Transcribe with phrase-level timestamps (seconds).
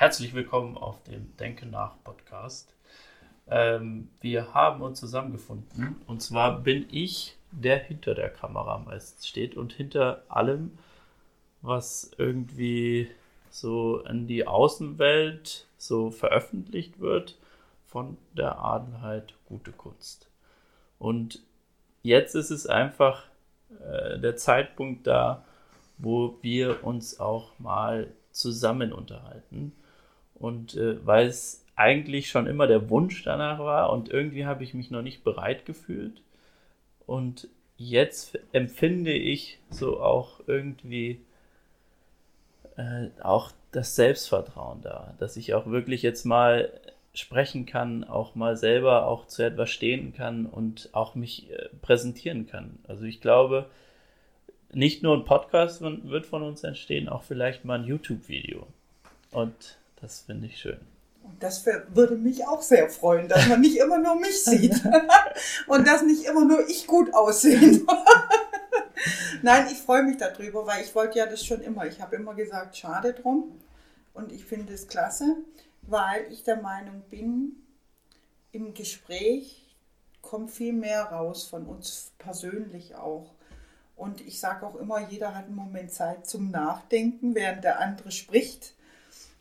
[0.00, 2.74] herzlich willkommen auf dem Denke nach Podcast.
[3.46, 9.58] Ähm, wir haben uns zusammengefunden und zwar bin ich, der hinter der Kamera meist steht
[9.58, 10.78] und hinter allem,
[11.60, 13.10] was irgendwie
[13.50, 17.36] so in die Außenwelt so veröffentlicht wird
[17.86, 20.30] von der Adelheid Gute Kunst.
[20.98, 21.42] Und
[22.02, 23.24] jetzt ist es einfach
[23.84, 25.44] äh, der Zeitpunkt da,
[25.98, 29.74] wo wir uns auch mal zusammen unterhalten.
[30.40, 34.74] Und äh, weil es eigentlich schon immer der Wunsch danach war und irgendwie habe ich
[34.74, 36.22] mich noch nicht bereit gefühlt.
[37.06, 41.20] Und jetzt empfinde ich so auch irgendwie
[42.76, 46.70] äh, auch das Selbstvertrauen da, dass ich auch wirklich jetzt mal
[47.12, 52.46] sprechen kann, auch mal selber auch zu etwas stehen kann und auch mich äh, präsentieren
[52.46, 52.78] kann.
[52.86, 53.66] Also ich glaube,
[54.72, 58.66] nicht nur ein Podcast wird von uns entstehen, auch vielleicht mal ein YouTube-Video.
[59.32, 60.80] Und das finde ich schön.
[61.22, 64.82] Und das würde mich auch sehr freuen, dass man nicht immer nur mich sieht
[65.66, 67.80] und dass nicht immer nur ich gut aussehe.
[69.42, 71.86] Nein, ich freue mich darüber, weil ich wollte ja das schon immer.
[71.86, 73.58] Ich habe immer gesagt, schade drum.
[74.12, 75.36] Und ich finde es klasse,
[75.82, 77.56] weil ich der Meinung bin,
[78.52, 79.76] im Gespräch
[80.20, 83.32] kommt viel mehr raus von uns persönlich auch.
[83.96, 88.10] Und ich sage auch immer, jeder hat einen Moment Zeit zum Nachdenken, während der andere
[88.10, 88.74] spricht.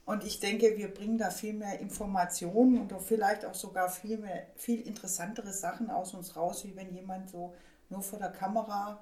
[0.10, 4.48] Und ich denke, wir bringen da viel mehr Informationen und vielleicht auch sogar viel mehr,
[4.56, 7.54] viel interessantere Sachen aus uns raus, wie wenn jemand so
[7.92, 9.00] nur vor der Kamera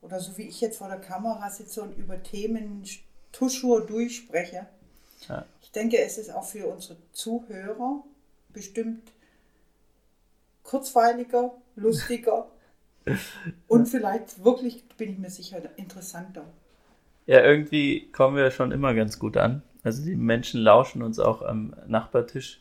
[0.00, 2.82] oder so wie ich jetzt vor der Kamera sitze und über Themen
[3.30, 4.66] Tuschur durchspreche.
[5.28, 5.44] Ja.
[5.60, 8.02] Ich denke, es ist auch für unsere Zuhörer
[8.48, 9.12] bestimmt
[10.62, 12.50] kurzweiliger, lustiger
[13.68, 16.46] und vielleicht wirklich, bin ich mir sicher, interessanter.
[17.26, 19.60] Ja, irgendwie kommen wir schon immer ganz gut an.
[19.82, 22.60] Also die Menschen lauschen uns auch am Nachbartisch.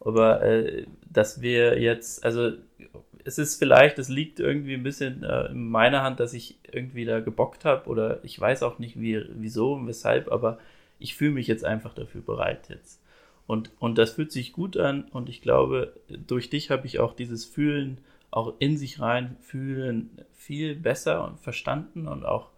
[0.00, 2.52] Aber äh, dass wir jetzt, also
[3.24, 7.04] es ist vielleicht, es liegt irgendwie ein bisschen äh, in meiner Hand, dass ich irgendwie
[7.04, 10.58] da gebockt habe oder ich weiß auch nicht wie, wieso und weshalb, aber
[10.98, 13.00] ich fühle mich jetzt einfach dafür bereit jetzt.
[13.46, 15.94] Und, und das fühlt sich gut an und ich glaube,
[16.26, 17.98] durch dich habe ich auch dieses Fühlen,
[18.30, 22.50] auch in sich rein fühlen, viel besser und verstanden und auch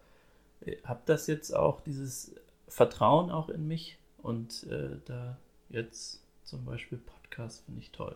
[0.64, 2.34] äh, habe das jetzt auch, dieses
[2.76, 5.38] Vertrauen auch in mich und äh, da
[5.70, 8.14] jetzt zum Beispiel Podcast finde ich toll.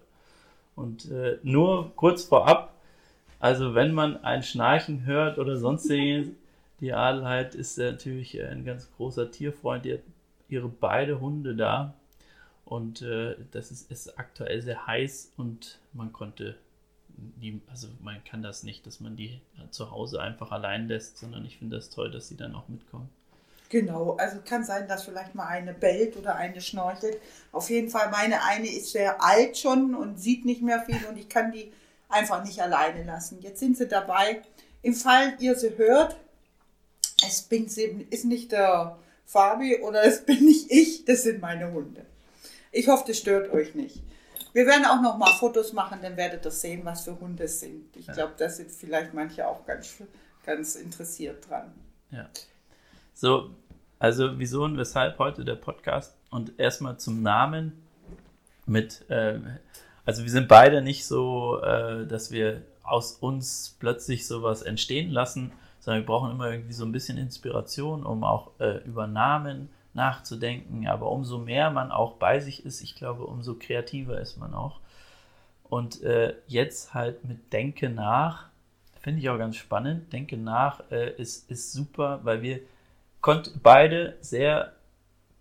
[0.77, 2.75] Und äh, nur kurz vorab,
[3.39, 6.29] also wenn man ein Schnarchen hört oder sonstiges,
[6.81, 10.03] die Adelheid ist natürlich ein ganz großer Tierfreund, die hat
[10.51, 11.95] ihre beide Hunde da.
[12.67, 16.55] Und äh, das ist, ist aktuell sehr heiß und man konnte
[17.17, 19.41] die, also man kann das nicht, dass man die
[19.71, 23.09] zu Hause einfach allein lässt, sondern ich finde das toll, dass sie dann auch mitkommen.
[23.71, 27.19] Genau, also kann sein, dass vielleicht mal eine bellt oder eine schnorchelt.
[27.53, 31.17] Auf jeden Fall, meine eine ist sehr alt schon und sieht nicht mehr viel und
[31.17, 31.73] ich kann die
[32.09, 33.39] einfach nicht alleine lassen.
[33.41, 34.43] Jetzt sind sie dabei.
[34.83, 36.17] Im Fall ihr sie hört,
[37.25, 37.67] es bin,
[38.11, 42.05] ist nicht der Fabi oder es bin nicht ich, das sind meine Hunde.
[42.73, 44.03] Ich hoffe, das stört euch nicht.
[44.53, 47.61] Wir werden auch noch mal Fotos machen, dann werdet ihr sehen, was für Hunde es
[47.61, 47.97] sind.
[47.97, 49.95] Ich glaube, da sind vielleicht manche auch ganz,
[50.45, 51.73] ganz interessiert dran.
[52.11, 52.29] Ja.
[53.15, 53.51] So,
[53.99, 56.17] also wieso und weshalb heute der Podcast?
[56.31, 57.73] Und erstmal zum Namen
[58.67, 59.39] mit, äh,
[60.05, 65.53] also wir sind beide nicht so, äh, dass wir aus uns plötzlich sowas entstehen lassen,
[65.81, 70.87] sondern wir brauchen immer irgendwie so ein bisschen Inspiration, um auch äh, über Namen nachzudenken.
[70.87, 74.81] Aber umso mehr man auch bei sich ist, ich glaube, umso kreativer ist man auch.
[75.65, 78.47] Und äh, jetzt halt mit Denke nach,
[79.01, 80.13] finde ich auch ganz spannend.
[80.13, 82.61] Denke nach äh, ist, ist super, weil wir
[83.21, 84.73] konnten beide sehr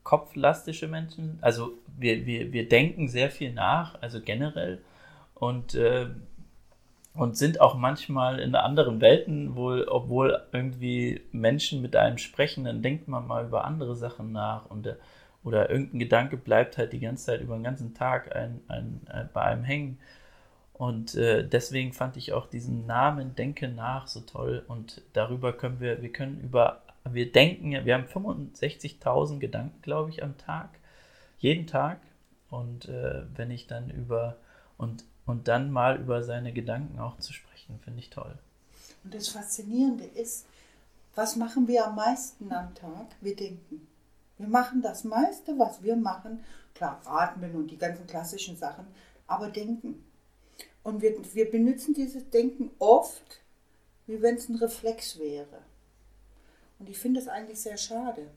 [0.04, 4.80] kopflastische Menschen, also wir, wir, wir denken sehr viel nach, also generell
[5.36, 6.08] und, äh,
[7.14, 12.82] und sind auch manchmal in anderen Welten, wohl, obwohl irgendwie Menschen mit einem sprechen, dann
[12.82, 14.96] denkt man mal über andere Sachen nach und äh,
[15.44, 19.22] oder irgendein Gedanke bleibt halt die ganze Zeit über den ganzen Tag ein, ein, ein,
[19.22, 19.98] äh, bei einem hängen.
[20.74, 24.64] Und äh, deswegen fand ich auch diesen Namen Denke nach so toll.
[24.68, 30.24] Und darüber können wir, wir können über wir denken, wir haben 65.000 Gedanken, glaube ich,
[30.24, 30.70] am Tag,
[31.40, 32.00] jeden Tag.
[32.50, 34.38] Und äh, wenn ich dann über
[34.78, 38.38] und, und dann mal über seine Gedanken auch zu sprechen, finde ich toll.
[39.04, 40.46] Und das Faszinierende ist,
[41.16, 43.08] was machen wir am meisten am Tag?
[43.22, 43.88] Wir denken.
[44.38, 46.44] Wir machen das meiste, was wir machen,
[46.74, 48.88] klar, atmen und die ganzen klassischen Sachen,
[49.28, 50.04] aber denken.
[50.82, 53.42] Und wir, wir benutzen dieses Denken oft,
[54.08, 55.60] wie wenn es ein Reflex wäre.
[56.80, 58.32] Und ich finde es eigentlich sehr schade,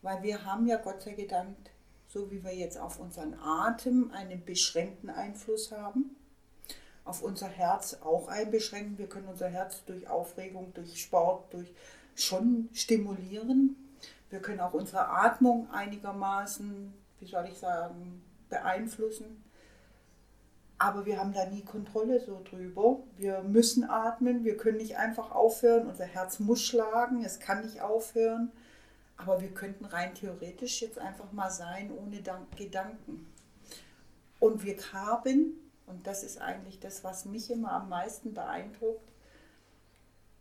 [0.00, 1.56] weil wir haben ja Gott sei Dank
[2.12, 6.14] so wie wir jetzt auf unseren Atem einen beschränkten Einfluss haben,
[7.04, 8.98] auf unser Herz auch einbeschränken.
[8.98, 11.72] Wir können unser Herz durch Aufregung, durch Sport, durch
[12.14, 13.76] schon stimulieren.
[14.28, 19.42] Wir können auch unsere Atmung einigermaßen, wie soll ich sagen, beeinflussen.
[20.82, 22.98] Aber wir haben da nie Kontrolle so drüber.
[23.16, 25.86] Wir müssen atmen, wir können nicht einfach aufhören.
[25.86, 28.50] Unser Herz muss schlagen, es kann nicht aufhören.
[29.16, 32.20] Aber wir könnten rein theoretisch jetzt einfach mal sein ohne
[32.56, 33.32] Gedanken.
[34.40, 35.52] Und wir haben,
[35.86, 39.08] und das ist eigentlich das, was mich immer am meisten beeindruckt,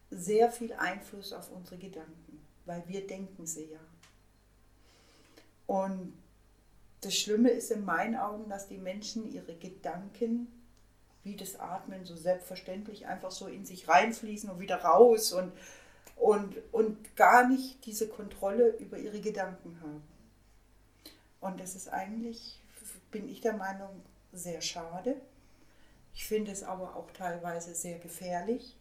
[0.10, 3.80] sehr viel Einfluss auf unsere Gedanken, weil wir denken sie ja.
[5.68, 6.14] Und
[7.02, 10.48] das Schlimme ist in meinen Augen, dass die Menschen ihre Gedanken,
[11.24, 15.52] wie das Atmen, so selbstverständlich einfach so in sich reinfließen und wieder raus und,
[16.16, 20.04] und, und gar nicht diese Kontrolle über ihre Gedanken haben.
[21.40, 22.60] Und das ist eigentlich,
[23.10, 24.02] bin ich der Meinung,
[24.32, 25.20] sehr schade.
[26.14, 28.78] Ich finde es aber auch teilweise sehr gefährlich,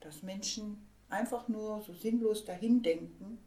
[0.00, 3.38] dass Menschen einfach nur so sinnlos dahin denken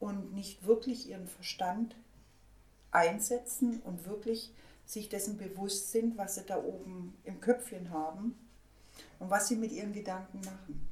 [0.00, 1.94] und nicht wirklich ihren Verstand
[2.96, 4.52] einsetzen und wirklich
[4.86, 8.34] sich dessen bewusst sind, was sie da oben im Köpfchen haben
[9.18, 10.88] und was sie mit ihren Gedanken machen.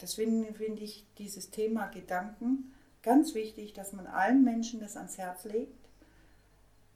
[0.00, 5.44] Deswegen finde ich dieses Thema Gedanken ganz wichtig, dass man allen Menschen das ans Herz
[5.44, 5.88] legt.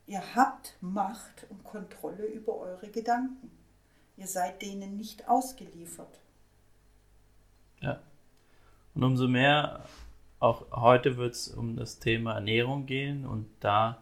[0.06, 3.50] Ihr habt Macht und Kontrolle über eure Gedanken.
[4.16, 6.20] Ihr seid denen nicht ausgeliefert.
[7.80, 8.02] Ja.
[8.94, 9.84] Und umso mehr
[10.44, 13.98] auch heute wird es um das Thema Ernährung gehen und da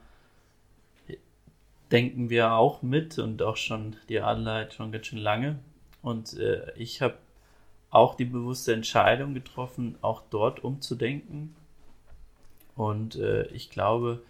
[1.93, 5.61] denken wir auch mit und auch schon die Adelheid schon ganz schön lange.
[6.01, 7.15] Und äh, ich habe
[7.91, 11.55] auch die bewusste Entscheidung getroffen, auch dort umzudenken.
[12.75, 14.23] Und äh, ich glaube,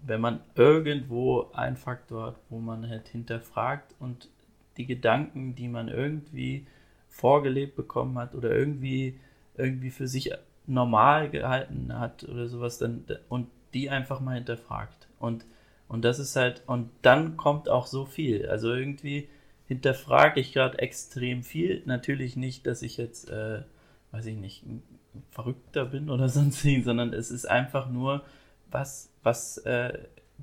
[0.00, 4.30] wenn man irgendwo ein Faktor hat, wo man halt hinterfragt und
[4.78, 6.66] die Gedanken, die man irgendwie
[7.08, 9.18] vorgelebt bekommen hat oder irgendwie,
[9.56, 10.32] irgendwie für sich
[10.66, 15.08] normal gehalten hat oder sowas, dann und die einfach mal hinterfragt.
[15.18, 15.44] Und,
[15.88, 18.48] und das ist halt, und dann kommt auch so viel.
[18.48, 19.28] Also irgendwie
[19.66, 21.82] hinterfrage ich gerade extrem viel.
[21.84, 23.62] Natürlich nicht, dass ich jetzt, äh,
[24.12, 24.64] weiß ich nicht,
[25.30, 28.24] verrückter bin oder sonst sondern es ist einfach nur,
[28.70, 29.98] was, was äh,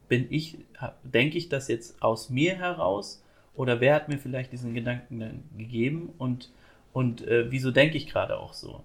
[0.08, 0.58] bin ich,
[1.04, 3.24] denke ich das jetzt aus mir heraus
[3.56, 6.52] oder wer hat mir vielleicht diesen Gedanken dann gegeben und,
[6.94, 8.84] und äh, wieso denke ich gerade auch so?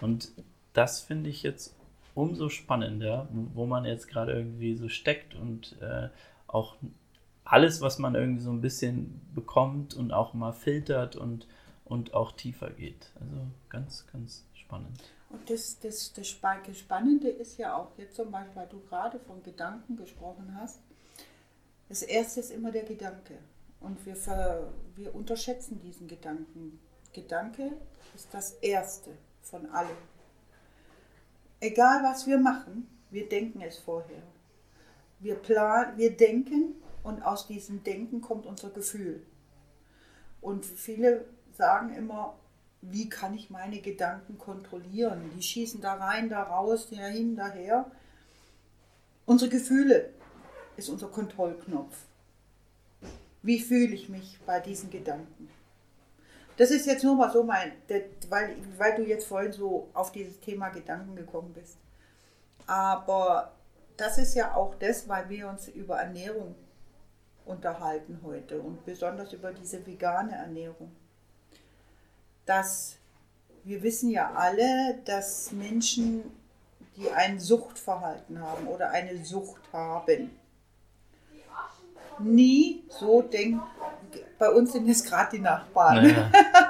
[0.00, 0.30] Und
[0.72, 1.74] das finde ich jetzt
[2.14, 6.08] umso spannender, wo man jetzt gerade irgendwie so steckt und äh,
[6.46, 6.76] auch
[7.44, 11.46] alles, was man irgendwie so ein bisschen bekommt und auch mal filtert und,
[11.84, 13.12] und auch tiefer geht.
[13.20, 15.02] Also ganz, ganz spannend.
[15.30, 19.42] Und das, das, das Spannende ist ja auch jetzt zum Beispiel, weil du gerade von
[19.42, 20.80] Gedanken gesprochen hast.
[21.88, 23.38] Das erste ist immer der Gedanke.
[23.80, 26.78] Und wir, ver, wir unterschätzen diesen Gedanken.
[27.12, 27.72] Gedanke
[28.14, 29.10] ist das erste
[29.42, 29.96] von allem
[31.60, 34.22] egal was wir machen, wir denken es vorher.
[35.18, 39.22] Wir, plan, wir denken und aus diesem Denken kommt unser Gefühl.
[40.40, 42.38] Und viele sagen immer,
[42.82, 45.30] wie kann ich meine Gedanken kontrollieren?
[45.36, 47.90] Die schießen da rein, da raus, dahin, daher.
[49.26, 50.10] Unsere Gefühle
[50.76, 51.94] ist unser Kontrollknopf.
[53.42, 55.48] Wie fühle ich mich bei diesen Gedanken?
[56.60, 57.72] Das ist jetzt nur mal so mein,
[58.28, 61.78] weil, weil du jetzt vorhin so auf dieses Thema Gedanken gekommen bist.
[62.66, 63.54] Aber
[63.96, 66.54] das ist ja auch das, weil wir uns über Ernährung
[67.46, 70.94] unterhalten heute und besonders über diese vegane Ernährung.
[72.44, 72.96] Dass
[73.64, 76.24] wir wissen ja alle, dass Menschen,
[76.94, 80.38] die ein Suchtverhalten haben oder eine Sucht haben,
[82.22, 83.62] nie so denken,
[84.40, 86.02] bei uns sind jetzt gerade die Nachbarn.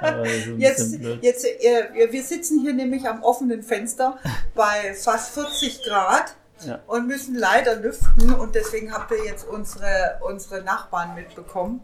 [0.03, 0.25] Naja,
[0.59, 4.19] jetzt, jetzt, äh, wir sitzen hier nämlich am offenen Fenster
[4.55, 6.35] bei fast 40 Grad
[6.67, 6.81] ja.
[6.89, 11.81] und müssen leider lüften und deswegen habt ihr jetzt unsere, unsere Nachbarn mitbekommen.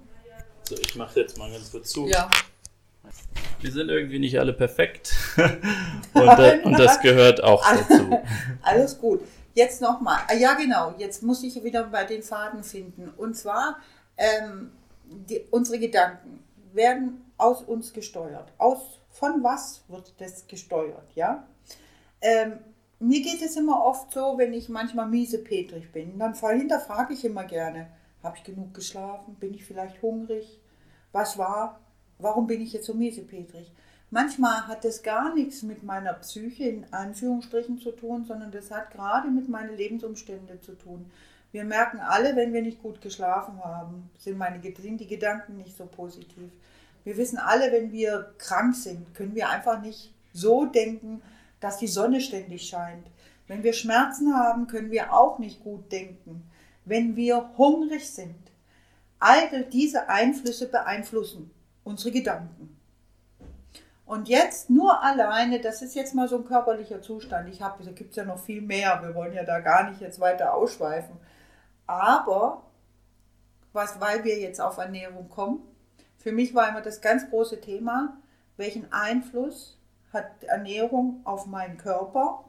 [0.68, 2.08] So, ich mache jetzt mal ganz kurz zu.
[2.08, 2.28] Ja.
[3.60, 5.14] Wir sind irgendwie nicht alle perfekt
[6.14, 8.20] und, äh, und das gehört auch dazu.
[8.62, 9.20] Alles gut.
[9.56, 10.20] Jetzt nochmal.
[10.28, 10.94] Ah, ja, genau.
[10.98, 13.08] Jetzt muss ich wieder bei den Faden finden.
[13.16, 13.78] Und zwar
[14.18, 14.70] ähm,
[15.06, 16.44] die, unsere Gedanken
[16.74, 18.52] werden aus uns gesteuert.
[18.58, 21.46] Aus, von was wird das gesteuert, ja?
[22.20, 22.58] Ähm,
[22.98, 27.44] mir geht es immer oft so, wenn ich manchmal miesepetrig bin, dann hinterfrage ich immer
[27.44, 27.88] gerne,
[28.22, 29.36] habe ich genug geschlafen?
[29.36, 30.60] Bin ich vielleicht hungrig?
[31.12, 31.80] Was war?
[32.18, 33.72] Warum bin ich jetzt so miesepetrig?
[34.10, 38.92] Manchmal hat das gar nichts mit meiner Psyche in Anführungsstrichen zu tun, sondern das hat
[38.92, 41.10] gerade mit meinen Lebensumständen zu tun.
[41.50, 45.76] Wir merken alle, wenn wir nicht gut geschlafen haben, sind, meine, sind die Gedanken nicht
[45.76, 46.50] so positiv.
[47.02, 51.22] Wir wissen alle, wenn wir krank sind, können wir einfach nicht so denken,
[51.60, 53.06] dass die Sonne ständig scheint.
[53.48, 56.48] Wenn wir Schmerzen haben, können wir auch nicht gut denken.
[56.84, 58.36] Wenn wir hungrig sind,
[59.18, 61.50] all diese Einflüsse beeinflussen
[61.84, 62.75] unsere Gedanken.
[64.06, 67.48] Und jetzt nur alleine, das ist jetzt mal so ein körperlicher Zustand.
[67.48, 69.02] Ich habe, da gibt es ja noch viel mehr.
[69.02, 71.16] Wir wollen ja da gar nicht jetzt weiter ausschweifen.
[71.86, 72.62] Aber,
[73.72, 75.60] was, weil wir jetzt auf Ernährung kommen,
[76.18, 78.16] für mich war immer das ganz große Thema,
[78.56, 79.78] welchen Einfluss
[80.12, 82.44] hat Ernährung auf meinen Körper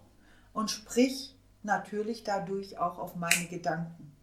[0.54, 4.16] und sprich natürlich dadurch auch auf meine Gedanken.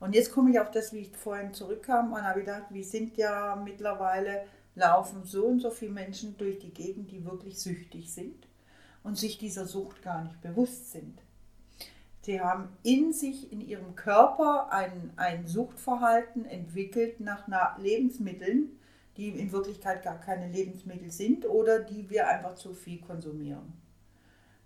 [0.00, 3.16] Und jetzt komme ich auf das, wie ich vorhin zurückkam und habe gedacht, wir sind
[3.16, 8.46] ja mittlerweile, laufen so und so viele Menschen durch die Gegend, die wirklich süchtig sind
[9.02, 11.20] und sich dieser Sucht gar nicht bewusst sind.
[12.22, 18.78] Sie haben in sich, in ihrem Körper ein, ein Suchtverhalten entwickelt nach Lebensmitteln,
[19.16, 23.72] die in Wirklichkeit gar keine Lebensmittel sind oder die wir einfach zu viel konsumieren.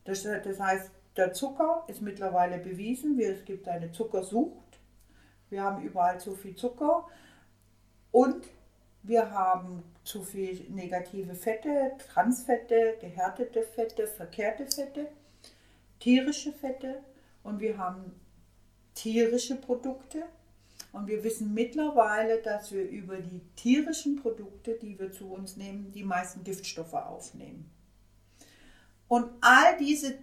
[0.05, 4.67] Das, das heißt, der Zucker ist mittlerweile bewiesen, es gibt eine Zuckersucht
[5.49, 7.07] wir haben überall zu viel Zucker
[8.11, 8.49] und
[9.03, 15.09] wir haben zu viel negative Fette, Transfette, gehärtete Fette, verkehrte Fette,
[15.99, 17.03] tierische Fette
[17.43, 18.19] und wir haben
[18.95, 20.23] tierische Produkte.
[20.93, 25.93] Und wir wissen mittlerweile, dass wir über die tierischen Produkte, die wir zu uns nehmen,
[25.93, 27.71] die meisten Giftstoffe aufnehmen.
[29.09, 30.15] Und all diese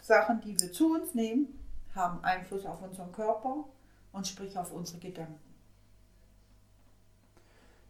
[0.00, 1.56] Sachen, die wir zu uns nehmen,
[1.94, 3.64] haben Einfluss auf unseren Körper,
[4.12, 5.40] und sprich auf unsere Gedanken.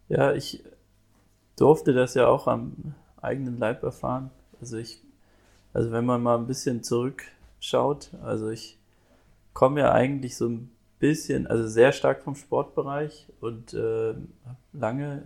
[0.09, 0.63] Ja, ich
[1.55, 4.31] durfte das ja auch am eigenen Leib erfahren.
[4.59, 5.01] Also ich,
[5.73, 8.77] also wenn man mal ein bisschen zurückschaut, also ich
[9.53, 15.23] komme ja eigentlich so ein bisschen, also sehr stark vom Sportbereich und äh, habe lange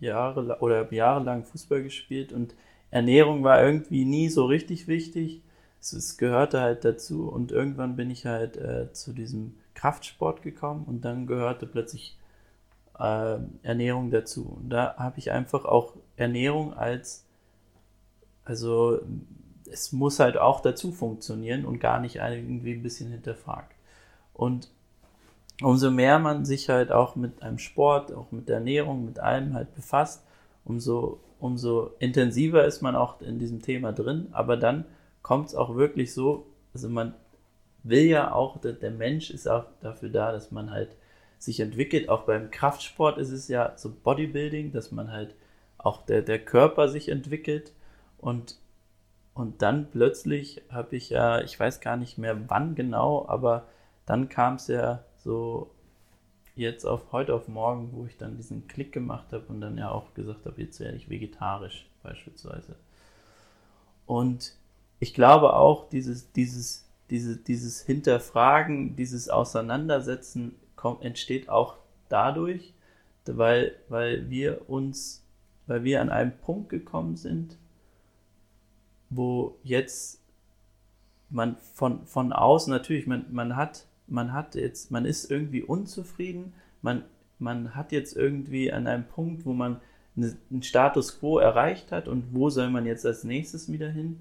[0.00, 2.54] Jahre oder jahrelang Fußball gespielt und
[2.90, 5.42] Ernährung war irgendwie nie so richtig wichtig.
[5.80, 10.84] Es, es gehörte halt dazu und irgendwann bin ich halt äh, zu diesem Kraftsport gekommen
[10.86, 12.18] und dann gehörte plötzlich
[12.98, 14.58] äh, Ernährung dazu.
[14.60, 17.24] Und da habe ich einfach auch Ernährung als,
[18.44, 19.00] also
[19.70, 23.74] es muss halt auch dazu funktionieren und gar nicht irgendwie ein bisschen hinterfragt.
[24.34, 24.68] Und
[25.62, 29.54] umso mehr man sich halt auch mit einem Sport, auch mit der Ernährung, mit allem
[29.54, 30.24] halt befasst,
[30.64, 34.28] umso, umso intensiver ist man auch in diesem Thema drin.
[34.32, 34.84] Aber dann
[35.22, 37.14] kommt es auch wirklich so, also man
[37.82, 40.90] will ja auch, der, der Mensch ist auch dafür da, dass man halt
[41.42, 42.08] sich entwickelt.
[42.08, 45.34] Auch beim Kraftsport ist es ja so Bodybuilding, dass man halt
[45.78, 47.72] auch der, der Körper sich entwickelt
[48.18, 48.58] und
[49.34, 53.66] und dann plötzlich habe ich ja, ich weiß gar nicht mehr wann genau, aber
[54.04, 55.70] dann kam es ja so
[56.54, 59.90] jetzt auf heute auf morgen, wo ich dann diesen Klick gemacht habe und dann ja
[59.90, 62.76] auch gesagt habe, jetzt werde ich vegetarisch beispielsweise.
[64.04, 64.54] Und
[65.00, 71.76] ich glaube auch, dieses, dieses diese, dieses Hinterfragen, dieses Auseinandersetzen kommt, entsteht auch
[72.08, 72.74] dadurch,
[73.24, 75.24] weil, weil wir uns,
[75.68, 77.56] weil wir an einem Punkt gekommen sind,
[79.08, 80.20] wo jetzt
[81.30, 86.52] man von, von außen natürlich, man, man hat, man hat jetzt, man ist irgendwie unzufrieden,
[86.82, 87.04] man,
[87.38, 89.80] man hat jetzt irgendwie an einem Punkt, wo man
[90.16, 94.18] einen Status quo erreicht hat und wo soll man jetzt als nächstes wieder hin?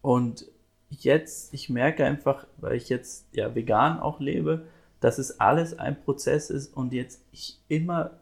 [0.00, 0.46] Und
[0.88, 4.64] jetzt, ich merke einfach, weil ich jetzt ja vegan auch lebe,
[5.00, 8.18] dass es alles ein Prozess ist und jetzt ich immer,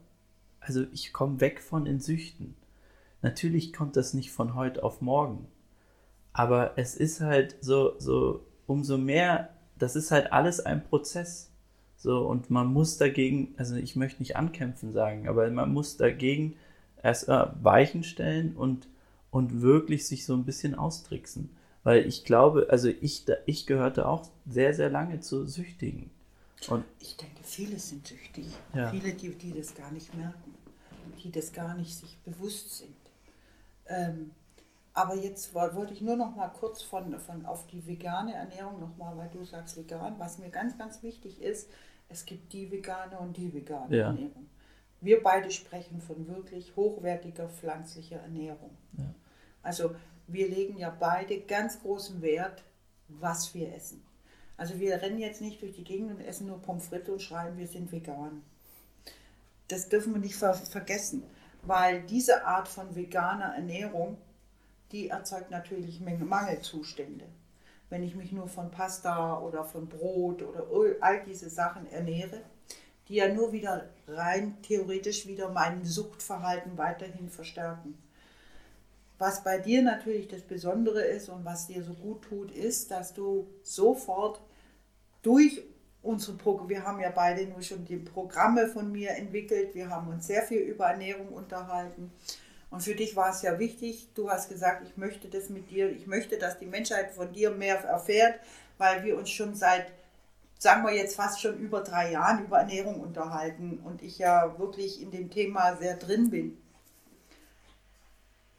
[0.60, 2.54] also ich komme weg von den Süchten.
[3.20, 5.48] Natürlich kommt das nicht von heute auf morgen.
[6.32, 11.50] Aber es ist halt so, so, umso mehr, das ist halt alles ein Prozess.
[11.96, 16.54] So, und man muss dagegen, also ich möchte nicht ankämpfen sagen, aber man muss dagegen
[17.02, 18.86] erst äh, Weichen stellen und,
[19.32, 21.50] und wirklich sich so ein bisschen austricksen.
[21.82, 26.10] Weil ich glaube, also ich, ich gehörte auch sehr, sehr lange zu Süchtigen.
[26.68, 28.46] Und ich denke, viele sind süchtig.
[28.74, 28.90] Ja.
[28.90, 30.54] Viele, die, die das gar nicht merken,
[31.22, 32.96] die das gar nicht sich bewusst sind.
[33.86, 34.32] Ähm,
[34.92, 38.96] aber jetzt wollte ich nur noch mal kurz von, von auf die vegane Ernährung noch
[38.96, 41.70] mal, weil du sagst vegan, was mir ganz, ganz wichtig ist,
[42.08, 44.06] es gibt die vegane und die vegane ja.
[44.06, 44.48] Ernährung.
[45.00, 48.76] Wir beide sprechen von wirklich hochwertiger pflanzlicher Ernährung.
[48.96, 49.14] Ja.
[49.62, 49.94] Also
[50.26, 52.64] wir legen ja beide ganz großen Wert,
[53.06, 54.02] was wir essen.
[54.58, 57.56] Also wir rennen jetzt nicht durch die Gegend und essen nur Pommes frites und schreiben,
[57.56, 58.42] wir sind vegan.
[59.68, 61.22] Das dürfen wir nicht ver vergessen.
[61.62, 64.16] weil diese Art von veganer Ernährung,
[64.92, 67.26] die erzeugt natürlich Mangelzustände.
[67.90, 70.66] Wenn ich mich nur von Pasta oder von Brot oder
[71.00, 72.42] all diese Sachen ernähre,
[73.08, 77.98] die ja nur wieder rein theoretisch wieder mein Suchtverhalten weiterhin verstärken.
[79.18, 83.14] Was bei dir natürlich das Besondere ist und was dir so gut tut, ist, dass
[83.14, 84.40] du sofort
[85.22, 85.62] durch
[86.02, 90.08] unsere Programme, wir haben ja beide nur schon die Programme von mir entwickelt, wir haben
[90.08, 92.12] uns sehr viel über Ernährung unterhalten.
[92.70, 95.90] Und für dich war es ja wichtig, du hast gesagt, ich möchte das mit dir,
[95.90, 98.40] ich möchte, dass die Menschheit von dir mehr erfährt,
[98.76, 99.86] weil wir uns schon seit,
[100.58, 105.00] sagen wir jetzt fast schon über drei Jahren über Ernährung unterhalten und ich ja wirklich
[105.00, 106.58] in dem Thema sehr drin bin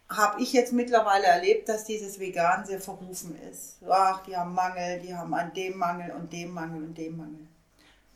[0.09, 3.77] habe ich jetzt mittlerweile erlebt, dass dieses Vegan sehr verrufen ist.
[3.87, 7.47] Ach, die haben Mangel, die haben an dem Mangel und dem Mangel und dem Mangel.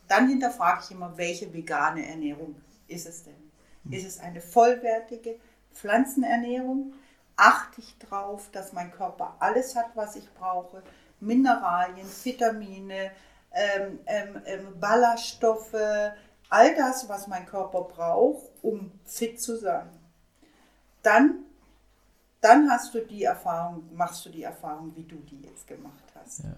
[0.08, 2.56] Dann hinterfrage ich immer, welche vegane Ernährung
[2.88, 3.52] ist es denn?
[3.84, 3.92] Hm.
[3.92, 5.36] Ist es eine vollwertige
[5.72, 6.94] Pflanzenernährung?
[7.36, 10.82] Achte ich darauf, dass mein Körper alles hat, was ich brauche?
[11.20, 13.12] Mineralien, Vitamine,
[13.52, 15.74] ähm, ähm, ähm, Ballaststoffe,
[16.50, 19.88] all das, was mein Körper braucht, um fit zu sein.
[21.02, 21.44] Dann
[22.44, 26.40] dann hast du die Erfahrung, machst du die Erfahrung, wie du die jetzt gemacht hast.
[26.40, 26.56] Ja.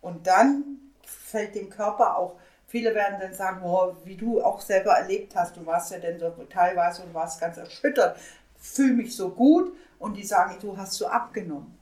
[0.00, 4.94] Und dann fällt dem Körper auch, viele werden dann sagen, oh, wie du auch selber
[4.94, 8.18] erlebt hast, du warst ja dann so teilweise und warst ganz erschüttert,
[8.56, 11.78] fühle mich so gut und die sagen, du hast so abgenommen.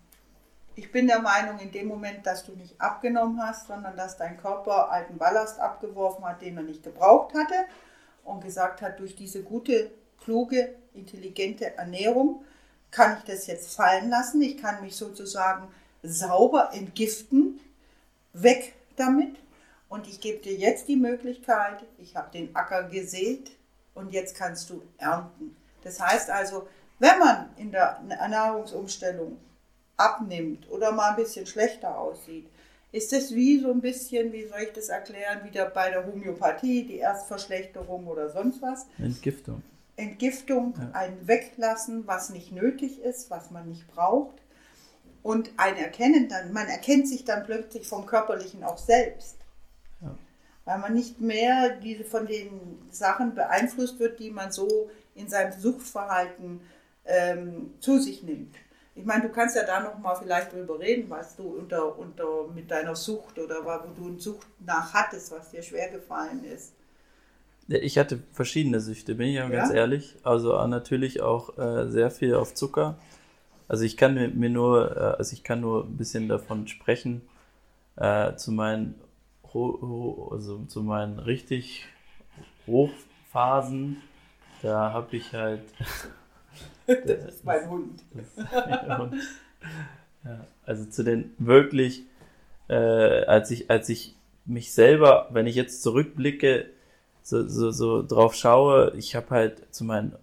[0.74, 4.36] Ich bin der Meinung, in dem Moment, dass du nicht abgenommen hast, sondern dass dein
[4.36, 7.54] Körper alten Ballast abgeworfen hat, den er nicht gebraucht hatte
[8.24, 9.90] und gesagt hat, durch diese gute,
[10.22, 12.44] kluge, intelligente Ernährung
[12.92, 14.40] kann ich das jetzt fallen lassen.
[14.42, 15.66] Ich kann mich sozusagen
[16.04, 17.58] sauber entgiften,
[18.32, 19.36] weg damit.
[19.88, 23.50] Und ich gebe dir jetzt die Möglichkeit, ich habe den Acker gesät
[23.94, 25.56] und jetzt kannst du ernten.
[25.82, 26.68] Das heißt also,
[26.98, 29.36] wenn man in der Ernährungsumstellung
[29.96, 32.48] abnimmt oder mal ein bisschen schlechter aussieht,
[32.90, 36.84] ist das wie so ein bisschen, wie soll ich das erklären, wieder bei der Homöopathie,
[36.84, 38.86] die Erstverschlechterung oder sonst was.
[38.98, 39.62] Entgiftung.
[39.96, 40.90] Entgiftung, ja.
[40.92, 44.36] ein Weglassen, was nicht nötig ist, was man nicht braucht.
[45.22, 49.36] Und ein Erkennen dann, man erkennt sich dann plötzlich vom Körperlichen auch selbst.
[50.00, 50.16] Ja.
[50.64, 55.52] Weil man nicht mehr diese, von den Sachen beeinflusst wird, die man so in seinem
[55.52, 56.60] Suchtverhalten
[57.04, 58.56] ähm, zu sich nimmt.
[58.94, 62.48] Ich meine, du kannst ja da noch mal vielleicht drüber reden, was du unter, unter
[62.48, 66.74] mit deiner Sucht oder wo du eine Sucht nach hattest, was dir schwer gefallen ist.
[67.68, 70.16] Ich hatte verschiedene Süchte, bin ich ja, ganz ehrlich.
[70.22, 72.98] Also äh, natürlich auch äh, sehr viel auf Zucker.
[73.68, 77.22] Also ich kann mir, nur, äh, also ich kann nur ein bisschen davon sprechen.
[77.96, 78.94] Äh, zu meinen,
[79.52, 81.86] also zu meinen richtig
[82.66, 83.98] Hochphasen,
[84.62, 85.62] da habe ich halt.
[86.86, 88.02] das ist mein Hund.
[88.98, 89.14] Hund.
[90.24, 92.02] Ja, also zu den wirklich,
[92.68, 96.66] äh, als ich, als ich mich selber, wenn ich jetzt zurückblicke,
[97.22, 100.14] so, so, so drauf schaue, ich habe halt zu meinen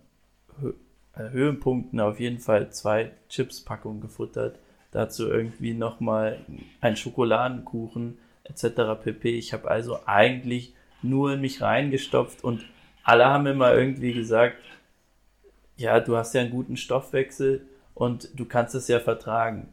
[0.62, 0.74] Hö
[1.16, 4.60] äh, Höhenpunkten auf jeden Fall zwei Chips-Packungen gefuttert.
[4.92, 6.40] Dazu irgendwie nochmal
[6.82, 9.02] ein Schokoladenkuchen etc.
[9.04, 9.38] pp.
[9.38, 12.66] Ich habe also eigentlich nur in mich reingestopft und
[13.04, 14.58] alle haben immer irgendwie gesagt,
[15.78, 19.72] ja, du hast ja einen guten Stoffwechsel und du kannst es ja vertragen.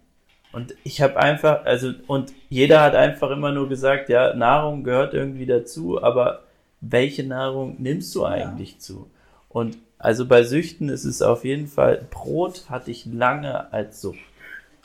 [0.52, 5.12] Und ich habe einfach, also, und jeder hat einfach immer nur gesagt, ja, Nahrung gehört
[5.12, 6.45] irgendwie dazu, aber
[6.90, 8.78] welche Nahrung nimmst du eigentlich ja.
[8.78, 9.10] zu?
[9.48, 14.18] Und also bei Süchten ist es auf jeden Fall, Brot hatte ich lange als Sucht.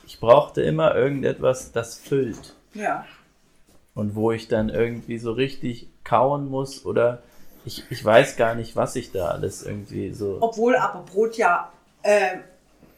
[0.05, 2.55] Ich brauchte immer irgendetwas, das füllt.
[2.73, 3.05] Ja.
[3.93, 7.21] Und wo ich dann irgendwie so richtig kauen muss oder
[7.65, 10.37] ich, ich weiß gar nicht, was ich da alles irgendwie so.
[10.41, 12.37] Obwohl aber Brot ja äh,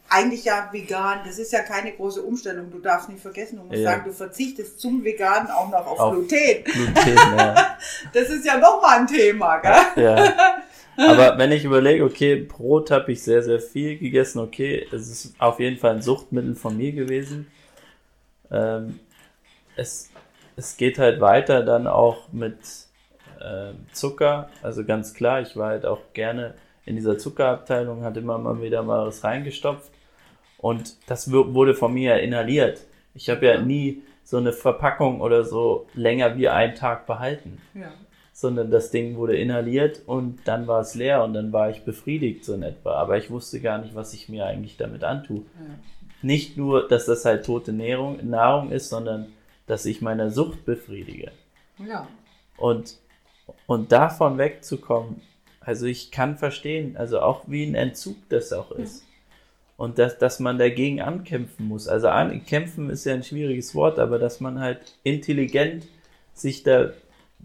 [0.10, 2.70] eigentlich ja vegan, das ist ja keine große Umstellung.
[2.70, 3.92] Du darfst nicht vergessen, du musst ja.
[3.92, 6.64] sagen, du verzichtest zum Veganen auch noch auf, auf Gluten.
[6.64, 7.78] Gluten ja.
[8.14, 10.04] Das ist ja nochmal ein Thema, gell?
[10.04, 10.34] Ja.
[10.98, 15.34] Aber wenn ich überlege, okay, Brot habe ich sehr, sehr viel gegessen, okay, es ist
[15.40, 17.48] auf jeden Fall ein Suchtmittel von mir gewesen.
[18.52, 19.00] Ähm,
[19.76, 20.12] es,
[20.56, 22.58] es geht halt weiter dann auch mit
[23.40, 26.54] äh, Zucker, also ganz klar, ich war halt auch gerne
[26.86, 29.90] in dieser Zuckerabteilung, hat immer mal wieder mal was reingestopft.
[30.64, 32.86] Und das wurde von mir inhaliert.
[33.16, 37.58] Ich habe ja nie so eine Verpackung oder so länger wie einen Tag behalten.
[37.74, 37.92] Ja.
[38.32, 42.46] Sondern das Ding wurde inhaliert und dann war es leer und dann war ich befriedigt
[42.46, 42.94] so in etwa.
[42.94, 45.40] Aber ich wusste gar nicht, was ich mir eigentlich damit antue.
[45.40, 45.76] Ja.
[46.22, 49.34] Nicht nur, dass das halt tote Nahrung, Nahrung ist, sondern
[49.68, 51.32] dass ich meine Sucht befriedige.
[51.78, 52.08] Ja.
[52.56, 53.00] Und,
[53.68, 55.20] und davon wegzukommen,
[55.60, 59.04] also ich kann verstehen, also auch wie ein Entzug das auch ist.
[59.84, 61.90] Und dass, dass man dagegen ankämpfen muss.
[61.90, 65.86] Also ankämpfen ist ja ein schwieriges Wort, aber dass man halt intelligent
[66.34, 66.92] sich da,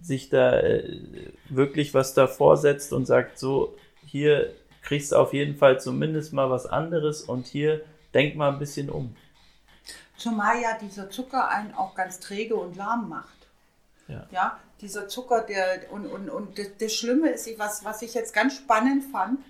[0.01, 1.01] sich da äh,
[1.49, 6.49] wirklich was davor setzt und sagt, so, hier kriegst du auf jeden Fall zumindest mal
[6.49, 7.81] was anderes und hier
[8.15, 9.17] denk mal ein bisschen um.
[10.17, 13.49] Zumal ja dieser Zucker einen auch ganz träge und lahm macht.
[14.07, 14.29] Ja.
[14.31, 18.33] ja dieser Zucker, der und, und, und das, das Schlimme ist, was, was ich jetzt
[18.33, 19.41] ganz spannend fand,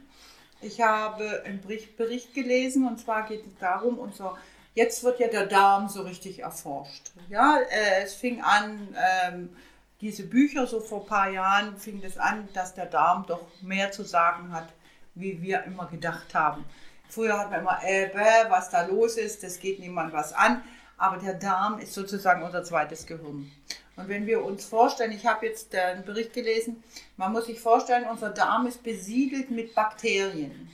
[0.61, 4.37] ich habe einen Bericht, Bericht gelesen und zwar geht es darum, unser,
[4.75, 7.13] jetzt wird ja der Darm so richtig erforscht.
[7.29, 8.95] Ja, äh, es fing an,
[9.27, 9.57] ähm,
[10.01, 13.91] diese Bücher so vor ein paar Jahren fing es an, dass der Darm doch mehr
[13.91, 14.69] zu sagen hat,
[15.15, 16.65] wie wir immer gedacht haben.
[17.09, 20.63] Früher hat man immer, äh, bäh, was da los ist, das geht niemand was an.
[20.99, 23.51] Aber der Darm ist sozusagen unser zweites Gehirn.
[23.99, 26.85] Und wenn wir uns vorstellen, ich habe jetzt einen Bericht gelesen,
[27.17, 30.71] man muss sich vorstellen, unser Darm ist besiedelt mit Bakterien.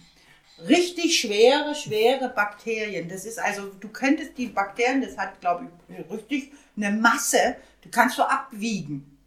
[0.68, 3.08] Richtig schwere, schwere Bakterien.
[3.08, 7.88] Das ist also, du könntest die Bakterien, das hat, glaube ich, richtig eine Masse, du
[7.90, 9.18] kannst du abwiegen.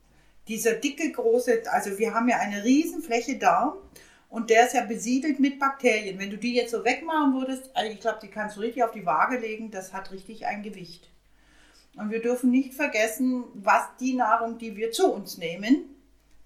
[0.48, 3.74] Dieser dicke, große, also wir haben ja eine Riesenfläche Darm
[4.30, 6.20] und der ist ja besiedelt mit Bakterien.
[6.20, 8.92] Wenn du die jetzt so wegmachen würdest, also ich glaube, die kannst du richtig auf
[8.92, 11.10] die Waage legen, das hat richtig ein Gewicht.
[11.98, 15.96] Und wir dürfen nicht vergessen, was die Nahrung, die wir zu uns nehmen,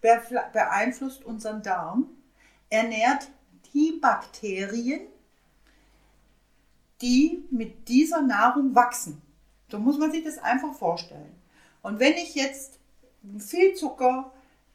[0.01, 2.09] beeinflusst unseren Darm,
[2.69, 3.27] ernährt
[3.73, 5.01] die Bakterien,
[7.01, 9.21] die mit dieser Nahrung wachsen.
[9.69, 11.35] So muss man sich das einfach vorstellen.
[11.81, 12.79] Und wenn ich jetzt
[13.37, 14.31] viel Zucker,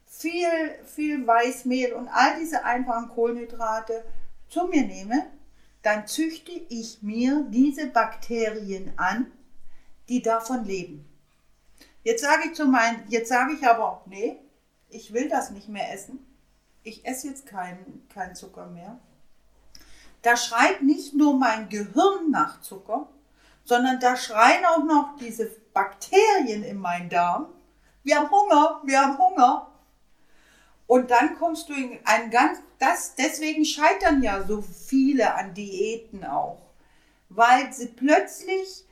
[0.06, 0.46] viel,
[0.84, 4.04] viel Weißmehl und all diese einfachen Kohlenhydrate
[4.48, 5.26] zu mir nehme,
[5.82, 9.30] dann züchte ich mir diese Bakterien an,
[10.08, 11.08] die davon leben.
[12.02, 14.38] Jetzt sage ich zu meinen, jetzt sage ich aber, nee,
[14.88, 16.24] ich will das nicht mehr essen.
[16.82, 18.98] Ich esse jetzt keinen kein Zucker mehr.
[20.22, 23.08] Da schreit nicht nur mein Gehirn nach Zucker,
[23.64, 27.48] sondern da schreien auch noch diese Bakterien in meinen Darm.
[28.04, 29.72] Wir haben Hunger, wir haben Hunger.
[30.86, 36.24] Und dann kommst du in ein ganz, das, deswegen scheitern ja so viele an Diäten
[36.24, 36.62] auch.
[37.28, 38.85] Weil sie plötzlich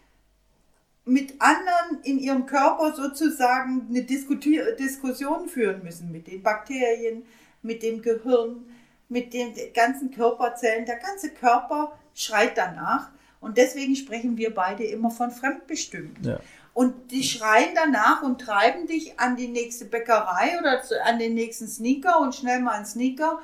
[1.04, 7.24] mit anderen in ihrem Körper sozusagen eine Diskussion führen müssen mit den Bakterien,
[7.62, 8.64] mit dem Gehirn,
[9.08, 10.86] mit den ganzen Körperzellen.
[10.86, 13.10] Der ganze Körper schreit danach.
[13.40, 16.24] Und deswegen sprechen wir beide immer von fremdbestimmt.
[16.24, 16.40] Ja.
[16.72, 21.68] Und die schreien danach und treiben dich an die nächste Bäckerei oder an den nächsten
[21.68, 23.42] Sneaker und schnell mal einen Sneaker.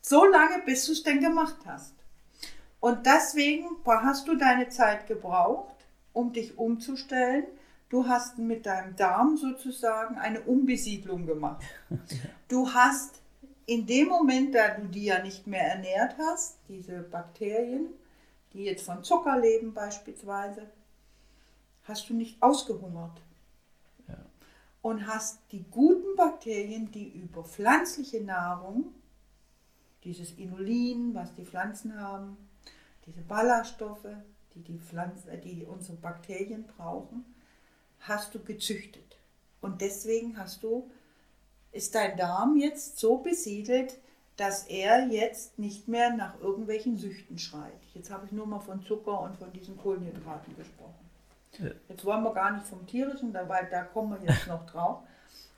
[0.00, 1.94] So lange, bis du es denn gemacht hast.
[2.80, 5.74] Und deswegen hast du deine Zeit gebraucht,
[6.12, 7.44] um dich umzustellen.
[7.88, 11.62] Du hast mit deinem Darm sozusagen eine Umbesiedlung gemacht.
[12.48, 13.20] Du hast
[13.66, 17.88] in dem Moment, da du die ja nicht mehr ernährt hast, diese Bakterien,
[18.54, 20.62] die jetzt von Zucker leben beispielsweise,
[21.84, 23.20] hast du nicht ausgehungert.
[24.08, 24.16] Ja.
[24.80, 28.94] Und hast die guten Bakterien, die über pflanzliche Nahrung,
[30.04, 32.38] dieses Inulin, was die Pflanzen haben,
[33.04, 34.08] diese Ballaststoffe,
[34.58, 37.24] die, die, Pflanzen, äh, die unsere Bakterien brauchen,
[38.00, 39.16] hast du gezüchtet.
[39.60, 40.90] Und deswegen hast du,
[41.72, 43.98] ist dein Darm jetzt so besiedelt,
[44.36, 47.72] dass er jetzt nicht mehr nach irgendwelchen Süchten schreit.
[47.92, 50.94] Jetzt habe ich nur mal von Zucker und von diesen Kohlenhydraten gesprochen.
[51.88, 55.02] Jetzt wollen wir gar nicht vom tierischen, weil da kommen wir jetzt noch drauf.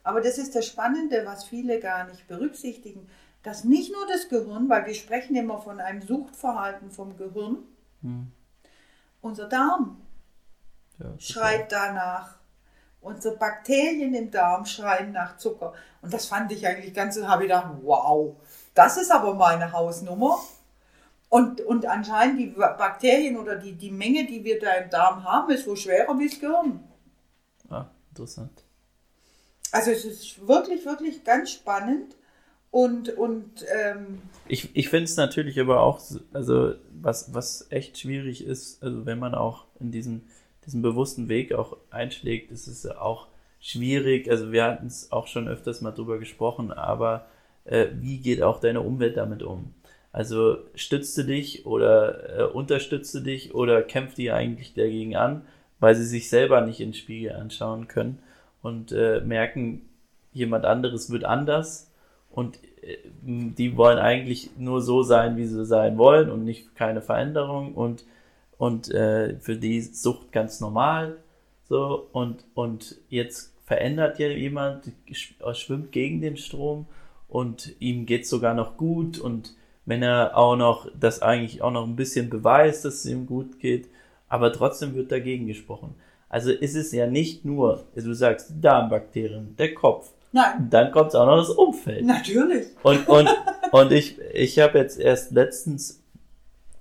[0.02, 3.06] Aber das ist das Spannende, was viele gar nicht berücksichtigen,
[3.42, 7.58] dass nicht nur das Gehirn, weil wir sprechen immer von einem Suchtverhalten vom Gehirn,
[8.00, 8.32] hm.
[9.20, 10.00] Unser Darm
[10.98, 12.36] ja, schreit danach.
[13.00, 15.72] Unsere Bakterien im Darm schreien nach Zucker.
[16.02, 18.36] Und das fand ich eigentlich ganz, und habe ich gedacht, wow,
[18.74, 20.38] das ist aber meine Hausnummer.
[21.30, 25.50] Und, und anscheinend die Bakterien oder die, die Menge, die wir da im Darm haben,
[25.50, 26.84] ist wohl schwerer wie das Gehirn.
[27.70, 28.64] Ah, interessant.
[29.72, 32.16] Also es ist wirklich, wirklich ganz spannend.
[32.70, 36.00] Und, und ähm ich, ich finde es natürlich aber auch,
[36.32, 40.22] also was, was echt schwierig ist, also wenn man auch in diesen,
[40.66, 43.26] diesen bewussten Weg auch einschlägt, ist es auch
[43.60, 47.26] schwierig, also wir hatten es auch schon öfters mal drüber gesprochen, aber
[47.64, 49.74] äh, wie geht auch deine Umwelt damit um?
[50.12, 55.42] Also stützte dich oder äh, unterstützte dich oder kämpft die eigentlich dagegen an,
[55.78, 58.20] weil sie sich selber nicht in den Spiegel anschauen können
[58.62, 59.82] und äh, merken,
[60.32, 61.89] jemand anderes wird anders
[62.30, 67.02] und äh, die wollen eigentlich nur so sein, wie sie sein wollen und nicht keine
[67.02, 68.04] Veränderung und
[68.58, 71.16] und äh, für die Sucht ganz normal
[71.68, 74.90] so und und jetzt verändert ja jemand
[75.52, 76.86] schwimmt gegen den Strom
[77.28, 79.54] und ihm geht sogar noch gut und
[79.86, 83.58] wenn er auch noch das eigentlich auch noch ein bisschen beweist, dass es ihm gut
[83.60, 83.88] geht,
[84.28, 85.94] aber trotzdem wird dagegen gesprochen.
[86.28, 90.12] Also ist es ja nicht nur, du sagst, Darmbakterien, der Kopf.
[90.32, 90.68] Nein.
[90.70, 92.04] Dann kommt auch noch das Umfeld.
[92.04, 92.68] Natürlich.
[92.82, 93.28] Und, und,
[93.72, 96.02] und ich, ich habe jetzt erst letztens,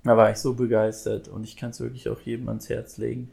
[0.03, 3.31] da war ich so begeistert und ich kann es wirklich auch jedem ans Herz legen,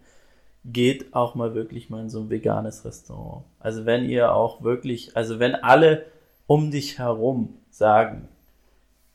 [0.64, 3.44] geht auch mal wirklich mal in so ein veganes Restaurant.
[3.60, 6.06] Also wenn ihr auch wirklich, also wenn alle
[6.46, 8.28] um dich herum sagen,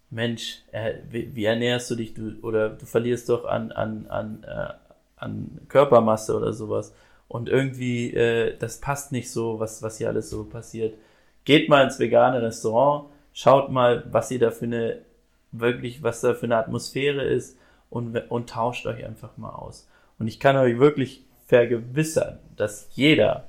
[0.09, 4.43] Mensch, äh, wie, wie, ernährst du dich, du, oder du verlierst doch an, an, an,
[4.43, 4.73] äh,
[5.15, 6.93] an Körpermasse oder sowas
[7.31, 10.97] und irgendwie, äh, das passt nicht so, was, was hier alles so passiert.
[11.45, 14.97] Geht mal ins vegane Restaurant, schaut mal, was ihr da für eine,
[15.53, 17.57] wirklich, was da für eine Atmosphäre ist
[17.89, 19.87] und, und tauscht euch einfach mal aus.
[20.19, 23.45] Und ich kann euch wirklich vergewissern, dass jeder,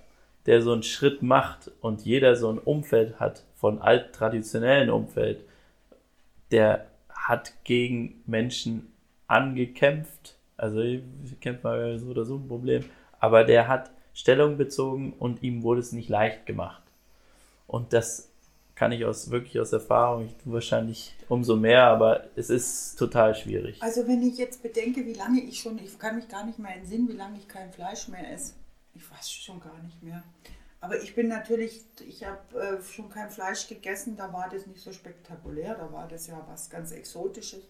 [0.47, 5.41] der so einen Schritt macht und jeder so ein Umfeld hat, von alt traditionellen Umfeld,
[6.53, 8.93] der hat gegen Menschen
[9.27, 10.37] angekämpft.
[10.57, 10.85] Also
[11.41, 12.85] kennt man so oder so ein Problem.
[13.23, 16.83] Aber der hat Stellung bezogen und ihm wurde es nicht leicht gemacht.
[17.69, 18.31] Und das
[18.75, 23.37] kann ich aus wirklich aus Erfahrung, ich tue wahrscheinlich umso mehr, aber es ist total
[23.37, 23.81] schwierig.
[23.81, 26.75] Also wenn ich jetzt bedenke, wie lange ich schon, ich kann mich gar nicht mehr
[26.75, 28.55] entsinnen, wie lange ich kein Fleisch mehr esse.
[28.93, 30.25] Ich weiß schon gar nicht mehr.
[30.81, 34.81] Aber ich bin natürlich, ich habe äh, schon kein Fleisch gegessen, da war das nicht
[34.81, 37.63] so spektakulär, da war das ja was ganz Exotisches.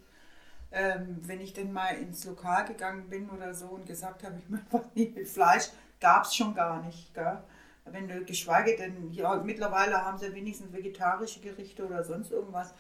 [0.75, 4.49] Ähm, wenn ich denn mal ins Lokal gegangen bin oder so und gesagt habe, ich
[4.49, 5.69] möchte was nicht mit Fleisch,
[6.01, 7.13] gab es schon gar nicht.
[7.15, 7.39] Gell?
[7.85, 12.73] Wenn du, geschweige denn, ja, mittlerweile haben sie wenigstens vegetarische Gerichte oder sonst irgendwas.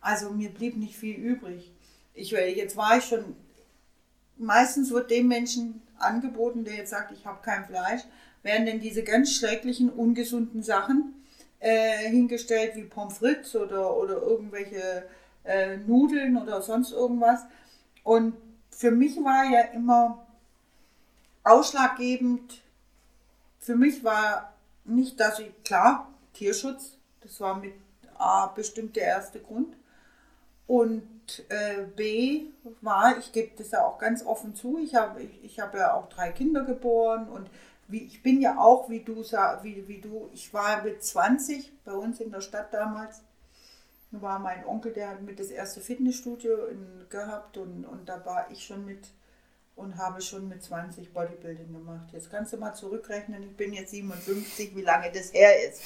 [0.00, 1.72] Also mir blieb nicht viel übrig.
[2.14, 3.36] Ich, äh, jetzt war ich schon,
[4.36, 8.02] meistens wird dem Menschen angeboten, der jetzt sagt, ich habe kein Fleisch,
[8.42, 11.14] werden denn diese ganz schrecklichen, ungesunden Sachen
[11.58, 15.04] äh, hingestellt, wie Pommes frites oder, oder irgendwelche
[15.50, 17.44] äh, Nudeln oder sonst irgendwas.
[18.04, 18.34] Und
[18.70, 20.26] für mich war ja immer
[21.44, 22.62] ausschlaggebend,
[23.58, 24.52] für mich war
[24.84, 27.74] nicht, dass ich, klar, Tierschutz, das war mit
[28.16, 29.74] A bestimmt der erste Grund.
[30.66, 32.46] Und äh, B
[32.80, 35.94] war, ich gebe das ja auch ganz offen zu, ich habe ich, ich hab ja
[35.94, 37.50] auch drei Kinder geboren und
[37.88, 41.92] wie, ich bin ja auch, wie du, wie, wie du, ich war mit 20 bei
[41.92, 43.22] uns in der Stadt damals,
[44.12, 48.50] war mein Onkel, der hat mit das erste Fitnessstudio in, gehabt und, und da war
[48.50, 49.08] ich schon mit
[49.76, 52.08] und habe schon mit 20 Bodybuilding gemacht.
[52.12, 55.82] Jetzt kannst du mal zurückrechnen, ich bin jetzt 57, wie lange das her ist.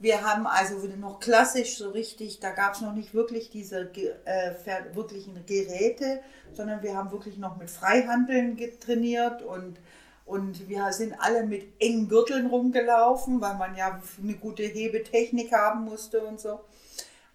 [0.00, 4.54] Wir haben also noch klassisch so richtig, da gab es noch nicht wirklich diese äh,
[4.94, 6.20] wirklichen Geräte,
[6.52, 9.78] sondern wir haben wirklich noch mit Freihandeln trainiert und
[10.24, 15.86] und wir sind alle mit engen Gürteln rumgelaufen, weil man ja eine gute Hebetechnik haben
[15.86, 16.60] musste und so.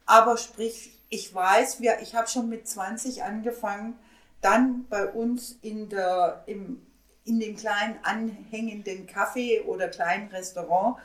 [0.05, 3.97] Aber sprich, ich weiß, wir, ich habe schon mit 20 angefangen,
[4.41, 6.85] dann bei uns in, der, im,
[7.23, 10.97] in dem kleinen anhängenden Café oder kleinen Restaurant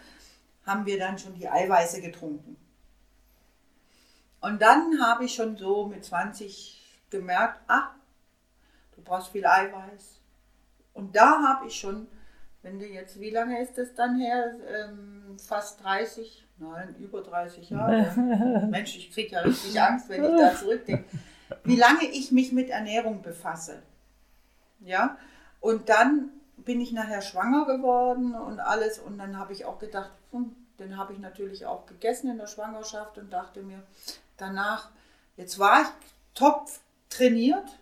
[0.66, 2.56] haben wir dann schon die Eiweiße getrunken.
[4.40, 6.80] Und dann habe ich schon so mit 20
[7.10, 7.94] gemerkt, ah,
[8.94, 10.18] du brauchst viel Eiweiß,
[10.98, 12.08] und da habe ich schon,
[12.62, 14.56] wenn du jetzt, wie lange ist das dann her?
[14.66, 18.12] Ähm, fast 30, nein, über 30 Jahre.
[18.70, 21.04] Mensch, ich kriege ja richtig Angst, wenn ich da zurückdenke.
[21.64, 23.82] Wie lange ich mich mit Ernährung befasse.
[24.80, 25.16] Ja,
[25.60, 28.98] und dann bin ich nachher schwanger geworden und alles.
[28.98, 32.46] Und dann habe ich auch gedacht, hm, den habe ich natürlich auch gegessen in der
[32.46, 33.82] Schwangerschaft und dachte mir
[34.36, 34.90] danach,
[35.36, 35.88] jetzt war ich
[36.34, 36.68] top
[37.08, 37.78] trainiert,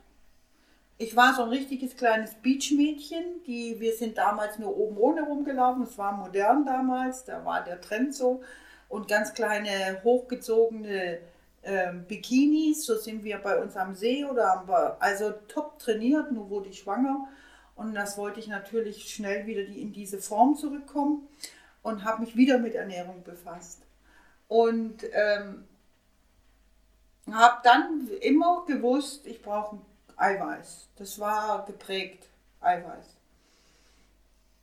[0.98, 3.42] ich war so ein richtiges kleines Beachmädchen.
[3.46, 5.82] Die, wir sind damals nur oben ohne rumgelaufen.
[5.82, 8.42] Es war modern damals, da war der Trend so.
[8.88, 11.18] Und ganz kleine, hochgezogene
[11.62, 12.84] äh, Bikinis.
[12.84, 16.78] So sind wir bei uns am See oder am, also top trainiert, nur wurde ich
[16.78, 17.28] schwanger.
[17.74, 21.28] Und das wollte ich natürlich schnell wieder in diese Form zurückkommen
[21.82, 23.82] und habe mich wieder mit Ernährung befasst.
[24.48, 25.64] Und ähm,
[27.30, 29.78] habe dann immer gewusst, ich brauche
[30.16, 30.88] Eiweiß.
[30.96, 32.28] Das war geprägt
[32.60, 33.16] Eiweiß.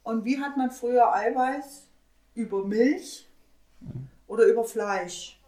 [0.03, 1.87] Und wie hat man früher Eiweiß?
[2.35, 3.27] Über Milch
[4.33, 5.39] oder über Fleisch.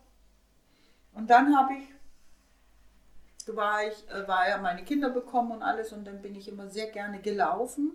[1.13, 6.05] Und dann habe ich, war ich, äh, war ja meine Kinder bekommen und alles und
[6.05, 7.91] dann bin ich immer sehr gerne gelaufen.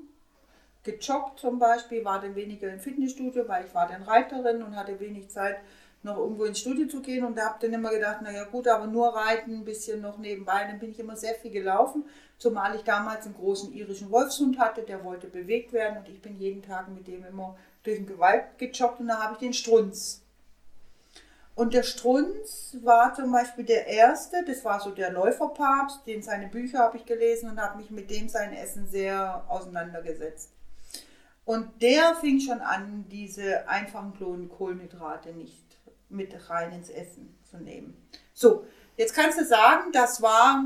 [0.82, 4.98] Gejoggt zum Beispiel, war dann weniger im Fitnessstudio, weil ich war dann Reiterin und hatte
[4.98, 5.58] wenig Zeit,
[6.02, 8.86] noch irgendwo ins Studio zu gehen und da habe dann immer gedacht, naja gut, aber
[8.86, 10.64] nur reiten, ein bisschen noch nebenbei.
[10.64, 12.04] Dann bin ich immer sehr viel gelaufen,
[12.38, 16.38] zumal ich damals einen großen irischen Wolfshund hatte, der wollte bewegt werden und ich bin
[16.38, 20.22] jeden Tag mit dem immer durch den Gewalt gejoggt und da habe ich den Strunz.
[21.54, 26.46] Und der Strunz war zum Beispiel der erste, das war so der Läuferpapst, den seine
[26.46, 30.50] Bücher habe ich gelesen und habe mich mit dem sein Essen sehr auseinandergesetzt.
[31.44, 34.14] Und der fing schon an, diese einfachen
[34.48, 35.64] Kohlenhydrate nicht
[36.08, 37.96] mit rein ins Essen zu nehmen.
[38.32, 38.64] So,
[38.96, 40.64] jetzt kannst du sagen, das war,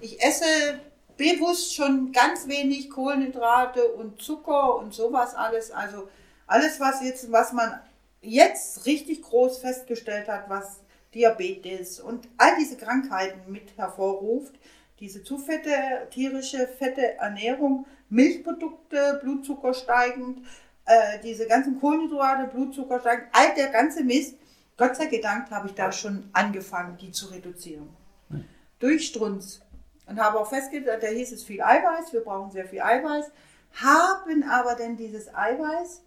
[0.00, 0.80] ich esse
[1.16, 5.70] bewusst schon ganz wenig Kohlenhydrate und Zucker und sowas alles.
[5.70, 6.08] Also
[6.46, 7.78] alles, was jetzt, was man
[8.20, 10.80] jetzt richtig groß festgestellt hat, was
[11.14, 14.54] Diabetes und all diese Krankheiten mit hervorruft,
[15.00, 20.46] diese zu fette, tierische, fette Ernährung, Milchprodukte, Blutzucker steigend,
[20.84, 24.36] äh, diese ganzen Kohlenhydrate, Blutzucker steigend, all der ganze Mist,
[24.76, 27.88] Gott sei Dank habe ich da schon angefangen, die zu reduzieren.
[28.28, 28.44] Mhm.
[28.78, 29.60] Durch Strunz.
[30.06, 33.26] Und habe auch festgestellt, da hieß es viel Eiweiß, wir brauchen sehr viel Eiweiß,
[33.74, 36.02] haben aber denn dieses Eiweiß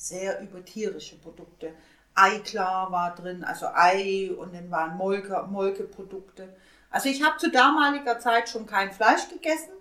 [0.00, 1.74] sehr über tierische Produkte.
[2.14, 6.56] Eiklar war drin, also Ei und dann waren Molke, Molkeprodukte.
[6.90, 9.72] Also ich habe zu damaliger Zeit schon kein Fleisch gegessen,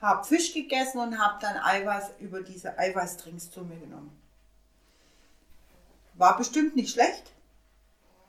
[0.00, 4.16] habe Fisch gegessen und habe dann Eiweiß über diese Eiweißdrinks zu mir genommen.
[6.14, 7.32] War bestimmt nicht schlecht,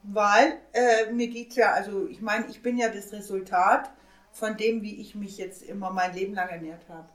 [0.02, 3.90] weil äh, mir geht ja, also ich meine, ich bin ja das Resultat
[4.32, 7.08] von dem, wie ich mich jetzt immer mein Leben lang ernährt habe.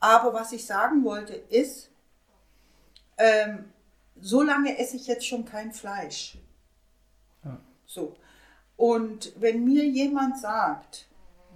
[0.00, 1.90] Aber was ich sagen wollte, ist,
[3.18, 3.72] ähm,
[4.20, 6.38] so lange esse ich jetzt schon kein Fleisch.
[7.44, 7.60] Ja.
[7.86, 8.16] So.
[8.76, 11.06] Und wenn mir jemand sagt,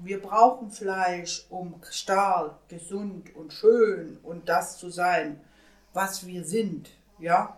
[0.02, 5.40] wir brauchen Fleisch, um stark, gesund und schön und das zu sein,
[5.92, 7.56] was wir sind, ja,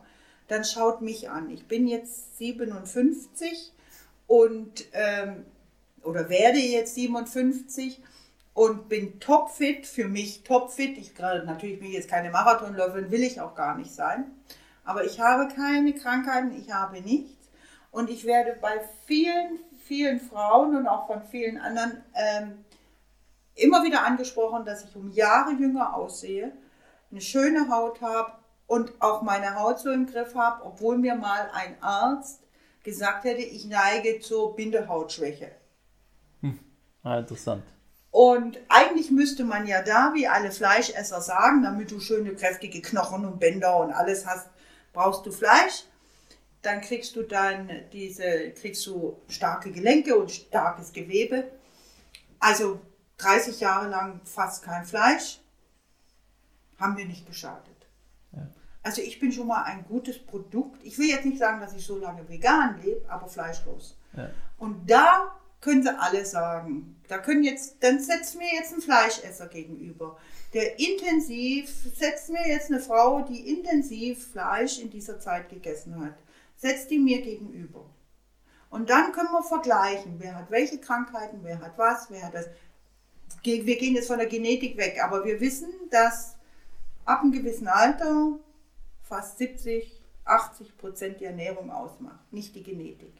[0.48, 1.50] dann schaut mich an.
[1.50, 3.72] Ich bin jetzt 57
[4.26, 5.44] und ähm,
[6.02, 8.02] oder werde jetzt 57
[8.54, 10.98] und bin topfit, für mich topfit.
[10.98, 14.30] Ich gerade natürlich bin ich jetzt keine Marathonläuferin, will ich auch gar nicht sein.
[14.84, 17.48] Aber ich habe keine Krankheiten, ich habe nichts.
[17.90, 22.64] Und ich werde bei vielen, vielen Frauen und auch von vielen anderen ähm,
[23.54, 26.52] immer wieder angesprochen, dass ich um Jahre jünger aussehe,
[27.10, 28.32] eine schöne Haut habe
[28.66, 32.42] und auch meine Haut so im Griff habe, obwohl mir mal ein Arzt
[32.82, 35.52] gesagt hätte, ich neige zur Bindehautschwäche.
[36.40, 36.58] Hm.
[37.02, 37.62] Ah, interessant.
[38.12, 43.24] Und eigentlich müsste man ja da, wie alle Fleischesser sagen, damit du schöne, kräftige Knochen
[43.24, 44.48] und Bänder und alles hast,
[44.92, 45.84] brauchst du Fleisch.
[46.60, 51.50] Dann kriegst du dann diese, kriegst du starke Gelenke und starkes Gewebe.
[52.38, 52.80] Also
[53.16, 55.40] 30 Jahre lang fast kein Fleisch.
[56.78, 57.88] Haben wir nicht geschadet.
[58.32, 58.46] Ja.
[58.82, 60.84] Also ich bin schon mal ein gutes Produkt.
[60.84, 63.96] Ich will jetzt nicht sagen, dass ich so lange vegan lebe, aber fleischlos.
[64.14, 64.28] Ja.
[64.58, 67.00] Und da können sie alle sagen.
[67.08, 70.18] Da können jetzt, dann setzt mir jetzt ein Fleischesser gegenüber,
[70.52, 76.16] der intensiv, setzt mir jetzt eine Frau, die intensiv Fleisch in dieser Zeit gegessen hat,
[76.56, 77.86] setzt die mir gegenüber.
[78.68, 82.48] Und dann können wir vergleichen, wer hat welche Krankheiten, wer hat was, wer hat das.
[83.42, 86.36] Wir gehen jetzt von der Genetik weg, aber wir wissen, dass
[87.04, 88.38] ab einem gewissen Alter
[89.02, 93.14] fast 70, 80 Prozent die Ernährung ausmacht, nicht die Genetik.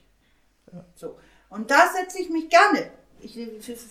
[0.73, 0.85] Ja.
[0.95, 1.19] So.
[1.53, 2.91] Und da setze ich mich gerne.
[3.21, 3.39] Ich,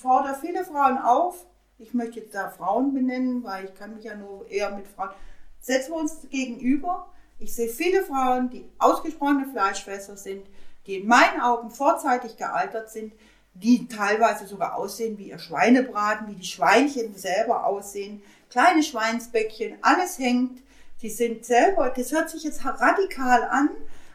[0.02, 1.46] fordere viele Frauen auf.
[1.78, 5.12] Ich möchte jetzt da Frauen benennen, weil ich kann mich ja nur eher mit Frauen.
[5.60, 7.08] Setzen wir uns gegenüber.
[7.38, 10.46] Ich sehe viele Frauen, die ausgesprochene Fleischfresser sind,
[10.88, 13.14] die in meinen Augen vorzeitig gealtert sind,
[13.54, 20.18] die teilweise sogar aussehen wie ihr Schweinebraten, wie die Schweinchen selber aussehen, kleine Schweinsbäckchen, alles
[20.18, 20.64] hängt.
[21.02, 23.70] Die sind selber, das hört sich jetzt radikal an,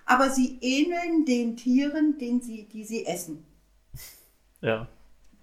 [0.06, 3.44] aber sie ähneln den Tieren, den sie, die sie essen.
[4.60, 4.88] Ja.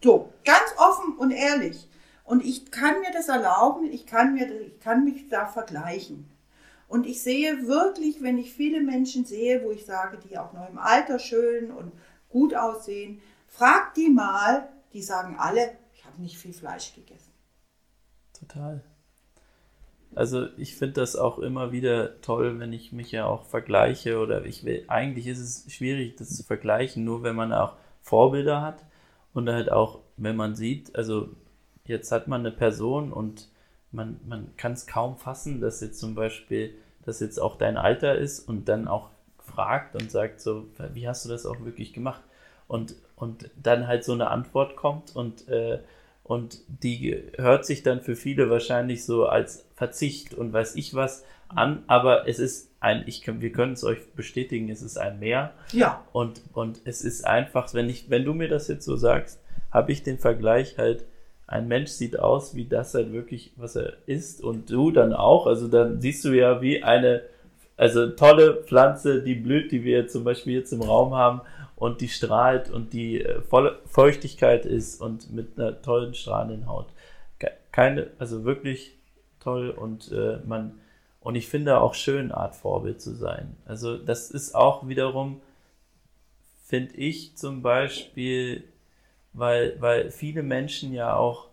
[0.01, 1.87] So, ganz offen und ehrlich.
[2.23, 6.29] Und ich kann mir das erlauben, ich kann, mir, ich kann mich da vergleichen.
[6.87, 10.69] Und ich sehe wirklich, wenn ich viele Menschen sehe, wo ich sage, die auch noch
[10.69, 11.91] im Alter schön und
[12.29, 17.31] gut aussehen, frag die mal, die sagen alle, ich habe nicht viel Fleisch gegessen.
[18.33, 18.83] Total.
[20.15, 24.45] Also ich finde das auch immer wieder toll, wenn ich mich ja auch vergleiche oder
[24.45, 28.83] ich will, eigentlich ist es schwierig, das zu vergleichen, nur wenn man auch Vorbilder hat
[29.33, 31.29] und halt auch, wenn man sieht, also
[31.85, 33.49] jetzt hat man eine Person und
[33.91, 36.73] man, man kann es kaum fassen, dass jetzt zum Beispiel,
[37.05, 39.09] dass jetzt auch dein Alter ist und dann auch
[39.39, 42.21] fragt und sagt so, wie hast du das auch wirklich gemacht?
[42.67, 45.79] Und, und dann halt so eine Antwort kommt und äh,
[46.23, 51.23] und die hört sich dann für viele wahrscheinlich so als Verzicht und weiß ich was
[51.49, 55.53] an, aber es ist ein, ich wir können es euch bestätigen, es ist ein Mehr.
[55.71, 56.03] Ja.
[56.11, 59.39] Und, und es ist einfach, wenn ich, wenn du mir das jetzt so sagst,
[59.71, 61.05] habe ich den Vergleich halt,
[61.45, 65.45] ein Mensch sieht aus wie das halt wirklich, was er ist und du dann auch.
[65.45, 67.21] Also dann siehst du ja wie eine
[67.75, 71.41] also tolle Pflanze, die blüht, die wir zum Beispiel jetzt im Raum haben
[71.75, 76.87] und die strahlt und die äh, volle Feuchtigkeit ist und mit einer tollen strahlenden Haut.
[77.71, 78.97] Keine, also wirklich
[79.39, 80.79] toll und äh, man
[81.23, 83.55] und ich finde auch schön, Art Vorbild zu sein.
[83.65, 85.41] Also das ist auch wiederum,
[86.65, 88.65] finde ich zum Beispiel,
[89.31, 91.47] weil, weil viele Menschen ja auch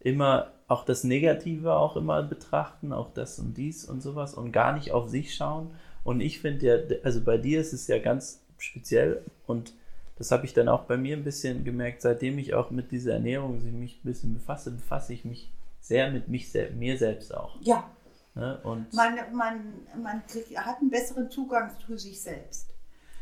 [0.00, 4.72] immer auch das Negative auch immer betrachten, auch das und dies und sowas und gar
[4.72, 5.70] nicht auf sich schauen.
[6.04, 9.72] Und ich finde ja, also bei dir ist es ja ganz speziell und
[10.16, 13.14] das habe ich dann auch bei mir ein bisschen gemerkt, seitdem ich auch mit dieser
[13.14, 17.58] Ernährung mich ein bisschen befasse, befasse ich mich sehr mit mich, mir selbst auch.
[17.60, 17.90] Ja.
[18.34, 18.58] Ne?
[18.64, 22.70] Und man, man, man kriegt, hat einen besseren Zugang zu sich selbst.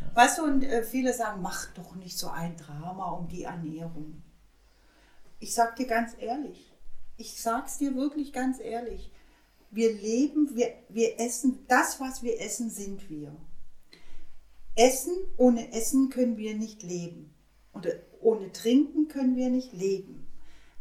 [0.00, 0.16] Ja.
[0.16, 4.22] Weißt du, und äh, viele sagen, mach doch nicht so ein Drama um die Ernährung.
[5.40, 6.72] Ich sag dir ganz ehrlich,
[7.16, 9.10] ich sag's dir wirklich ganz ehrlich,
[9.70, 13.34] wir leben, wir, wir essen, das, was wir essen, sind wir.
[14.76, 17.34] Essen, ohne Essen können wir nicht leben.
[17.72, 17.88] Und
[18.20, 20.26] ohne Trinken können wir nicht leben.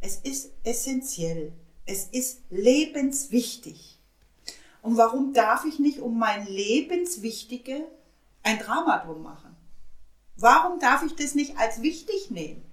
[0.02, 1.54] Es ist essentiell.
[1.86, 4.00] Es ist lebenswichtig.
[4.82, 7.86] Und warum darf ich nicht um mein Lebenswichtige
[8.44, 9.56] ein Drama drum machen?
[10.36, 12.66] Warum darf ich das nicht als wichtig nehmen?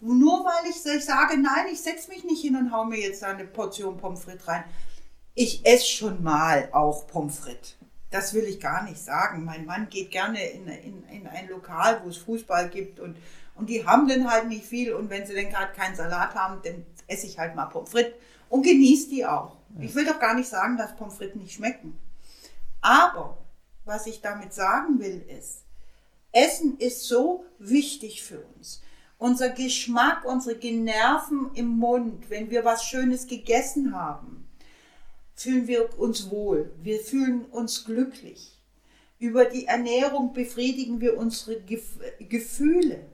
[0.00, 3.22] Nur weil ich, ich sage, nein, ich setze mich nicht hin und hau mir jetzt
[3.22, 4.64] eine Portion Pommes frites rein.
[5.34, 7.76] Ich esse schon mal auch Pommes frites.
[8.12, 9.44] Das will ich gar nicht sagen.
[9.44, 13.16] Mein Mann geht gerne in, in, in ein Lokal, wo es Fußball gibt und,
[13.54, 14.92] und die haben dann halt nicht viel.
[14.92, 18.12] Und wenn sie dann gerade keinen Salat haben, dann esse ich halt mal Pommes frites
[18.48, 19.56] und genieße die auch.
[19.80, 21.98] Ich will doch gar nicht sagen, dass Pommes frites nicht schmecken.
[22.82, 23.38] Aber
[23.84, 25.64] was ich damit sagen will ist,
[26.32, 28.82] Essen ist so wichtig für uns.
[29.18, 34.41] Unser Geschmack, unsere Nerven im Mund, wenn wir was Schönes gegessen haben,
[35.34, 38.58] fühlen wir uns wohl, wir fühlen uns glücklich.
[39.18, 41.60] Über die Ernährung befriedigen wir unsere
[42.18, 43.06] Gefühle.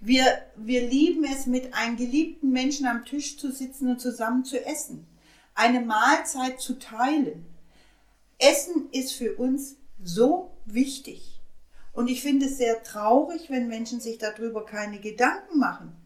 [0.00, 0.24] Wir,
[0.56, 5.06] wir lieben es, mit einem geliebten Menschen am Tisch zu sitzen und zusammen zu essen,
[5.54, 7.46] eine Mahlzeit zu teilen.
[8.38, 11.40] Essen ist für uns so wichtig.
[11.92, 15.96] Und ich finde es sehr traurig, wenn Menschen sich darüber keine Gedanken machen,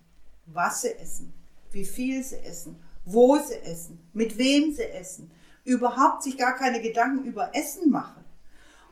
[0.46, 1.32] was sie essen,
[1.72, 5.32] wie viel sie essen, wo sie essen, mit wem sie essen,
[5.64, 8.24] überhaupt sich gar keine Gedanken über Essen machen.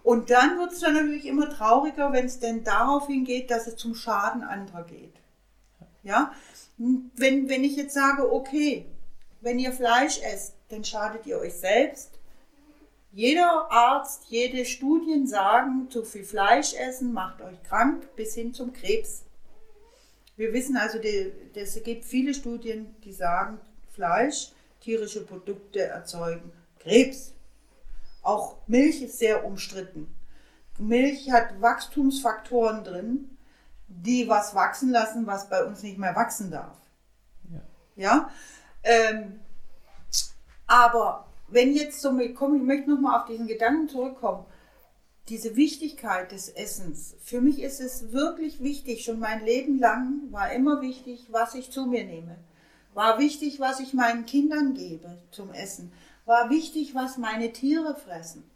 [0.03, 3.77] Und dann wird es dann natürlich immer trauriger, wenn es denn darauf hingeht, dass es
[3.77, 5.15] zum Schaden anderer geht.
[6.03, 6.33] Ja?
[6.79, 8.87] Wenn, wenn ich jetzt sage, okay,
[9.41, 12.19] wenn ihr Fleisch esst, dann schadet ihr euch selbst.
[13.13, 18.73] Jeder Arzt, jede Studien sagen, zu viel Fleisch essen macht euch krank bis hin zum
[18.73, 19.25] Krebs.
[20.37, 23.59] Wir wissen also, es gibt viele Studien, die sagen,
[23.91, 26.53] Fleisch, tierische Produkte erzeugen
[26.89, 27.35] Krebs.
[28.23, 30.15] Auch Milch ist sehr umstritten.
[30.79, 33.37] Milch hat Wachstumsfaktoren drin,
[33.89, 36.77] die was wachsen lassen, was bei uns nicht mehr wachsen darf.
[37.51, 37.61] Ja.
[37.97, 38.31] ja?
[38.83, 39.41] Ähm,
[40.67, 44.45] aber wenn jetzt so, ich, komme, ich möchte nochmal auf diesen Gedanken zurückkommen,
[45.29, 47.17] diese Wichtigkeit des Essens.
[47.21, 51.71] Für mich ist es wirklich wichtig, schon mein Leben lang war immer wichtig, was ich
[51.71, 52.39] zu mir nehme.
[52.95, 55.93] War wichtig, was ich meinen Kindern gebe zum Essen
[56.29, 58.49] war wichtig, was meine Tiere fressen.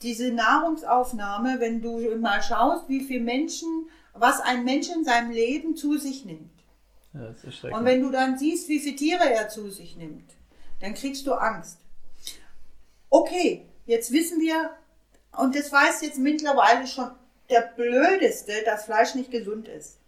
[0.00, 5.76] Diese Nahrungsaufnahme, wenn du mal schaust, wie viele Menschen, was ein Mensch in seinem Leben
[5.76, 6.50] zu sich nimmt.
[7.14, 7.34] Ja,
[7.76, 10.32] und wenn du dann siehst, wie viele Tiere er zu sich nimmt,
[10.80, 11.78] dann kriegst du Angst.
[13.10, 14.70] Okay, jetzt wissen wir,
[15.36, 17.10] und das weiß jetzt mittlerweile schon
[17.50, 19.98] der Blödeste, dass Fleisch nicht gesund ist.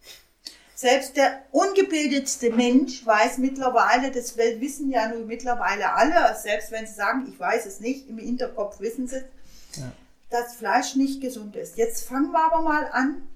[0.74, 6.94] Selbst der ungebildetste Mensch weiß mittlerweile, das wissen ja nur mittlerweile alle, selbst wenn sie
[6.94, 9.92] sagen, ich weiß es nicht, im Hinterkopf wissen sie es, ja.
[10.30, 11.76] dass Fleisch nicht gesund ist.
[11.76, 13.28] Jetzt fangen wir aber mal an,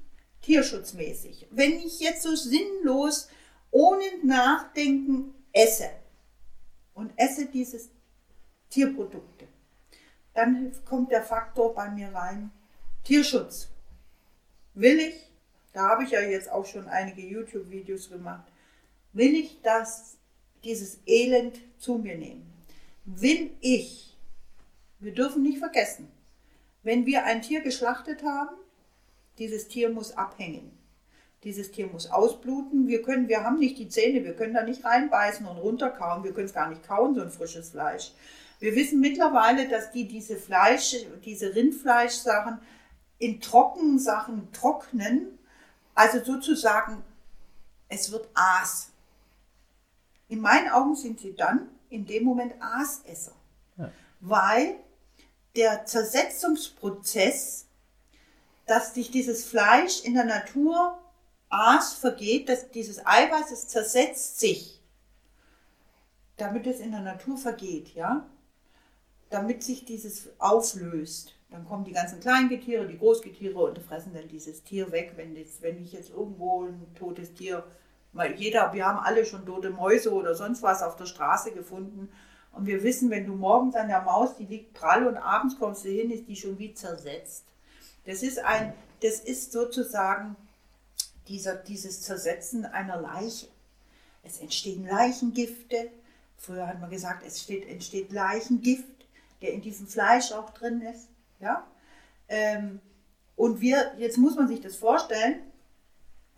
[0.42, 1.46] tierschutzmäßig.
[1.52, 3.28] Wenn ich jetzt so sinnlos,
[3.70, 5.90] ohne Nachdenken esse
[6.94, 7.88] und esse dieses
[8.70, 9.46] Tierprodukte,
[10.34, 12.50] dann kommt der Faktor bei mir rein,
[13.04, 13.68] Tierschutz.
[14.74, 15.27] Will ich
[15.78, 18.50] da habe ich ja jetzt auch schon einige YouTube-Videos gemacht,
[19.12, 20.16] will ich das,
[20.64, 22.52] dieses Elend zu mir nehmen?
[23.04, 24.18] Will ich,
[24.98, 26.10] wir dürfen nicht vergessen,
[26.82, 28.56] wenn wir ein Tier geschlachtet haben,
[29.38, 30.76] dieses Tier muss abhängen.
[31.44, 32.88] Dieses Tier muss ausbluten.
[32.88, 36.24] Wir können, wir haben nicht die Zähne, wir können da nicht reinbeißen und runterkauen.
[36.24, 38.10] Wir können es gar nicht kauen, so ein frisches Fleisch.
[38.58, 42.58] Wir wissen mittlerweile, dass die diese Fleisch, diese Rindfleischsachen
[43.18, 45.37] in Trockensachen trocknen
[45.98, 47.02] also sozusagen,
[47.88, 48.90] es wird Aas.
[50.28, 53.34] In meinen Augen sind sie dann in dem Moment Aasesser.
[53.76, 53.90] Ja.
[54.20, 54.76] Weil
[55.56, 57.66] der Zersetzungsprozess,
[58.66, 60.96] dass sich dieses Fleisch in der Natur
[61.48, 64.80] Aas vergeht, dass dieses Eiweiß, es zersetzt sich,
[66.36, 68.24] damit es in der Natur vergeht, ja,
[69.30, 71.34] damit sich dieses auflöst.
[71.50, 75.62] Dann kommen die ganzen Kleingetiere, die Großgetiere und fressen dann dieses Tier weg, wenn, das,
[75.62, 77.64] wenn ich jetzt irgendwo ein totes Tier,
[78.12, 82.10] weil jeder, wir haben alle schon tote Mäuse oder sonst was auf der Straße gefunden
[82.52, 85.84] und wir wissen, wenn du morgens an der Maus, die liegt prall und abends kommst
[85.84, 87.44] du hin, ist die schon wie zersetzt.
[88.04, 90.36] Das ist ein, das ist sozusagen
[91.28, 93.48] dieser, dieses Zersetzen einer Leiche.
[94.22, 95.90] Es entstehen Leichengifte.
[96.36, 99.06] Früher hat man gesagt, es steht, entsteht Leichengift,
[99.42, 101.08] der in diesem Fleisch auch drin ist.
[101.40, 101.66] Ja?
[102.28, 102.80] Ähm,
[103.36, 105.40] und wir, jetzt muss man sich das vorstellen,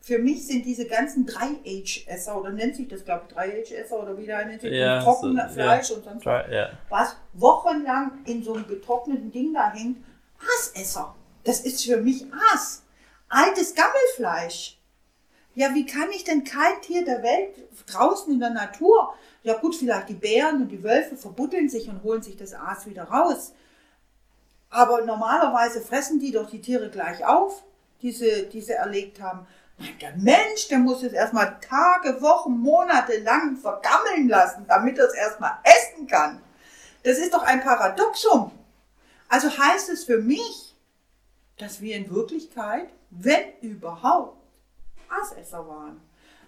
[0.03, 4.27] für mich sind diese ganzen 3H-Esser, oder nennt sich das, glaube ich, 3H-Esser oder wie
[4.27, 5.97] da nennt sich Ja, das, trockene so, Fleisch ja.
[5.97, 6.71] und sonst Dry- ja.
[6.89, 9.99] was, wochenlang in so einem getrockneten Ding da hängt.
[10.39, 11.15] Aasesser.
[11.45, 12.83] Das ist für mich Aas.
[13.29, 14.79] Altes Gammelfleisch.
[15.55, 17.51] Ja, wie kann ich denn kein Tier der Welt
[17.87, 22.03] draußen in der Natur, ja gut, vielleicht die Bären und die Wölfe verbuddeln sich und
[22.03, 23.53] holen sich das Aas wieder raus.
[24.71, 27.65] Aber normalerweise fressen die doch die Tiere gleich auf,
[28.03, 29.47] die sie, die sie erlegt haben.
[30.01, 35.15] Der Mensch, der muss es erstmal Tage, Wochen, Monate lang vergammeln lassen, damit er es
[35.15, 36.41] erstmal essen kann.
[37.03, 38.53] Das ist doch ein Paradoxum.
[39.29, 40.77] Also heißt es für mich,
[41.57, 44.37] dass wir in Wirklichkeit, wenn überhaupt,
[45.09, 46.01] Aasesser waren.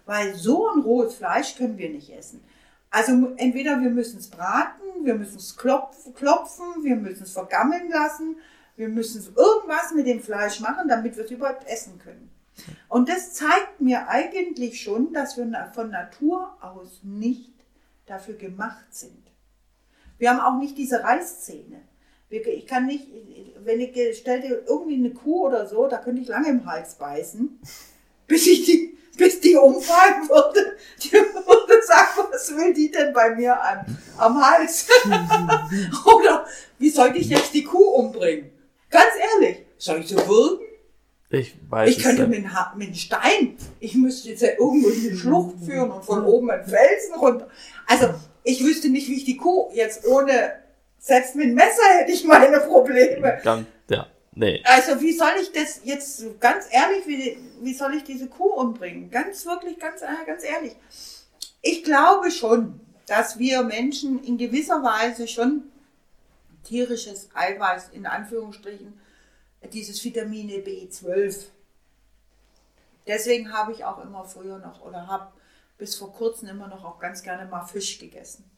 [0.04, 2.44] Weil so ein rohes Fleisch können wir nicht essen.
[2.92, 7.90] Also entweder wir müssen es braten, wir müssen es klopfen, klopfen, wir müssen es vergammeln
[7.90, 8.36] lassen,
[8.76, 12.30] wir müssen irgendwas mit dem Fleisch machen, damit wir es überhaupt essen können.
[12.88, 17.54] Und das zeigt mir eigentlich schon, dass wir von Natur aus nicht
[18.04, 19.22] dafür gemacht sind.
[20.18, 21.80] Wir haben auch nicht diese Reißzähne.
[22.28, 23.08] Ich kann nicht,
[23.64, 26.96] wenn ich stell dir irgendwie eine Kuh oder so, da könnte ich lange im Hals
[26.96, 27.58] beißen,
[28.26, 30.76] bis ich die, bis die umfallen würde.
[31.02, 33.84] Die würde sagen, was will die denn bei mir am,
[34.18, 34.86] am Hals?
[36.04, 36.46] oder
[36.78, 38.50] wie soll ich jetzt die Kuh umbringen?
[38.90, 40.66] Ganz ehrlich, soll ich so würgen?
[41.30, 44.88] Ich weiß Ich könnte mit, einem Ha- mit einem Stein, ich müsste jetzt ja irgendwo
[44.88, 47.48] in die Schlucht führen und von oben einen Felsen runter.
[47.86, 48.10] Also,
[48.44, 50.52] ich wüsste nicht, wie ich die Kuh jetzt ohne,
[50.98, 53.40] selbst mit dem Messer hätte ich meine Probleme.
[53.42, 54.62] Ganz, ja, nee.
[54.64, 59.10] Also, wie soll ich das jetzt, ganz ehrlich, wie, wie soll ich diese Kuh umbringen?
[59.10, 60.76] Ganz wirklich, ganz, äh, ganz ehrlich.
[61.60, 65.64] Ich glaube schon, dass wir Menschen in gewisser Weise schon
[66.64, 68.98] tierisches Eiweiß, in Anführungsstrichen,
[69.72, 71.46] dieses Vitamine B12.
[73.06, 75.32] Deswegen habe ich auch immer früher noch oder habe
[75.78, 78.48] bis vor kurzem immer noch auch ganz gerne mal Fisch gegessen.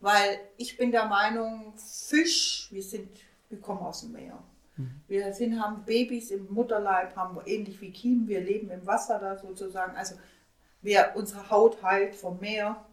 [0.00, 3.08] Weil ich bin der Meinung, Fisch, wir sind,
[3.48, 4.42] wir kommen aus dem Meer.
[5.08, 9.36] Wir sind, haben Babys im Mutterleib, haben ähnlich wie Kiemen, wir leben im Wasser da
[9.36, 9.96] sozusagen.
[9.96, 10.14] Also
[10.82, 12.84] wir, unsere Haut heilt vom Meer.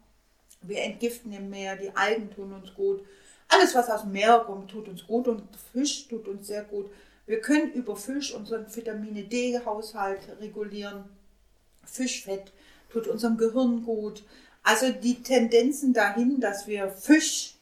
[0.62, 3.02] Wir entgiften im Meer, die Algen tun uns gut.
[3.48, 6.90] Alles, was aus dem Meer kommt, tut uns gut und Fisch tut uns sehr gut.
[7.26, 11.04] Wir können über Fisch unseren Vitamine D-Haushalt regulieren.
[11.84, 12.52] Fischfett
[12.90, 14.24] tut unserem Gehirn gut.
[14.64, 17.56] Also die Tendenzen dahin, dass wir Fisch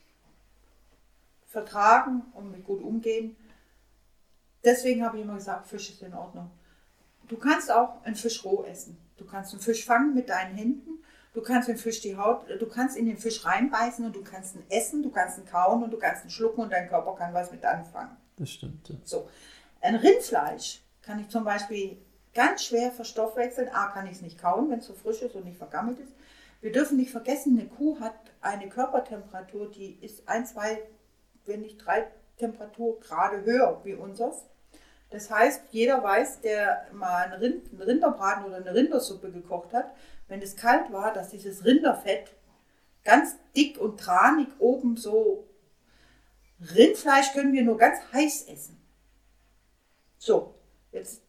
[1.47, 3.35] vertragen und mit gut umgehen.
[4.65, 6.51] Deswegen habe ich immer gesagt, Fisch ist in Ordnung.
[7.27, 8.97] Du kannst auch einen Fisch roh essen.
[9.17, 11.03] Du kannst einen Fisch fangen mit deinen Händen.
[11.33, 14.55] Du kannst den Fisch die Haut, du kannst in den Fisch reinbeißen und du kannst
[14.55, 17.33] ihn essen, du kannst ihn kauen und du kannst ihn schlucken und dein Körper kann
[17.33, 18.15] was mit anfangen.
[18.37, 18.87] Das stimmt.
[18.87, 18.95] Ja.
[19.03, 19.29] So.
[19.81, 21.97] Ein Rindfleisch kann ich zum Beispiel
[22.33, 23.67] ganz schwer verstoffwechseln.
[23.67, 26.13] A, kann ich es nicht kauen, wenn es so frisch ist und nicht vergammelt ist.
[26.61, 30.81] Wir dürfen nicht vergessen, eine Kuh hat eine Körpertemperatur, die ist ein, zwei,
[31.45, 32.07] wenn nicht drei
[32.37, 34.45] Temperaturgrade höher wie unseres.
[35.15, 39.95] Das heißt, jeder weiß, der mal einen, Rind, einen Rinderbraten oder eine Rindersuppe gekocht hat,
[40.27, 42.35] wenn es kalt war, dass dieses Rinderfett
[43.05, 45.47] ganz dick und tranig oben so.
[46.59, 48.77] Rindfleisch können wir nur ganz heiß essen.
[50.17, 50.53] So,
[50.91, 51.21] jetzt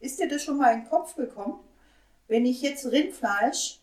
[0.00, 1.60] ist dir das schon mal in den Kopf gekommen?
[2.26, 3.80] Wenn ich jetzt Rindfleisch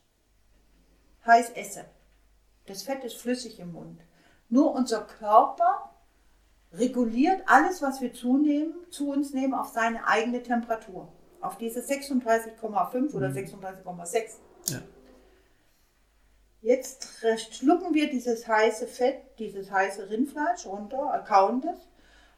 [1.26, 1.86] heiß esse,
[2.66, 4.02] das Fett ist flüssig im Mund.
[4.50, 5.95] Nur unser Körper
[6.78, 11.12] reguliert alles, was wir zunehmen, zu uns nehmen, auf seine eigene Temperatur.
[11.42, 14.38] Auf diese 36,5 oder 36,6.
[14.68, 14.82] Ja.
[16.62, 21.88] Jetzt schlucken wir dieses heiße Fett, dieses heiße Rindfleisch runter, kauen das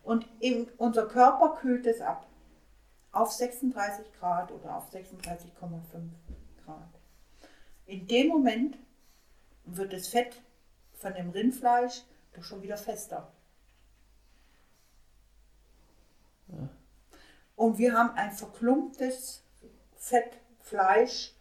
[0.04, 2.28] und eben unser Körper kühlt es ab
[3.12, 5.50] auf 36 Grad oder auf 36,5
[6.66, 6.90] Grad.
[7.86, 8.78] In dem Moment
[9.66, 10.36] wird das Fett
[10.94, 13.32] von dem Rindfleisch doch schon wieder fester.
[17.56, 19.44] Und wir haben ein verklumptes
[19.98, 21.34] Fettfleisch,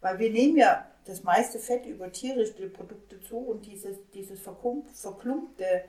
[0.00, 5.84] weil wir nehmen ja das meiste Fett über tierische Produkte zu und dieses, dieses verklumpte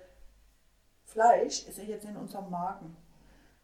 [1.05, 2.95] Fleisch ist ja jetzt in unserem Magen.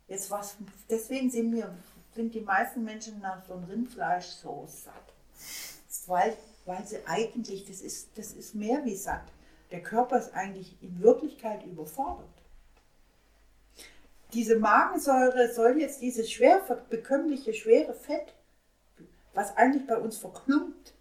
[0.08, 0.58] Jetzt was,
[0.90, 1.74] deswegen sind, wir,
[2.14, 5.14] sind die meisten Menschen nach so einem Rindfleisch so satt.
[6.08, 9.24] Weil, weil sie eigentlich, das ist, das ist mehr wie satt.
[9.72, 12.45] Der Körper ist eigentlich in Wirklichkeit überfordert.
[14.36, 18.34] Diese Magensäure soll jetzt dieses schwer bekömmliche, schwere Fett,
[19.34, 20.94] was eigentlich bei uns verklumpt,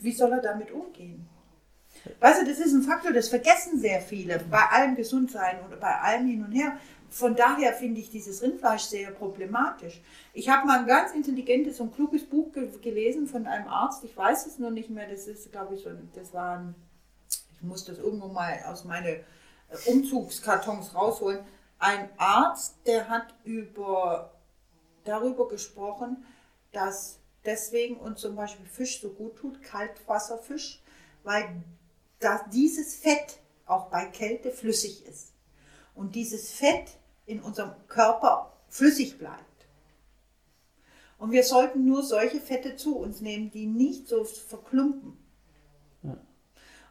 [0.00, 1.28] wie soll er damit umgehen?
[2.18, 5.94] Weißt du, das ist ein Faktor, das vergessen sehr viele bei allem Gesundsein oder bei
[5.94, 6.76] allem hin und her.
[7.08, 10.00] Von daher finde ich dieses Rindfleisch sehr problematisch.
[10.32, 14.02] Ich habe mal ein ganz intelligentes und kluges Buch ge gelesen von einem Arzt.
[14.02, 15.08] Ich weiß es nur nicht mehr.
[15.08, 16.74] Das ist, glaube ich, so, das war ein,
[17.28, 19.20] ich muss das irgendwo mal aus meinen äh,
[19.86, 21.40] Umzugskartons rausholen.
[21.78, 24.34] Ein Arzt, der hat über,
[25.04, 26.24] darüber gesprochen,
[26.72, 30.82] dass deswegen uns zum Beispiel Fisch so gut tut, Kaltwasserfisch,
[31.22, 31.62] weil
[32.18, 35.32] dass dieses Fett auch bei Kälte flüssig ist.
[35.94, 36.90] Und dieses Fett
[37.26, 39.44] in unserem Körper flüssig bleibt.
[41.18, 45.18] Und wir sollten nur solche Fette zu uns nehmen, die nicht so verklumpen.
[46.02, 46.16] Ja.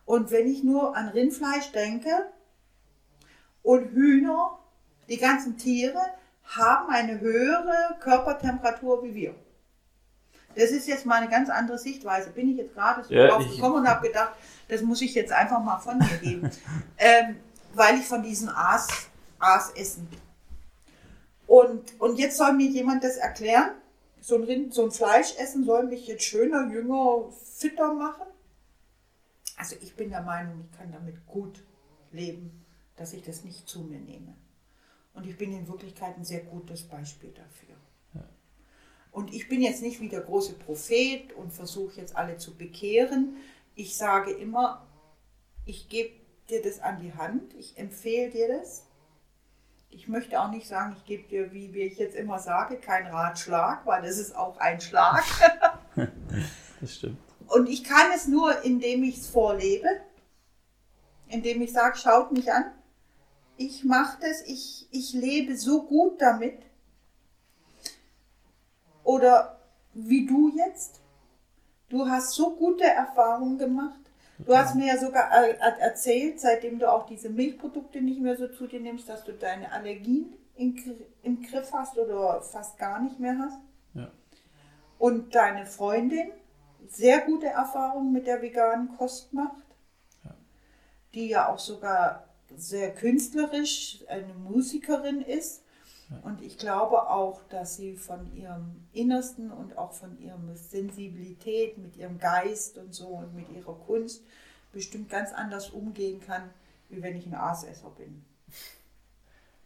[0.05, 2.09] Und wenn ich nur an Rindfleisch denke
[3.63, 4.57] und Hühner,
[5.07, 5.99] die ganzen Tiere
[6.43, 9.35] haben eine höhere Körpertemperatur wie wir.
[10.55, 12.31] Das ist jetzt mal eine ganz andere Sichtweise.
[12.31, 14.33] Bin ich jetzt gerade so ja, drauf gekommen und habe gedacht,
[14.67, 16.49] das muss ich jetzt einfach mal von mir geben.
[16.97, 17.37] ähm,
[17.73, 18.87] weil ich von diesen Aas,
[19.37, 20.07] Aas essen.
[21.47, 23.71] Und, und jetzt soll mir jemand das erklären.
[24.21, 28.27] So ein, Rind, so ein Fleischessen soll mich jetzt schöner, jünger, fitter machen.
[29.55, 31.63] Also ich bin der Meinung, ich kann damit gut
[32.11, 32.65] leben,
[32.99, 34.35] dass ich das nicht zu mir nehme.
[35.13, 37.75] Und ich bin in Wirklichkeit ein sehr gutes Beispiel dafür.
[39.11, 43.37] Und ich bin jetzt nicht wie der große Prophet und versuche jetzt alle zu bekehren.
[43.75, 44.87] Ich sage immer,
[45.65, 46.11] ich gebe
[46.49, 48.85] dir das an die Hand, ich empfehle dir das.
[49.89, 53.07] Ich möchte auch nicht sagen, ich gebe dir, wie, wie ich jetzt immer sage, keinen
[53.07, 55.23] Ratschlag, weil das ist auch ein Schlag.
[56.81, 57.17] das stimmt.
[57.47, 59.87] Und ich kann es nur, indem ich es vorlebe,
[61.27, 62.65] indem ich sage, schaut mich an.
[63.61, 66.59] Ich mache das, ich, ich lebe so gut damit,
[69.03, 69.59] oder
[69.93, 71.01] wie du jetzt.
[71.89, 73.99] Du hast so gute Erfahrungen gemacht.
[74.37, 78.65] Du hast mir ja sogar erzählt, seitdem du auch diese Milchprodukte nicht mehr so zu
[78.65, 83.59] dir nimmst, dass du deine Allergien im Griff hast oder fast gar nicht mehr hast.
[83.93, 84.09] Ja.
[84.99, 86.31] Und deine Freundin
[86.87, 89.65] sehr gute Erfahrungen mit der veganen Kost macht,
[90.23, 90.33] ja.
[91.13, 95.63] die ja auch sogar sehr künstlerisch eine Musikerin ist
[96.23, 101.97] und ich glaube auch, dass sie von ihrem Innersten und auch von ihrer Sensibilität, mit
[101.97, 104.23] ihrem Geist und so und mit ihrer Kunst
[104.73, 106.49] bestimmt ganz anders umgehen kann,
[106.89, 108.23] wie wenn ich ein Aasesser bin.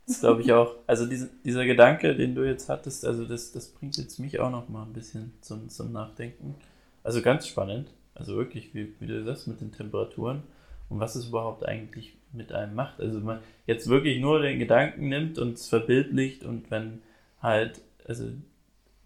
[0.05, 0.75] Das glaube ich auch.
[0.85, 4.51] Also diese, dieser Gedanke, den du jetzt hattest, also das, das bringt jetzt mich auch
[4.51, 6.55] noch mal ein bisschen zum, zum Nachdenken.
[7.03, 7.89] Also ganz spannend.
[8.15, 10.43] Also wirklich, wie, wie du sagst, mit den Temperaturen
[10.89, 12.99] und was es überhaupt eigentlich mit einem macht.
[12.99, 17.01] Also man jetzt wirklich nur den Gedanken nimmt und es verbildlicht und wenn
[17.41, 18.25] halt, also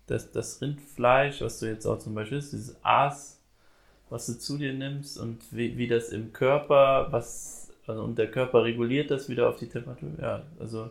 [0.07, 3.41] das, das Rindfleisch, was du jetzt auch zum Beispiel ist, dieses Aas,
[4.09, 8.31] was du zu dir nimmst und wie, wie das im Körper, was, also und der
[8.31, 10.89] Körper reguliert das wieder auf die Temperatur, ja, also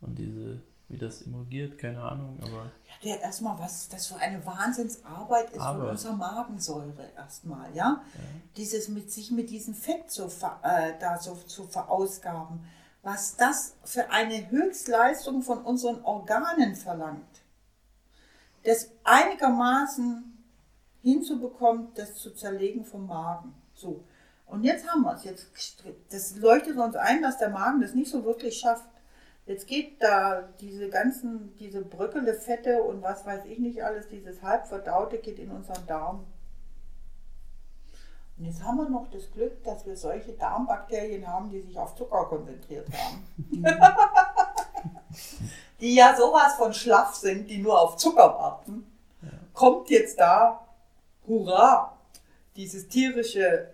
[0.00, 2.70] und diese wie das emulgiert, keine Ahnung, aber.
[2.84, 5.80] Ja, der erstmal, was das für eine Wahnsinnsarbeit ist Arbeit.
[5.80, 7.74] von unserer Magensäure erstmal, ja?
[7.74, 8.02] ja?
[8.56, 10.26] Dieses mit sich mit diesem Fett so
[10.62, 12.64] äh, da so zu verausgaben,
[13.02, 17.42] was das für eine Höchstleistung von unseren Organen verlangt.
[18.64, 20.34] Das einigermaßen
[21.02, 23.54] hinzubekommen, das zu zerlegen vom Magen.
[23.74, 24.04] So.
[24.46, 25.24] Und jetzt haben wir es.
[25.24, 25.48] Jetzt,
[26.10, 28.86] das leuchtet uns ein, dass der Magen das nicht so wirklich schafft.
[29.46, 34.42] Jetzt geht da diese ganzen, diese Bröckele, Fette und was weiß ich nicht alles, dieses
[34.42, 36.26] halbverdaute geht in unseren Darm.
[38.38, 41.94] Und jetzt haben wir noch das Glück, dass wir solche Darmbakterien haben, die sich auf
[41.94, 43.24] Zucker konzentriert haben.
[45.80, 48.90] die ja sowas von schlaff sind, die nur auf Zucker warten.
[49.22, 49.28] Ja.
[49.52, 50.66] Kommt jetzt da,
[51.28, 51.96] hurra,
[52.56, 53.72] dieses tierische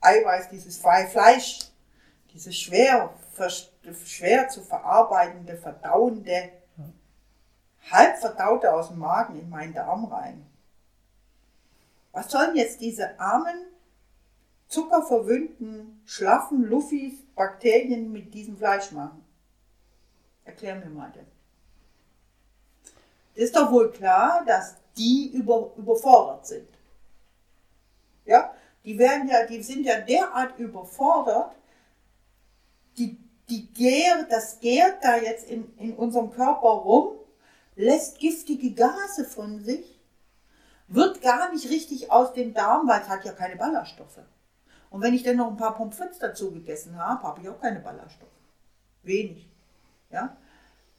[0.00, 1.60] Eiweiß, dieses Fleisch,
[2.32, 3.10] dieses schwer
[4.04, 6.50] schwer zu verarbeitende, verdauende,
[7.90, 10.46] halb verdaute aus dem Magen in meinen Darm rein.
[12.12, 13.66] Was sollen jetzt diese armen,
[14.68, 19.24] zuckerverwöhnten, schlaffen Luffis Bakterien mit diesem Fleisch machen?
[20.44, 21.24] Erklär mir mal das.
[23.34, 26.68] Ist doch wohl klar, dass die über, überfordert sind.
[28.24, 28.54] Ja,
[28.84, 31.54] die werden ja, die sind ja derart überfordert,
[32.96, 33.18] die,
[33.48, 37.16] die gärt, das gärt da jetzt in, in unserem Körper rum,
[37.76, 40.00] lässt giftige Gase von sich,
[40.88, 44.20] wird gar nicht richtig aus dem Darm, weil es hat ja keine Ballaststoffe.
[44.90, 47.60] Und wenn ich dann noch ein paar Pommes frites dazu gegessen habe, habe ich auch
[47.60, 48.30] keine Ballaststoffe.
[49.02, 49.48] Wenig.
[50.10, 50.36] Ja?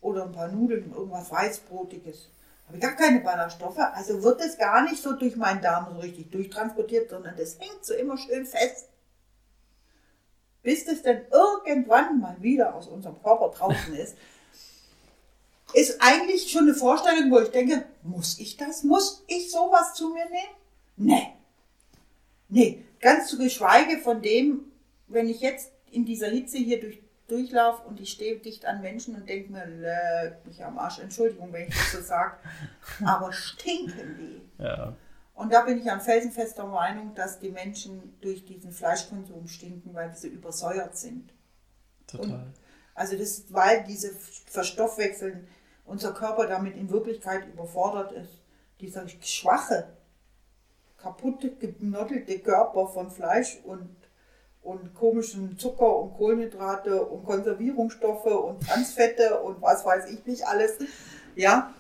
[0.02, 2.30] Oder ein paar Nudeln, irgendwas Weißbrotiges.
[2.68, 3.80] Habe ich gar keine Ballaststoffe.
[3.80, 7.86] Also wird es gar nicht so durch meinen Darm so richtig durchtransportiert, sondern das hängt
[7.86, 8.90] so immer schön fest.
[10.66, 14.18] Bis das dann irgendwann mal wieder aus unserem Körper draußen ist,
[15.74, 18.84] ist eigentlich schon eine Vorstellung, wo ich denke, muss ich das?
[18.84, 20.56] Muss ich sowas zu mir nehmen?
[20.98, 21.28] Nee.
[22.50, 24.62] Nee, Ganz zu geschweige von dem,
[25.08, 29.14] wenn ich jetzt in dieser Hitze hier durch, durchlaufe und ich stehe dicht an Menschen
[29.14, 32.38] und denke mir, leck mich am Arsch, Entschuldigung, wenn ich das so sage,
[33.06, 34.64] aber stinken die.
[34.64, 34.96] Ja.
[35.36, 40.16] Und da bin ich an felsenfester Meinung, dass die Menschen durch diesen Fleischkonsum stinken, weil
[40.16, 41.34] sie übersäuert sind.
[42.08, 42.32] Total.
[42.32, 42.54] Und
[42.96, 44.12] also das, weil diese
[44.48, 45.48] Verstoffwechseln,
[45.84, 48.42] unser Körper damit in Wirklichkeit überfordert ist.
[48.80, 49.90] Dieser schwache
[50.98, 53.96] kaputte, genottelte Körper von Fleisch und,
[54.64, 60.78] und komischen Zucker und Kohlenhydrate und Konservierungsstoffe und Transfette und was weiß ich nicht alles.
[61.36, 61.75] Ja.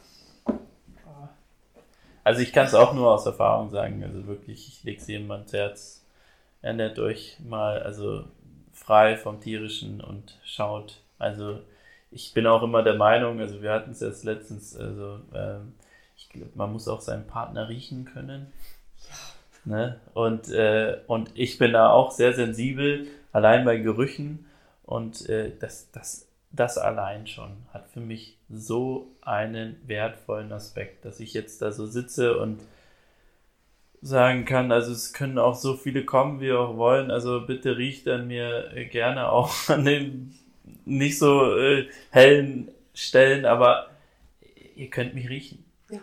[2.25, 4.03] Also ich kann es auch nur aus Erfahrung sagen.
[4.03, 6.03] Also wirklich, ich lege es jedem ans Herz.
[6.63, 8.25] Ernährt euch mal also
[8.73, 11.01] frei vom Tierischen und schaut.
[11.19, 11.59] Also
[12.09, 15.73] ich bin auch immer der Meinung, also wir hatten es jetzt letztens, also ähm,
[16.17, 18.51] ich glaube, man muss auch seinen Partner riechen können.
[19.63, 19.99] Ne?
[20.15, 24.47] Und, äh, und ich bin da auch sehr sensibel, allein bei Gerüchen.
[24.83, 31.19] Und äh, das, das, das allein schon hat für mich so einen wertvollen Aspekt, dass
[31.19, 32.61] ich jetzt da so sitze und
[34.01, 37.09] sagen kann, also es können auch so viele kommen, wie auch wollen.
[37.09, 40.35] Also bitte riecht an mir gerne auch an den
[40.85, 43.89] nicht so äh, hellen Stellen, aber
[44.75, 45.65] ihr könnt mich riechen.
[45.89, 45.99] Ja.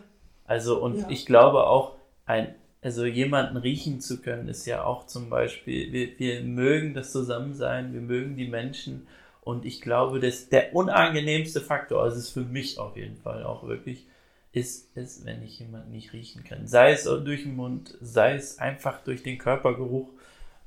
[0.46, 1.06] Also und ja.
[1.10, 1.96] ich glaube auch
[2.26, 7.12] ein also jemanden riechen zu können, ist ja auch zum Beispiel, wir, wir mögen das
[7.12, 9.06] Zusammensein, wir mögen die Menschen
[9.42, 13.66] und ich glaube, dass der unangenehmste Faktor, also ist für mich auf jeden Fall auch
[13.66, 14.06] wirklich,
[14.52, 16.66] ist es, wenn ich jemanden nicht riechen kann.
[16.66, 20.08] Sei es durch den Mund, sei es einfach durch den Körpergeruch,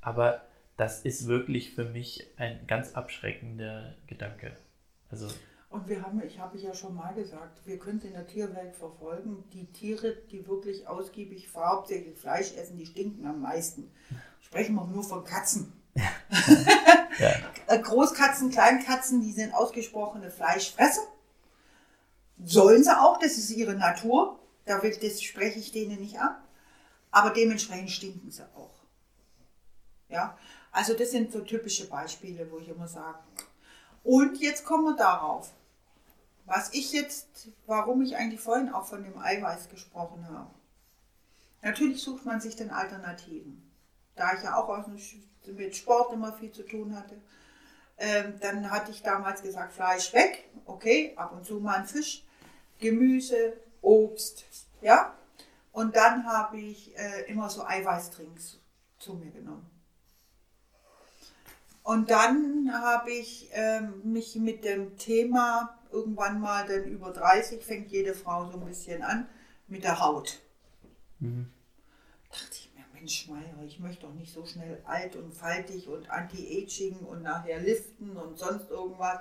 [0.01, 0.41] aber
[0.75, 4.51] das ist wirklich für mich ein ganz abschreckender Gedanke.
[5.09, 5.27] Also
[5.69, 8.75] und wir haben, ich habe ja schon mal gesagt, wir können es in der Tierwelt
[8.75, 9.43] verfolgen.
[9.51, 13.91] Die Tiere, die wirklich ausgiebig hauptsächlich Fleisch essen, die stinken am meisten.
[14.39, 15.73] Sprechen wir nur von Katzen.
[15.95, 17.31] Ja.
[17.67, 21.01] Äh, Großkatzen, Kleinkatzen, die sind ausgesprochene Fleischfresser.
[22.43, 24.39] Sollen sie auch, das ist ihre Natur.
[24.65, 26.43] Da will, das spreche ich denen nicht ab.
[27.11, 28.75] Aber dementsprechend stinken sie auch.
[30.09, 30.37] Ja,
[30.71, 33.19] also das sind so typische Beispiele, wo ich immer sage.
[34.03, 35.51] Und jetzt kommen wir darauf.
[36.45, 40.53] Was ich jetzt, warum ich eigentlich vorhin auch von dem Eiweiß gesprochen habe.
[41.63, 43.71] Natürlich sucht man sich dann Alternativen.
[44.15, 44.69] Da ich ja auch
[45.53, 47.15] mit Sport immer viel zu tun hatte,
[47.97, 52.25] ähm, dann hatte ich damals gesagt, Fleisch weg, okay, ab und zu mal ein Fisch,
[52.79, 54.45] Gemüse, Obst,
[54.81, 55.15] ja.
[55.71, 58.59] Und dann habe ich äh, immer so Eiweißdrinks
[58.97, 59.69] zu mir genommen.
[61.83, 67.91] Und dann habe ich ähm, mich mit dem Thema irgendwann mal, denn über 30 fängt
[67.91, 69.27] jede Frau so ein bisschen an,
[69.67, 70.39] mit der Haut.
[71.19, 71.51] Mhm.
[72.29, 72.64] Dachte ich
[73.05, 77.21] mir, Mensch, Meier, ich möchte doch nicht so schnell alt und faltig und anti-aging und
[77.21, 79.19] nachher liften und sonst irgendwas.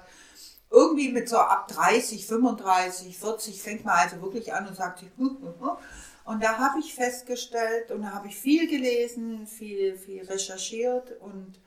[0.71, 5.11] Irgendwie mit so ab 30, 35, 40 fängt man also wirklich an und sagt sich,
[5.17, 5.77] hm, hm, hm.
[6.25, 11.61] und da habe ich festgestellt und da habe ich viel gelesen, viel, viel recherchiert und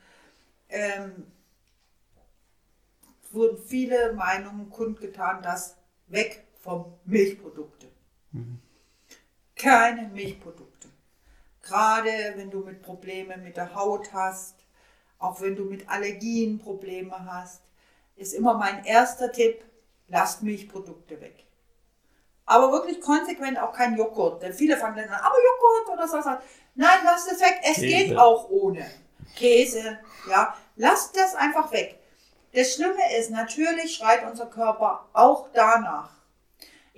[0.69, 1.27] ähm,
[3.31, 7.87] wurden viele Meinungen kundgetan, dass weg vom Milchprodukte.
[8.31, 8.59] Mhm.
[9.55, 10.66] Keine Milchprodukte.
[11.67, 14.55] Gerade wenn du mit Problemen mit der Haut hast,
[15.19, 17.61] auch wenn du mit Allergien Probleme hast,
[18.15, 19.63] ist immer mein erster Tipp,
[20.07, 21.43] lasst Milchprodukte weg.
[22.45, 24.41] Aber wirklich konsequent auch kein Joghurt.
[24.41, 26.29] Denn viele fangen dann an, aber Joghurt oder so.
[26.75, 27.59] Nein, lasst es weg.
[27.63, 27.85] Es Käse.
[27.87, 28.89] geht auch ohne.
[29.35, 29.99] Käse,
[30.29, 30.55] ja.
[30.77, 31.99] Lasst das einfach weg.
[32.53, 36.16] Das Schlimme ist, natürlich schreit unser Körper auch danach.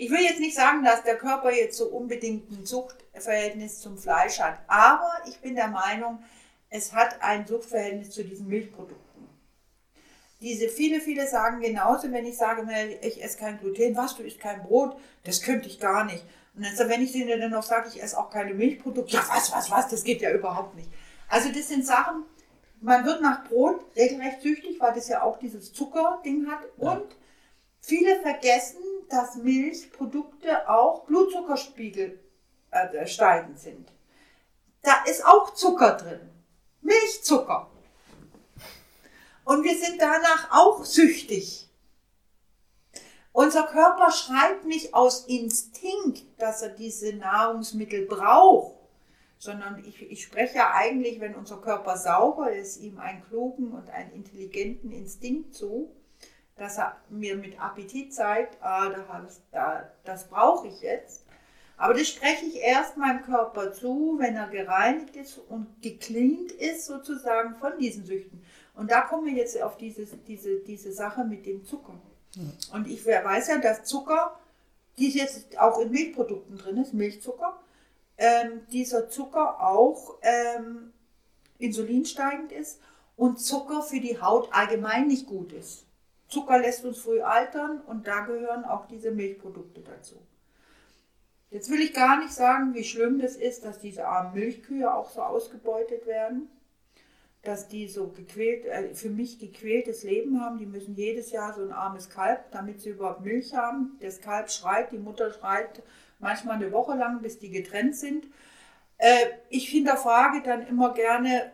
[0.02, 4.40] Ich will jetzt nicht sagen, dass der Körper jetzt so unbedingt ein Suchtverhältnis zum Fleisch
[4.40, 6.24] hat, aber ich bin der Meinung,
[6.70, 9.28] es hat ein Suchtverhältnis zu diesen Milchprodukten.
[10.40, 12.66] diese viele, viele sagen genauso, wenn ich sage,
[13.02, 14.96] ich esse kein Gluten, was, du isst kein Brot,
[15.26, 16.24] das könnte ich gar nicht.
[16.56, 19.52] Und dann, wenn ich denen dann noch sage, ich esse auch keine Milchprodukte, ja, was,
[19.52, 20.88] was, was, das geht ja überhaupt nicht.
[21.28, 22.24] Also das sind Sachen,
[22.80, 26.62] man wird nach Brot regelrecht süchtig, weil das ja auch dieses Zuckerding hat.
[26.78, 27.04] Und
[27.82, 32.20] viele vergessen, dass Milchprodukte auch Blutzuckerspiegel
[32.72, 33.92] äh, steigend sind.
[34.82, 36.30] Da ist auch Zucker drin.
[36.82, 37.70] Milchzucker.
[39.44, 41.70] Und wir sind danach auch süchtig.
[43.32, 48.78] Unser Körper schreibt nicht aus Instinkt, dass er diese Nahrungsmittel braucht,
[49.38, 53.90] sondern ich, ich spreche ja eigentlich, wenn unser Körper sauber ist, ihm einen klugen und
[53.90, 55.90] einen intelligenten Instinkt zu,
[56.60, 61.26] dass er mir mit Appetit zeigt, ah, das, da, das brauche ich jetzt.
[61.78, 66.86] Aber das spreche ich erst meinem Körper zu, wenn er gereinigt ist und gecleant ist
[66.86, 68.44] sozusagen von diesen Süchten.
[68.76, 71.94] Und da kommen wir jetzt auf diese, diese, diese Sache mit dem Zucker.
[72.36, 72.76] Ja.
[72.76, 74.38] Und ich weiß ja, dass Zucker,
[74.98, 77.60] die jetzt auch in Milchprodukten drin ist, Milchzucker,
[78.18, 80.92] ähm, dieser Zucker auch ähm,
[81.58, 82.82] insulinsteigend ist
[83.16, 85.86] und Zucker für die Haut allgemein nicht gut ist.
[86.30, 90.22] Zucker lässt uns früh altern und da gehören auch diese Milchprodukte dazu.
[91.50, 95.10] Jetzt will ich gar nicht sagen, wie schlimm das ist, dass diese armen Milchkühe auch
[95.10, 96.48] so ausgebeutet werden,
[97.42, 100.60] dass die so gequält, äh, für mich gequältes Leben haben.
[100.60, 103.98] Die müssen jedes Jahr so ein armes Kalb, damit sie überhaupt Milch haben.
[104.02, 105.82] Das Kalb schreit, die Mutter schreit
[106.20, 108.28] manchmal eine Woche lang, bis die getrennt sind.
[108.98, 111.52] Äh, ich hinterfrage dann immer gerne,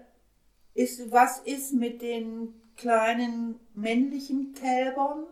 [0.73, 5.25] ist, was ist mit den kleinen männlichen Kälbern?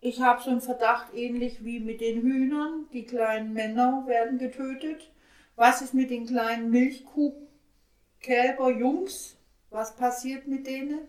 [0.00, 2.86] Ich habe so einen Verdacht, ähnlich wie mit den Hühnern.
[2.92, 5.10] Die kleinen Männer werden getötet.
[5.56, 9.36] Was ist mit den kleinen Milchkuhkälber-Jungs?
[9.70, 11.00] Was passiert mit denen?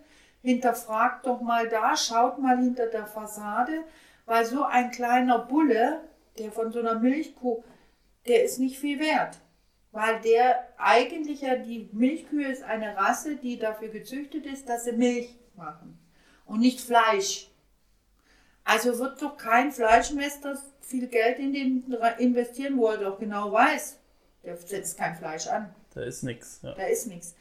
[0.41, 3.84] Hinterfragt doch mal da, schaut mal hinter der Fassade,
[4.25, 6.01] weil so ein kleiner Bulle,
[6.38, 7.63] der von so einer Milchkuh,
[8.27, 9.38] der ist nicht viel wert.
[9.92, 14.92] Weil der eigentlich ja, die Milchkühe ist eine Rasse, die dafür gezüchtet ist, dass sie
[14.92, 15.98] Milch machen
[16.46, 17.50] und nicht Fleisch.
[18.64, 23.98] Also wird doch kein Fleischmester viel Geld in den investieren, wo er doch genau weiß,
[24.44, 25.74] der setzt kein Fleisch an.
[25.96, 26.60] Da ist nichts.
[26.62, 26.76] Ja.
[26.76, 27.36] Da ist nichts.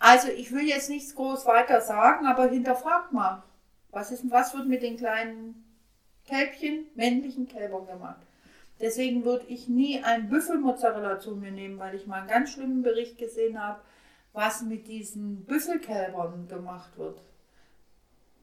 [0.00, 3.44] Also ich will jetzt nichts groß weiter sagen, aber hinterfragt mal,
[3.90, 5.64] was, ist, was wird mit den kleinen
[6.26, 8.26] Kälbchen, männlichen Kälbern gemacht?
[8.82, 12.82] Deswegen würde ich nie ein Büffelmozzarella zu mir nehmen, weil ich mal einen ganz schlimmen
[12.82, 13.80] Bericht gesehen habe,
[14.32, 17.22] was mit diesen Büffelkälbern gemacht wird.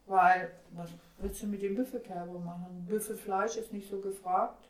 [0.05, 2.85] Weil, was willst du mit dem Büffelkälber machen?
[2.87, 4.69] Büffelfleisch ist nicht so gefragt.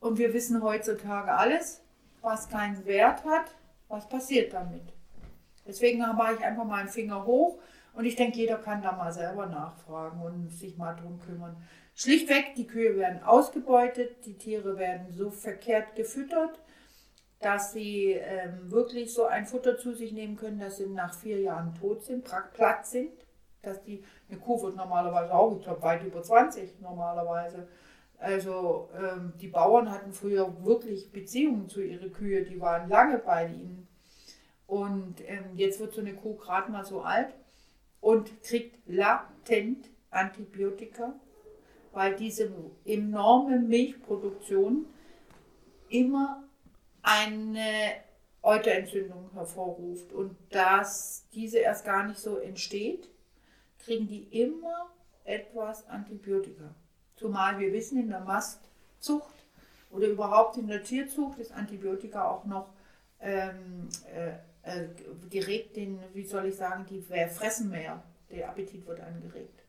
[0.00, 1.82] Und wir wissen heutzutage alles,
[2.20, 3.54] was keinen Wert hat,
[3.88, 4.92] was passiert damit.
[5.66, 7.58] Deswegen mache ich einfach mal einen Finger hoch
[7.94, 11.56] und ich denke, jeder kann da mal selber nachfragen und sich mal drum kümmern.
[11.94, 16.60] Schlichtweg, die Kühe werden ausgebeutet, die Tiere werden so verkehrt gefüttert,
[17.40, 21.40] dass sie ähm, wirklich so ein Futter zu sich nehmen können, dass sie nach vier
[21.40, 23.12] Jahren tot sind, platt sind
[23.64, 27.68] dass die, eine Kuh wird normalerweise auch, ich glaube, weit über 20 normalerweise.
[28.18, 33.46] Also ähm, die Bauern hatten früher wirklich Beziehungen zu ihren Kühe, die waren lange bei
[33.46, 33.88] ihnen.
[34.66, 37.34] Und ähm, jetzt wird so eine Kuh gerade mal so alt
[38.00, 41.14] und kriegt latent Antibiotika,
[41.94, 42.50] weil diese
[42.84, 44.86] enorme Milchproduktion
[45.88, 46.42] immer
[47.02, 47.92] eine
[48.42, 53.08] Euterentzündung hervorruft und dass diese erst gar nicht so entsteht
[53.78, 54.90] kriegen die immer
[55.24, 56.74] etwas Antibiotika.
[57.16, 59.34] Zumal wir wissen, in der Mastzucht
[59.90, 62.72] oder überhaupt in der Tierzucht ist Antibiotika auch noch
[63.20, 64.30] ähm, äh,
[64.62, 64.88] äh,
[65.30, 68.02] geregt, den, wie soll ich sagen, die fressen mehr.
[68.30, 69.63] Der Appetit wird angeregt.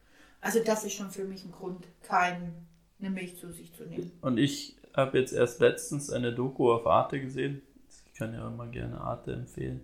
[0.46, 2.54] Also das ist schon für mich ein Grund, keine
[3.00, 4.12] Milch zu sich zu nehmen.
[4.22, 7.64] Und ich habe jetzt erst letztens eine Doku auf Arte gesehen.
[7.90, 9.82] Ich kann ja immer gerne Arte empfehlen.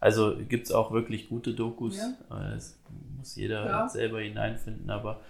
[0.00, 1.96] Also gibt es auch wirklich gute Dokus.
[1.96, 2.50] Ja.
[2.50, 2.78] Das
[3.16, 3.88] muss jeder ja.
[3.88, 4.90] selber hineinfinden.
[4.90, 5.22] Aber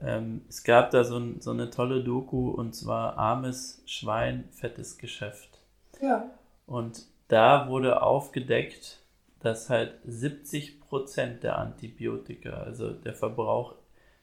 [0.00, 4.98] ähm, es gab da so, ein, so, eine tolle Doku und zwar Armes Schwein, fettes
[4.98, 5.60] Geschäft.
[6.02, 6.28] Ja.
[6.66, 8.98] Und da wurde aufgedeckt,
[9.38, 13.77] dass halt 70 Prozent der Antibiotika, also der Verbrauch,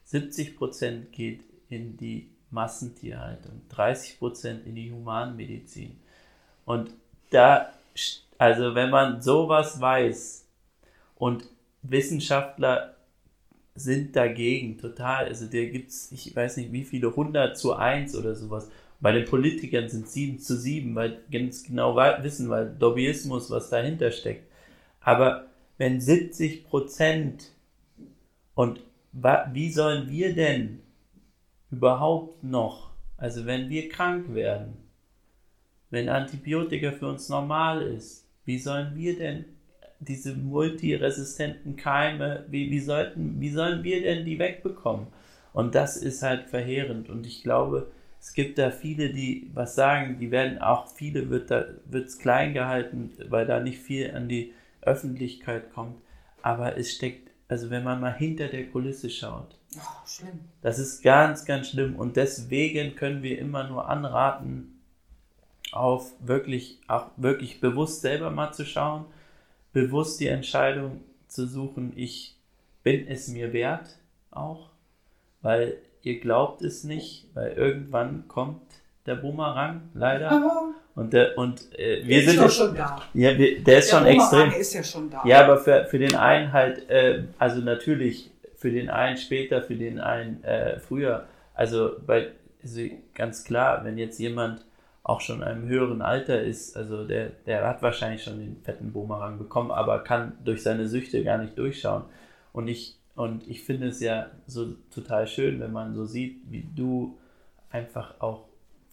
[0.05, 5.97] 70 Prozent geht in die Massentierhaltung, 30 Prozent in die Humanmedizin.
[6.65, 6.91] Und
[7.29, 7.71] da
[8.37, 10.45] also wenn man sowas weiß
[11.15, 11.47] und
[11.83, 12.95] Wissenschaftler
[13.75, 18.15] sind dagegen total, also der gibt es, ich weiß nicht wie viele, 100 zu 1
[18.15, 18.69] oder sowas.
[19.01, 24.11] Bei den Politikern sind 7 zu 7, weil ganz genau wissen, weil Lobbyismus, was dahinter
[24.11, 24.49] steckt.
[25.01, 25.47] Aber
[25.77, 27.51] wenn 70 Prozent
[28.55, 28.79] Und
[29.15, 30.81] wie sollen wir denn
[31.71, 34.77] überhaupt noch, also wenn wir krank werden,
[35.89, 39.45] wenn Antibiotika für uns normal ist, wie sollen wir denn
[39.99, 45.07] diese multiresistenten Keime, wie, wie, sollten, wie sollen wir denn die wegbekommen?
[45.53, 47.09] Und das ist halt verheerend.
[47.09, 51.49] Und ich glaube, es gibt da viele, die was sagen, die werden auch, viele wird
[51.85, 55.95] wird's klein gehalten, weil da nicht viel an die Öffentlichkeit kommt.
[56.41, 60.39] Aber es steckt, also wenn man mal hinter der Kulisse schaut, oh, schlimm.
[60.61, 61.95] das ist ganz, ganz schlimm.
[61.95, 64.71] Und deswegen können wir immer nur anraten,
[65.71, 69.05] auf wirklich, auch wirklich bewusst selber mal zu schauen,
[69.73, 72.37] bewusst die Entscheidung zu suchen, ich
[72.83, 73.97] bin es mir wert
[74.31, 74.69] auch,
[75.41, 78.64] weil ihr glaubt es nicht, weil irgendwann kommt
[79.05, 80.73] der Boomerang leider.
[80.95, 83.01] Und der und äh, wir der sind ist schon da.
[83.13, 84.39] Ja, wir, der ist Der schon extrem.
[84.39, 85.21] Boomerang ist ja schon da.
[85.25, 89.75] Ja, aber für, für den einen halt, äh, also natürlich für den einen später, für
[89.75, 91.27] den einen äh, früher.
[91.53, 92.31] Also bei
[92.65, 92.81] also
[93.13, 94.65] ganz klar, wenn jetzt jemand
[95.03, 98.91] auch schon in einem höheren Alter ist, also der, der hat wahrscheinlich schon den fetten
[98.91, 102.05] Boomerang bekommen, aber kann durch seine Süchte gar nicht durchschauen.
[102.53, 106.67] Und ich, und ich finde es ja so total schön, wenn man so sieht, wie
[106.75, 107.19] du
[107.69, 108.45] einfach auch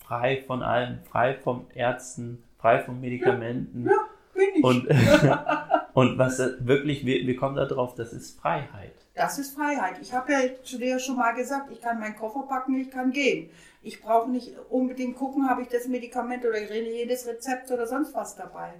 [0.05, 3.87] frei von allem, frei vom Ärzten, frei von Medikamenten.
[3.87, 3.99] Ja,
[4.35, 4.65] bin ich.
[4.65, 4.89] Und,
[5.95, 8.93] und was wirklich, wir, wir kommen da drauf, das ist Freiheit.
[9.15, 9.99] Das ist Freiheit.
[10.01, 13.13] Ich habe ja zu dir schon mal gesagt, ich kann meinen Koffer packen, ich kann
[13.13, 13.51] gehen.
[13.83, 18.37] Ich brauche nicht unbedingt gucken, habe ich das Medikament oder jedes Rezept oder sonst was
[18.37, 18.75] dabei.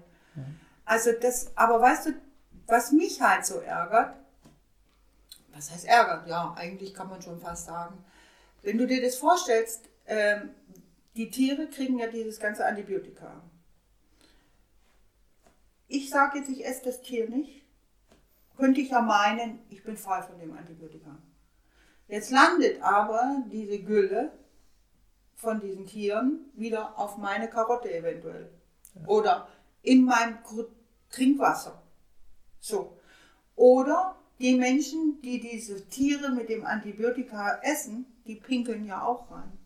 [0.85, 2.11] Also das, aber weißt du,
[2.67, 4.15] was mich halt so ärgert,
[5.55, 6.27] was heißt ärgert?
[6.29, 8.05] Ja, eigentlich kann man schon fast sagen.
[8.63, 10.51] Wenn du dir das vorstellst, ähm,
[11.15, 13.43] die Tiere kriegen ja dieses ganze Antibiotika.
[15.89, 17.63] Ich sage jetzt, ich esse das Tier nicht.
[18.57, 21.19] Könnte ich ja meinen, ich bin frei von dem Antibiotika.
[22.09, 24.33] Jetzt landet aber diese Gülle
[25.35, 28.51] von diesen Tieren wieder auf meine Karotte eventuell.
[29.07, 29.49] Oder
[29.83, 30.39] in meinem
[31.11, 31.83] Trinkwasser.
[32.61, 32.97] So.
[33.57, 39.59] Oder die Menschen, die diese Tiere mit dem Antibiotika essen, die pinkeln ja auch rein.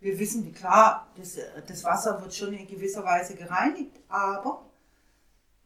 [0.00, 1.36] Wir wissen, klar, das,
[1.66, 4.64] das Wasser wird schon in gewisser Weise gereinigt, aber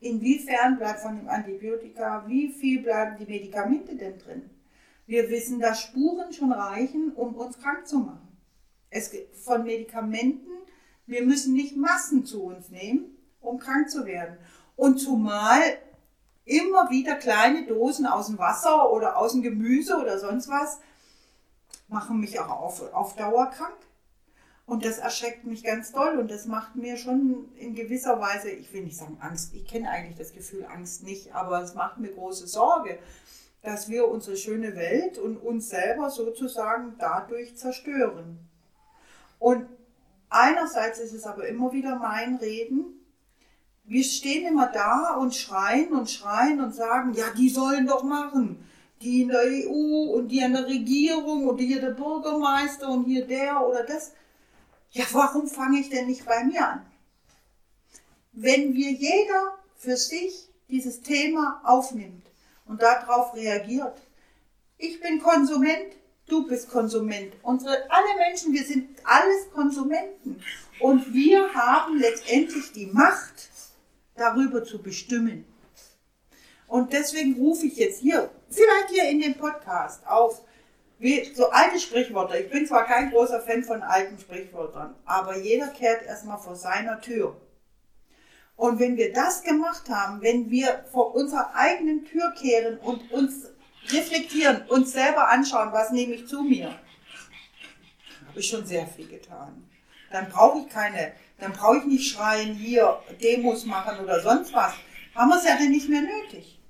[0.00, 4.50] inwiefern bleibt von dem Antibiotika, wie viel bleiben die Medikamente denn drin?
[5.06, 8.38] Wir wissen, dass Spuren schon reichen, um uns krank zu machen.
[8.88, 9.10] Es
[9.44, 10.50] von Medikamenten,
[11.06, 14.38] wir müssen nicht Massen zu uns nehmen, um krank zu werden.
[14.76, 15.60] Und zumal
[16.44, 20.80] immer wieder kleine Dosen aus dem Wasser oder aus dem Gemüse oder sonst was
[21.88, 23.76] machen mich auch auf, auf Dauer krank.
[24.64, 28.72] Und das erschreckt mich ganz doll und das macht mir schon in gewisser Weise, ich
[28.72, 32.12] will nicht sagen Angst, ich kenne eigentlich das Gefühl Angst nicht, aber es macht mir
[32.12, 32.98] große Sorge,
[33.62, 38.38] dass wir unsere schöne Welt und uns selber sozusagen dadurch zerstören.
[39.38, 39.66] Und
[40.30, 43.02] einerseits ist es aber immer wieder mein Reden,
[43.84, 48.64] wir stehen immer da und schreien und schreien und sagen, ja, die sollen doch machen.
[49.00, 53.26] Die in der EU und die in der Regierung und hier der Bürgermeister und hier
[53.26, 54.12] der oder das.
[54.92, 56.86] Ja, warum fange ich denn nicht bei mir an?
[58.32, 62.24] Wenn wir jeder für sich dieses Thema aufnimmt
[62.66, 64.00] und darauf reagiert.
[64.78, 65.92] Ich bin Konsument,
[66.26, 67.34] du bist Konsument.
[67.42, 70.42] Unsere, alle Menschen, wir sind alles Konsumenten.
[70.80, 73.50] Und wir haben letztendlich die Macht,
[74.14, 75.44] darüber zu bestimmen.
[76.66, 80.42] Und deswegen rufe ich jetzt hier, vielleicht hier in dem Podcast auf,
[81.02, 82.38] wie, so alte Sprichwörter.
[82.38, 87.00] Ich bin zwar kein großer Fan von alten Sprichwörtern, aber jeder kehrt erstmal vor seiner
[87.00, 87.36] Tür.
[88.54, 93.46] Und wenn wir das gemacht haben, wenn wir vor unserer eigenen Tür kehren und uns
[93.90, 99.68] reflektieren, uns selber anschauen, was nehme ich zu mir, habe ich schon sehr viel getan.
[100.12, 104.74] Dann brauche ich keine, dann brauche ich nicht schreien, hier Demos machen oder sonst was.
[105.16, 106.61] Haben wir es ja dann nicht mehr nötig.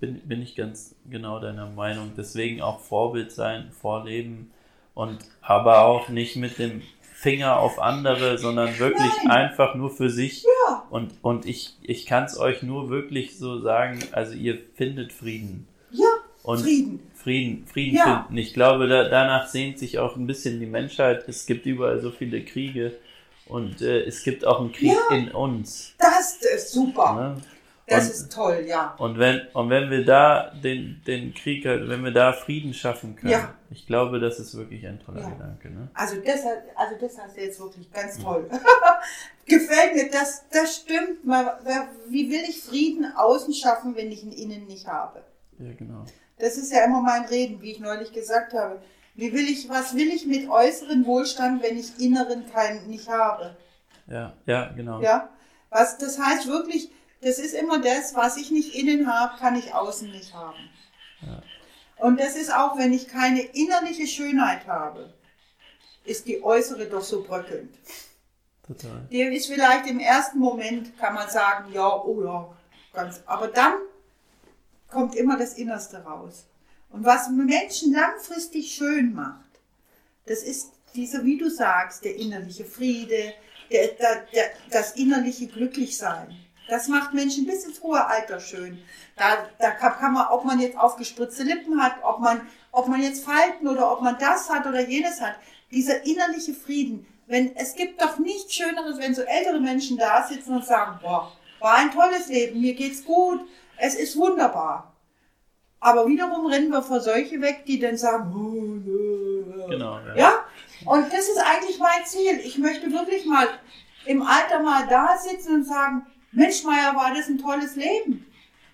[0.00, 2.12] Bin, bin ich ganz genau deiner Meinung.
[2.16, 4.50] Deswegen auch Vorbild sein, vorleben
[4.94, 9.30] und aber auch nicht mit dem Finger auf andere, sondern wirklich Nein.
[9.30, 10.42] einfach nur für sich.
[10.44, 15.12] Ja, Und, und ich, ich kann es euch nur wirklich so sagen, also ihr findet
[15.14, 15.66] Frieden.
[15.90, 16.04] ja,
[16.42, 17.00] Und Frieden.
[17.14, 18.24] Frieden, Frieden Ja.
[18.26, 18.38] finden.
[18.38, 21.26] Ich glaube, da, danach sehnt sich auch ein bisschen die Menschheit.
[21.26, 22.92] Es gibt überall so viele Kriege
[23.46, 25.16] und äh, es gibt auch einen Krieg Ja.
[25.16, 25.94] in uns.
[25.98, 27.14] Das ist super.
[27.14, 27.42] Ne?
[27.88, 28.94] Das und, ist toll, ja.
[28.98, 33.14] Und wenn, und wenn wir da den, den Krieg, halt, wenn wir da Frieden schaffen
[33.14, 33.54] können, Ja.
[33.70, 35.28] ich glaube, das ist wirklich ein toller Ja.
[35.28, 35.70] Gedanke.
[35.70, 35.88] Ne?
[35.94, 36.40] Also das,
[36.74, 38.50] also das hast du jetzt wirklich ganz toll.
[39.46, 41.22] Gefällt mir, das, das stimmt.
[42.08, 45.22] Wie will ich Frieden außen schaffen, wenn ich ihn innen nicht habe?
[45.58, 46.04] Ja, genau.
[46.38, 48.80] Das ist ja immer mein Reden, wie ich neulich gesagt habe.
[49.14, 53.56] Wie will ich, was will ich mit äußeren Wohlstand, wenn ich inneren keinen nicht habe?
[54.08, 55.00] Ja, ja, genau.
[55.00, 55.30] Ja?
[55.70, 56.90] Was, das heißt wirklich,
[57.26, 60.70] das ist immer das, was ich nicht innen habe, kann ich außen nicht haben.
[61.22, 61.42] Ja.
[61.96, 65.12] Und das ist auch, wenn ich keine innerliche Schönheit habe,
[66.04, 67.74] ist die äußere doch so bröckelnd.
[68.64, 69.08] Total.
[69.10, 72.56] Der ist vielleicht im ersten Moment, kann man sagen, ja, oh ja,
[72.92, 73.20] ganz.
[73.26, 73.74] Aber dann
[74.88, 76.46] kommt immer das Innerste raus.
[76.90, 79.50] Und was Menschen langfristig schön macht,
[80.26, 83.34] das ist dieser, wie du sagst, der innerliche Friede,
[83.72, 86.45] der, der, der, das innerliche Glücklichsein.
[86.68, 88.82] Das macht Menschen bis ins hohe Alter schön.
[89.16, 92.40] Da, da kann, man, ob man jetzt aufgespritzte Lippen hat, ob man,
[92.72, 95.36] ob man jetzt Falten oder ob man das hat oder jenes hat.
[95.70, 97.06] Dieser innerliche Frieden.
[97.26, 101.32] Wenn, es gibt doch nichts Schöneres, wenn so ältere Menschen da sitzen und sagen, boah,
[101.60, 103.40] war ein tolles Leben, mir geht's gut,
[103.78, 104.92] es ist wunderbar.
[105.80, 109.68] Aber wiederum rennen wir vor solche weg, die dann sagen, oh.
[109.68, 109.98] Genau.
[110.06, 110.16] Ja.
[110.16, 110.44] Ja,
[110.84, 112.40] und das ist eigentlich mein Ziel.
[112.44, 113.48] Ich möchte wirklich mal
[114.04, 116.06] im Alter mal da sitzen und sagen,
[116.36, 118.26] Mensch Meier, war das ein tolles Leben.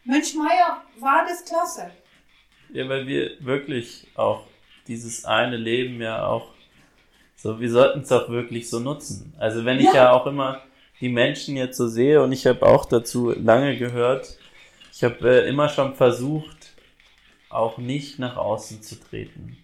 [0.04, 1.92] Mensch Meier, war das klasse.
[2.72, 4.44] Ja, weil wir wirklich auch
[4.88, 6.48] dieses eine Leben ja auch
[7.36, 9.32] so, wir sollten es auch wirklich so nutzen.
[9.38, 9.94] Also wenn ich Ja.
[9.94, 10.62] ja auch immer
[11.00, 14.38] die Menschen jetzt so sehe und ich habe auch dazu lange gehört,
[14.92, 16.72] ich habe äh, immer schon versucht,
[17.48, 19.56] auch nicht nach außen zu treten.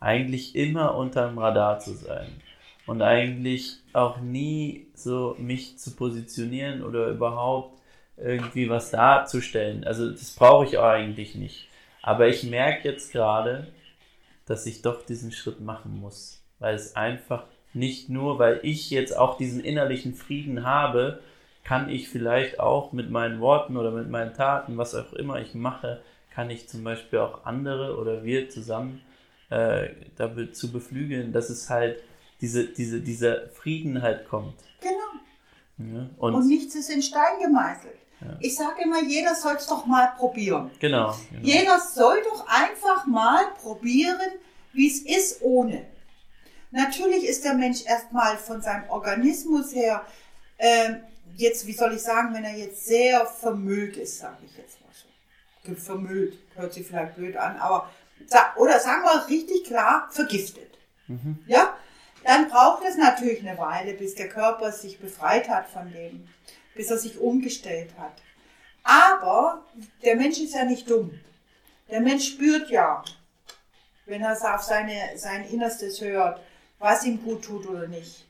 [0.00, 2.41] Eigentlich immer unterm Radar zu sein.
[2.86, 7.80] Und eigentlich auch nie so mich zu positionieren oder überhaupt
[8.16, 9.84] irgendwie was darzustellen.
[9.84, 11.68] Also das brauche ich auch eigentlich nicht.
[12.02, 13.68] Aber ich merke jetzt gerade,
[14.46, 16.42] dass ich doch diesen Schritt machen muss.
[16.58, 21.20] Weil es einfach nicht nur, weil ich jetzt auch diesen innerlichen Frieden habe,
[21.64, 25.54] kann ich vielleicht auch mit meinen Worten oder mit meinen Taten, was auch immer ich
[25.54, 26.00] mache,
[26.34, 29.00] kann ich zum Beispiel auch andere oder wir zusammen
[29.50, 32.02] äh, dazu beflügeln, dass es halt
[32.42, 34.56] diese, diese, dieser Frieden halt kommt.
[34.80, 35.94] Genau.
[35.94, 36.10] Ja?
[36.18, 37.94] Und, Und, nichts ist in Stein gemeißelt.
[38.20, 38.36] Ja.
[38.40, 40.70] Ich sage immer, jeder soll es doch mal probieren.
[40.80, 41.16] genau.
[41.30, 41.42] genau.
[41.42, 44.32] Jeder soll doch einfach mal probieren,
[44.72, 45.86] wie es ist ohne.
[46.72, 50.04] Natürlich ist der Mensch erstmal von seinem Organismus her,
[50.58, 51.02] ähm,
[51.36, 54.88] jetzt, wie soll ich sagen, wenn er jetzt sehr vermüllt ist, sage ich jetzt mal
[54.92, 55.74] so.
[55.74, 57.90] Vermüllt, hört sich vielleicht blöd an, aber,
[58.56, 60.78] oder sagen wir richtig klar, vergiftet.
[61.08, 61.38] Mhm.
[61.46, 61.76] Ja?
[62.24, 66.28] Dann braucht es natürlich eine Weile, bis der Körper sich befreit hat von dem,
[66.74, 68.14] bis er sich umgestellt hat.
[68.84, 69.62] Aber
[70.04, 71.18] der Mensch ist ja nicht dumm.
[71.90, 73.04] Der Mensch spürt ja,
[74.06, 76.40] wenn er auf seine, sein Innerstes hört,
[76.78, 78.26] was ihm gut tut oder nicht.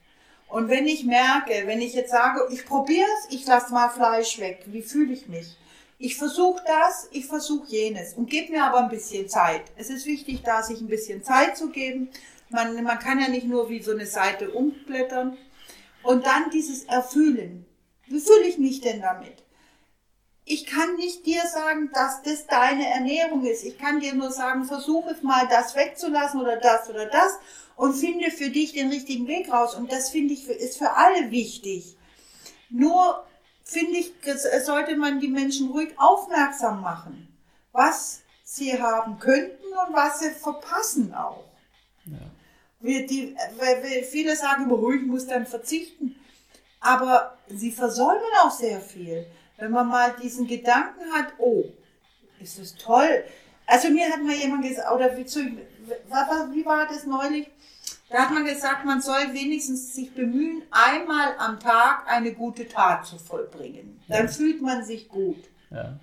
[0.48, 4.38] Und wenn ich merke, wenn ich jetzt sage, ich probiere es, ich lasse mal Fleisch
[4.38, 5.56] weg, wie fühle ich mich?
[5.98, 9.62] Ich versuche das, ich versuche jenes und gebe mir aber ein bisschen Zeit.
[9.76, 12.10] Es ist wichtig, da sich ein bisschen Zeit zu geben.
[12.52, 15.36] Man, man kann ja nicht nur wie so eine Seite umblättern.
[16.02, 17.64] Und dann dieses Erfühlen.
[18.06, 19.42] Wie fühle ich mich denn damit?
[20.44, 23.64] Ich kann nicht dir sagen, dass das deine Ernährung ist.
[23.64, 27.38] Ich kann dir nur sagen, versuche mal, das wegzulassen oder das oder das
[27.76, 29.74] und finde für dich den richtigen Weg raus.
[29.74, 31.96] Und das finde ich für, ist für alle wichtig.
[32.70, 33.24] Nur
[33.62, 37.28] finde ich, es sollte man die Menschen ruhig aufmerksam machen,
[37.70, 41.51] was sie haben könnten und was sie verpassen auch.
[42.82, 46.16] Wir, die, weil, weil viele sagen immer, oh, ich muss dann verzichten.
[46.80, 49.26] Aber sie versäumen auch sehr viel.
[49.56, 51.64] Wenn man mal diesen Gedanken hat, oh,
[52.40, 53.24] ist das toll.
[53.66, 57.48] Also mir hat mal jemand gesagt, oder wie, zu, wie war das neulich?
[58.10, 63.06] Da hat man gesagt, man soll wenigstens sich bemühen, einmal am Tag eine gute Tat
[63.06, 64.02] zu vollbringen.
[64.08, 64.32] Dann Ja.
[64.32, 65.38] fühlt man sich gut.
[65.70, 65.98] Ja.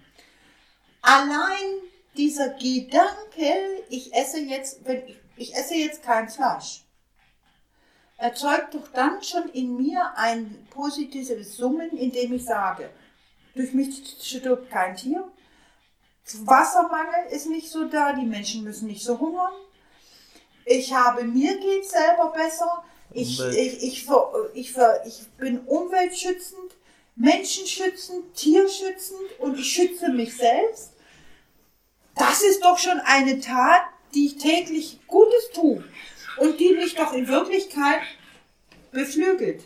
[1.01, 1.81] Allein
[2.17, 3.53] dieser Gedanke,
[3.89, 6.83] ich esse jetzt, wenn ich, ich esse jetzt kein Fleisch,
[8.17, 12.89] erzeugt doch dann schon in mir ein positives Summen, indem ich sage,
[13.55, 15.23] durch mich stirbt kein Tier,
[16.45, 19.53] Wassermangel ist nicht so da, die Menschen müssen nicht so hungern,
[20.65, 24.07] ich habe, mir geht selber besser, ich, ich, ich,
[24.53, 24.75] ich,
[25.05, 26.75] ich bin umweltschützend,
[27.15, 30.91] menschenschützend, tierschützend und ich schütze mich selbst.
[32.15, 33.81] Das ist doch schon eine Tat,
[34.13, 35.83] die ich täglich Gutes tue
[36.37, 38.01] und die mich doch in Wirklichkeit
[38.91, 39.63] beflügelt.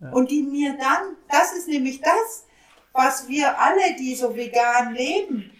[0.00, 0.10] Ja.
[0.10, 2.44] Und die mir dann, das ist nämlich das,
[2.92, 5.50] was wir alle, die so vegan leben,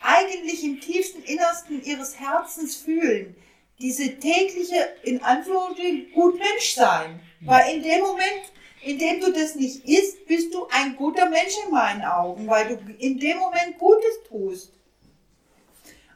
[0.00, 3.36] eigentlich im tiefsten Innersten ihres Herzens fühlen.
[3.80, 7.20] Diese tägliche, in Anführungszeichen, gut Mensch sein.
[7.44, 8.52] Weil in dem Moment,
[8.82, 12.68] in dem du das nicht isst, bist du ein guter Mensch in meinen Augen, weil
[12.68, 14.72] du in dem Moment Gutes tust.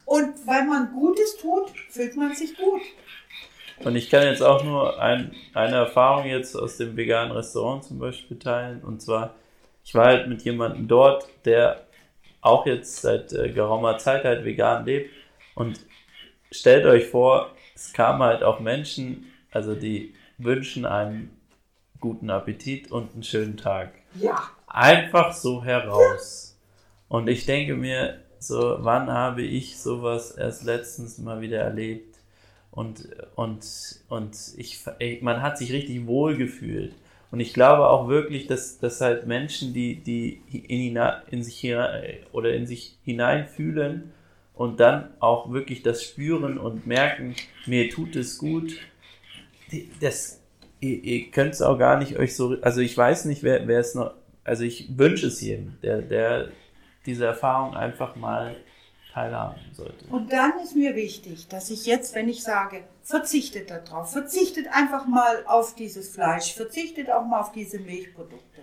[0.06, 2.80] Und weil man Gutes tut, fühlt man sich gut.
[3.84, 7.98] Und ich kann jetzt auch nur ein, eine Erfahrung jetzt aus dem veganen Restaurant zum
[7.98, 8.80] Beispiel teilen.
[8.82, 9.34] Und zwar,
[9.84, 11.82] ich war halt mit jemandem dort, der
[12.40, 15.10] auch jetzt seit äh, geraumer Zeit halt vegan lebt.
[15.54, 15.80] Und
[16.50, 21.30] stellt euch vor, es kamen halt auch Menschen, also die wünschen einem
[22.00, 23.92] guten Appetit und einen schönen Tag.
[24.14, 24.50] Ja.
[24.68, 26.56] Einfach so heraus.
[27.08, 32.16] Und ich denke mir, so, wann habe ich sowas erst letztens mal wieder erlebt?
[32.70, 33.64] Und, und,
[34.08, 34.84] und ich,
[35.22, 36.92] man hat sich richtig wohl gefühlt.
[37.30, 40.98] Und ich glaube auch wirklich, dass, dass halt Menschen, die, die in,
[41.30, 44.12] in sich hinein, oder in sich hineinfühlen
[44.54, 47.34] und dann auch wirklich das spüren und merken,
[47.66, 48.76] mir tut es gut,
[50.00, 50.40] das,
[50.80, 53.80] ihr, ihr könnt es auch gar nicht euch so, also ich weiß nicht, wer, wer
[53.80, 54.14] es noch,
[54.44, 56.48] also ich wünsche es jedem, der, der
[57.06, 58.56] diese Erfahrung einfach mal
[59.12, 60.04] teilhaben sollte.
[60.10, 65.06] Und dann ist mir wichtig, dass ich jetzt, wenn ich sage, verzichtet darauf, verzichtet einfach
[65.06, 68.60] mal auf dieses Fleisch, verzichtet auch mal auf diese Milchprodukte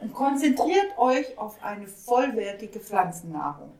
[0.00, 3.72] und konzentriert euch auf eine vollwertige Pflanzennahrung.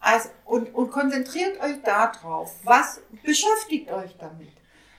[0.00, 4.50] Also, und, und konzentriert euch darauf, was beschäftigt euch damit?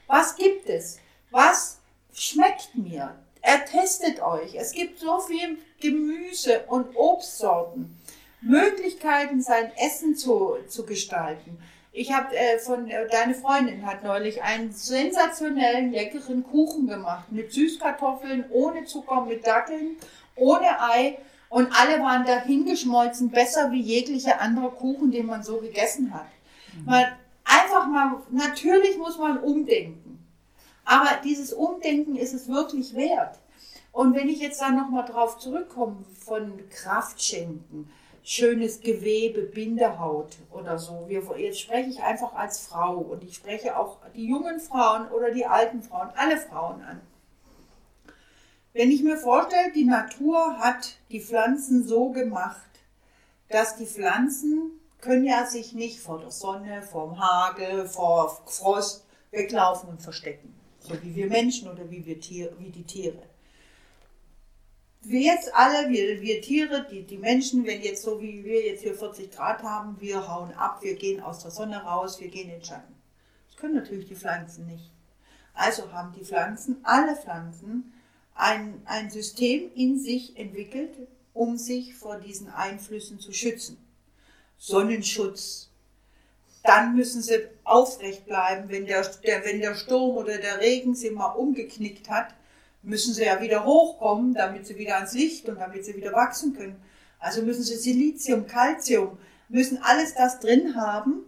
[0.07, 0.99] Was gibt es?
[1.29, 1.81] Was
[2.13, 3.15] schmeckt mir?
[3.41, 4.55] Ertestet euch.
[4.55, 7.99] Es gibt so viel Gemüse und Obstsorten.
[8.43, 11.57] Möglichkeiten, sein Essen zu, zu gestalten.
[11.95, 17.53] Ich habe äh, von äh, deine Freundin hat neulich einen sensationellen leckeren Kuchen gemacht mit
[17.53, 19.97] Süßkartoffeln, ohne Zucker, mit Datteln,
[20.35, 25.57] ohne Ei und alle waren da hingeschmolzen, besser wie jeglicher andere Kuchen, den man so
[25.57, 26.25] gegessen hat.
[26.75, 26.85] Mhm.
[26.85, 27.05] Man,
[27.43, 30.25] einfach mal, natürlich muss man umdenken,
[30.83, 33.37] aber dieses Umdenken ist es wirklich wert.
[33.91, 37.87] Und wenn ich jetzt da nochmal drauf zurückkomme von Kraft schenken,
[38.23, 41.05] schönes Gewebe, Bindehaut oder so.
[41.07, 45.31] Wir, jetzt spreche ich einfach als Frau und ich spreche auch die jungen Frauen oder
[45.31, 47.01] die alten Frauen, alle Frauen an.
[48.71, 52.69] Wenn ich mir vorstelle, die Natur hat die Pflanzen so gemacht,
[53.49, 59.05] dass die Pflanzen können ja sich nicht vor der Sonne, vor dem Hagel, vor Frost
[59.31, 60.55] weglaufen und verstecken.
[60.79, 63.21] So wie wir Menschen oder wie, wir Tier, wie die Tiere
[65.05, 68.83] wir jetzt alle, wir, wir Tiere, die, die Menschen, wenn jetzt so wie wir jetzt
[68.83, 72.49] hier 40 Grad haben, wir hauen ab, wir gehen aus der Sonne raus, wir gehen
[72.49, 72.93] in den Schatten.
[73.47, 74.91] Das können natürlich die Pflanzen nicht.
[75.53, 77.93] Also haben die Pflanzen, alle Pflanzen,
[78.33, 80.95] ein, ein System in sich entwickelt,
[81.33, 83.77] um sich vor diesen Einflüssen zu schützen.
[84.57, 85.69] Sonnenschutz.
[86.63, 91.11] Dann müssen sie aufrecht bleiben, wenn der, der, wenn der Sturm oder der Regen sie
[91.11, 92.33] mal umgeknickt hat
[92.83, 96.53] müssen sie ja wieder hochkommen, damit sie wieder ans Licht und damit sie wieder wachsen
[96.53, 96.81] können.
[97.17, 101.23] Also müssen sie Silizium, Calcium, müssen alles das drin haben,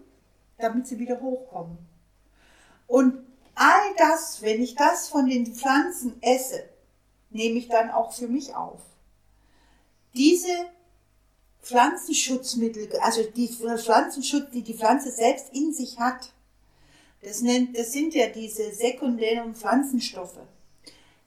[0.57, 1.77] damit sie wieder hochkommen.
[2.87, 3.25] Und
[3.55, 6.65] all das, wenn ich das von den Pflanzen esse,
[7.29, 8.81] nehme ich dann auch für mich auf.
[10.13, 10.49] Diese
[11.61, 16.33] Pflanzenschutzmittel, also die Pflanzenschutz, die die Pflanze selbst in sich hat,
[17.21, 20.39] das, nennt, das sind ja diese sekundären Pflanzenstoffe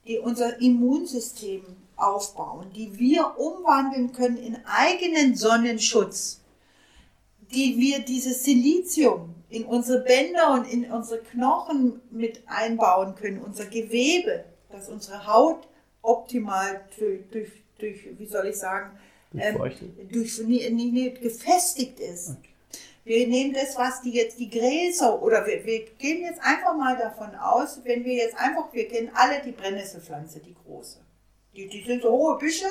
[0.09, 1.61] die unser Immunsystem
[1.95, 6.41] aufbauen, die wir umwandeln können in eigenen Sonnenschutz,
[7.51, 13.65] die wir dieses Silizium in unsere Bänder und in unsere Knochen mit einbauen können, unser
[13.67, 15.67] Gewebe, dass unsere Haut
[16.01, 18.97] optimal durch, durch, durch wie soll ich sagen,
[19.35, 19.57] ähm,
[20.11, 22.31] durch, nee, nee, gefestigt ist.
[22.31, 22.49] Okay.
[23.09, 26.95] Wir nehmen das, was die jetzt die Gräser oder wir, wir gehen jetzt einfach mal
[26.95, 30.99] davon aus, wenn wir jetzt einfach, wir kennen alle die Brennnesselpflanze, die große.
[31.55, 32.67] Die, die sind so hohe Büsche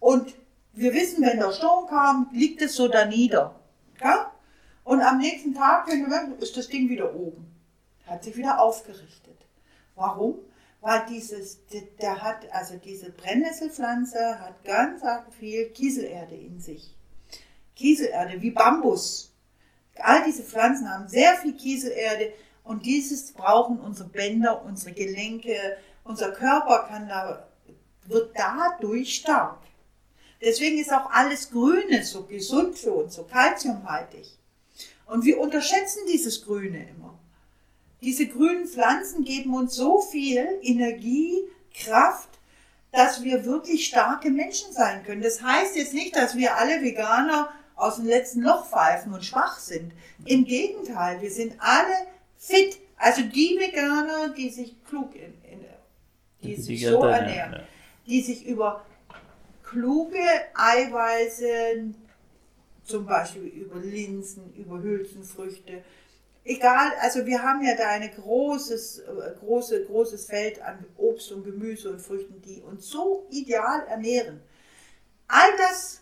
[0.00, 0.34] und
[0.72, 3.54] wir wissen, wenn der Sturm kam, liegt es so da nieder.
[4.02, 4.32] Ja?
[4.84, 7.54] Und am nächsten Tag, wenn wir ist das Ding wieder oben.
[8.06, 9.36] Hat sich wieder aufgerichtet.
[9.96, 10.38] Warum?
[10.80, 11.58] Weil dieses,
[12.00, 15.02] der hat, also diese Brennnesselpflanze hat ganz
[15.38, 16.96] viel Kieselerde in sich.
[17.76, 19.31] Kieselerde wie Bambus.
[19.96, 22.32] All diese Pflanzen haben sehr viel Kieselerde
[22.64, 25.56] und dieses brauchen unsere Bänder, unsere Gelenke,
[26.04, 27.46] unser Körper kann da,
[28.06, 29.58] wird dadurch stark.
[30.40, 34.38] Deswegen ist auch alles Grüne so gesund für uns, so kalziumhaltig.
[35.06, 37.18] Und wir unterschätzen dieses Grüne immer.
[38.00, 41.38] Diese grünen Pflanzen geben uns so viel Energie,
[41.72, 42.28] Kraft,
[42.90, 45.22] dass wir wirklich starke Menschen sein können.
[45.22, 49.58] Das heißt jetzt nicht, dass wir alle Veganer aus dem letzten Loch pfeifen und schwach
[49.58, 49.92] sind.
[50.24, 52.78] Im Gegenteil, wir sind alle fit.
[52.96, 55.64] Also die Veganer, die sich klug, in, in,
[56.42, 57.60] die, die sich so ernähren, ja.
[58.06, 58.84] die sich über
[59.64, 60.18] kluge
[60.54, 61.94] Eiweiße,
[62.84, 65.82] zum Beispiel über Linsen, über Hülsenfrüchte,
[66.44, 71.44] egal, also wir haben ja da ein großes, äh, große, großes Feld an Obst und
[71.44, 74.40] Gemüse und Früchten, die uns so ideal ernähren.
[75.28, 76.01] All das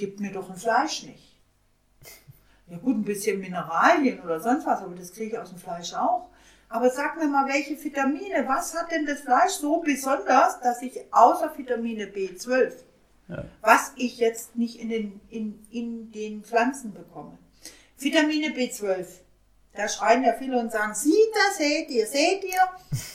[0.00, 1.38] gibt mir doch ein Fleisch nicht.
[2.66, 5.92] Ja gut, ein bisschen Mineralien oder sonst was, aber das kriege ich aus dem Fleisch
[5.92, 6.30] auch.
[6.68, 11.00] Aber sag mir mal, welche Vitamine, was hat denn das Fleisch so besonders, dass ich
[11.10, 12.72] außer Vitamine B12,
[13.28, 13.44] ja.
[13.60, 17.36] was ich jetzt nicht in den, in, in den Pflanzen bekomme.
[17.98, 19.04] Vitamine B12,
[19.74, 22.62] da schreien ja viele und sagen, sieht das, seht ihr, seht ihr,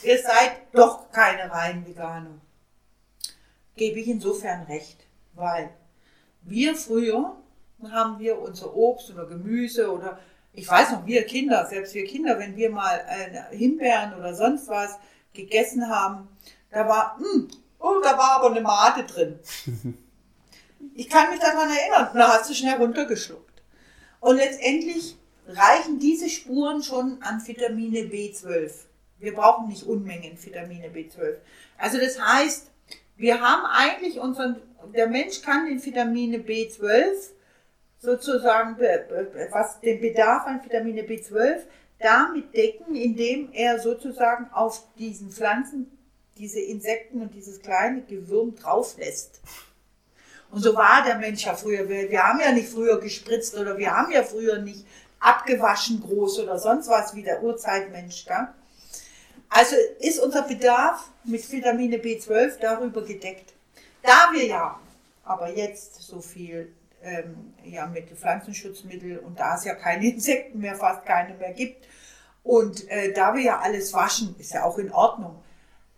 [0.02, 2.38] ihr seid doch keine rein Veganer.
[3.74, 5.70] Gebe ich insofern recht, weil
[6.46, 7.36] wir früher
[7.90, 10.18] haben wir unser Obst oder Gemüse oder
[10.52, 14.68] ich weiß noch, wir Kinder, selbst wir Kinder, wenn wir mal äh, Himbeeren oder sonst
[14.68, 14.98] was
[15.34, 16.28] gegessen haben,
[16.70, 17.48] da war, mh, hm,
[17.78, 19.38] oh, da war aber eine Mate drin.
[20.94, 23.62] Ich kann mich daran erinnern, da hast du schnell runtergeschluckt.
[24.20, 25.16] Und letztendlich
[25.46, 28.72] reichen diese Spuren schon an Vitamine B12.
[29.18, 31.36] Wir brauchen nicht Unmengen Vitamine B12.
[31.76, 32.70] Also das heißt,
[33.16, 34.56] wir haben eigentlich unseren,
[34.94, 37.30] der Mensch kann den Vitamine B12
[37.98, 38.76] sozusagen,
[39.50, 41.60] was den Bedarf an Vitamine B12
[41.98, 45.90] damit decken, indem er sozusagen auf diesen Pflanzen
[46.36, 49.40] diese Insekten und dieses kleine Gewürm drauf lässt.
[50.50, 51.88] Und so war der Mensch ja früher.
[51.88, 54.86] Wir, wir haben ja nicht früher gespritzt oder wir haben ja früher nicht
[55.18, 58.26] abgewaschen groß oder sonst was wie der Urzeitmensch.
[58.26, 58.48] Gell?
[59.48, 63.55] Also ist unser Bedarf mit Vitamine B12 darüber gedeckt.
[64.06, 64.80] Da wir ja
[65.24, 66.72] aber jetzt so viel
[67.02, 71.86] ähm, ja, mit Pflanzenschutzmittel und da es ja keine Insekten mehr, fast keine mehr gibt
[72.42, 75.42] und äh, da wir ja alles waschen, ist ja auch in Ordnung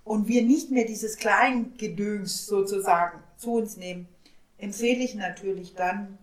[0.04, 4.08] und wir nicht mehr dieses Kleingedöns sozusagen zu uns nehmen,
[4.56, 6.18] empfehle ich natürlich dann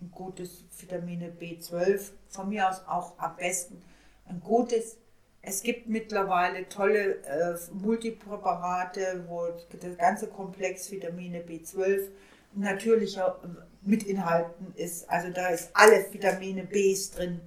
[0.00, 3.82] ein gutes Vitamine B12, von mir aus auch am besten
[4.26, 4.96] ein gutes.
[5.42, 9.48] Es gibt mittlerweile tolle äh, Multipräparate, wo
[9.82, 12.08] der ganze Komplex Vitamine B12
[12.54, 13.40] natürlicher
[13.82, 15.08] mit Inhalten ist.
[15.08, 17.40] Also da ist alle Vitamine Bs drin.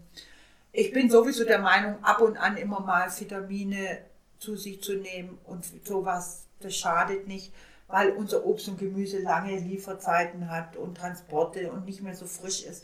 [0.72, 4.00] Ich bin sowieso der Meinung, ab und an immer mal Vitamine
[4.40, 7.54] zu sich zu nehmen und sowas, das schadet nicht
[7.94, 12.64] weil unser Obst und Gemüse lange Lieferzeiten hat und Transporte und nicht mehr so frisch
[12.64, 12.84] ist.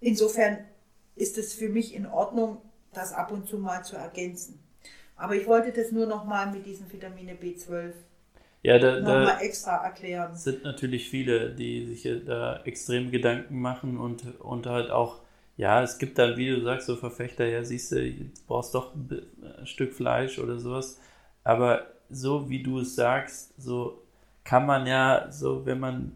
[0.00, 0.58] Insofern
[1.14, 2.60] ist es für mich in Ordnung,
[2.92, 4.60] das ab und zu mal zu ergänzen.
[5.16, 7.92] Aber ich wollte das nur noch mal mit diesen Vitamine B12
[8.62, 10.34] ja, da, da extra erklären.
[10.34, 15.20] sind natürlich viele, die sich da extrem Gedanken machen und, und halt auch,
[15.56, 18.94] ja, es gibt dann, wie du sagst, so Verfechter, ja, siehst du, du brauchst doch
[18.94, 20.98] ein Stück Fleisch oder sowas.
[21.44, 24.02] Aber so wie du es sagst, so
[24.44, 26.12] kann man ja so, wenn man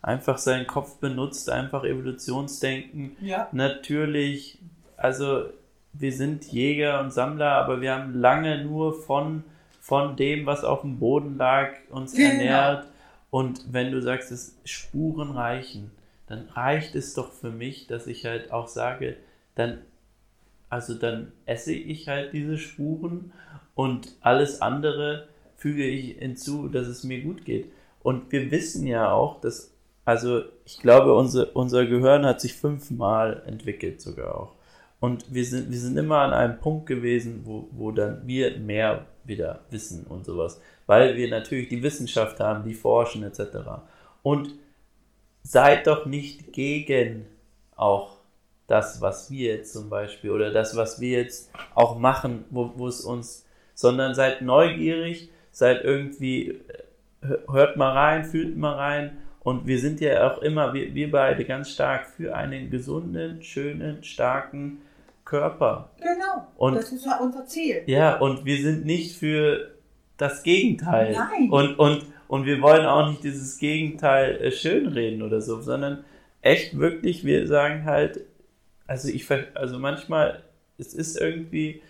[0.00, 3.48] einfach seinen Kopf benutzt, einfach Evolutionsdenken, ja.
[3.52, 4.58] natürlich,
[4.96, 5.46] also
[5.92, 9.44] wir sind Jäger und Sammler, aber wir haben lange nur von,
[9.80, 12.30] von dem, was auf dem Boden lag, uns genau.
[12.30, 12.86] ernährt.
[13.30, 15.90] Und wenn du sagst, dass Spuren reichen,
[16.26, 19.16] dann reicht es doch für mich, dass ich halt auch sage,
[19.54, 19.78] dann,
[20.68, 23.32] also dann esse ich halt diese Spuren
[23.74, 27.70] und alles andere füge ich hinzu, dass es mir gut geht.
[28.02, 29.72] Und wir wissen ja auch, dass,
[30.04, 34.57] also ich glaube, unser, unser Gehirn hat sich fünfmal entwickelt sogar auch.
[35.00, 39.06] Und wir sind, wir sind immer an einem Punkt gewesen, wo, wo dann wir mehr
[39.24, 40.60] wieder wissen und sowas.
[40.86, 43.58] Weil wir natürlich die Wissenschaft haben, die forschen etc.
[44.22, 44.54] Und
[45.42, 47.26] seid doch nicht gegen
[47.76, 48.18] auch
[48.66, 52.88] das, was wir jetzt zum Beispiel oder das, was wir jetzt auch machen, wo, wo
[52.88, 56.60] es uns, sondern seid neugierig seid irgendwie,
[57.20, 59.18] hört mal rein, fühlt mal rein.
[59.40, 64.04] Und wir sind ja auch immer, wir, wir beide ganz stark für einen gesunden, schönen,
[64.04, 64.82] starken
[65.28, 65.90] Körper.
[65.98, 66.46] Genau.
[66.56, 67.82] Und das ist ja unser Ziel.
[67.86, 69.74] Ja, und wir sind nicht für
[70.16, 71.12] das Gegenteil.
[71.12, 71.50] Nein.
[71.50, 76.04] Und, und, und wir wollen auch nicht dieses Gegenteil äh, schönreden oder so, sondern
[76.40, 78.22] echt wirklich, wir sagen halt,
[78.86, 80.42] also ich, also manchmal,
[80.78, 81.82] es ist irgendwie,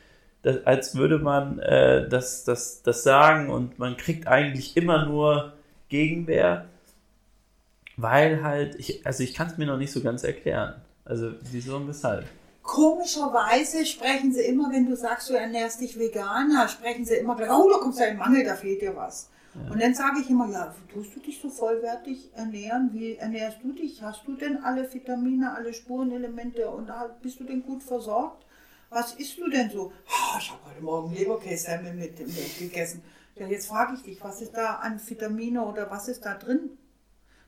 [0.43, 5.53] das, als würde man äh, das, das, das sagen und man kriegt eigentlich immer nur
[5.89, 6.67] Gegenwehr,
[7.97, 10.75] weil halt, ich, also ich kann es mir noch nicht so ganz erklären.
[11.05, 12.25] Also wieso und weshalb?
[12.69, 17.51] Komischerweise sprechen sie immer, wenn du sagst, du ernährst dich veganer, sprechen sie immer gleich,
[17.51, 19.31] oh, da kommst du in Mangel, da fehlt dir was.
[19.55, 19.73] Ja.
[19.73, 22.91] Und dann sage ich immer, ja, tust du dich so vollwertig ernähren?
[22.93, 24.03] Wie ernährst du dich?
[24.03, 26.93] Hast du denn alle Vitamine, alle Spurenelemente und
[27.23, 28.45] bist du denn gut versorgt?
[28.91, 29.91] Was isst du denn so?
[30.07, 33.03] Oh, ich habe heute Morgen Leberkäse mit, mit, mit gegessen.
[33.37, 36.77] Ja, jetzt frage ich dich, was ist da an Vitamine oder was ist da drin?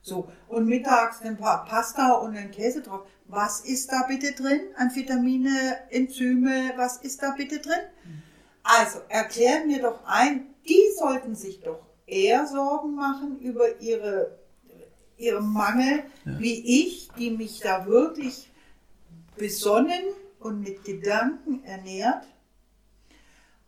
[0.02, 3.06] So, und mittags ein paar Pasta und ein Käse drauf.
[3.26, 6.72] Was ist da bitte drin an Vitamine, Enzyme?
[6.76, 7.80] Was ist da bitte drin?
[8.62, 14.38] Also, erklären mir doch ein, die sollten sich doch eher Sorgen machen über ihre,
[15.16, 16.38] ihren Mangel, ja.
[16.38, 18.50] wie ich, die mich da wirklich
[19.36, 20.02] besonnen
[20.38, 22.26] und mit Gedanken ernährt.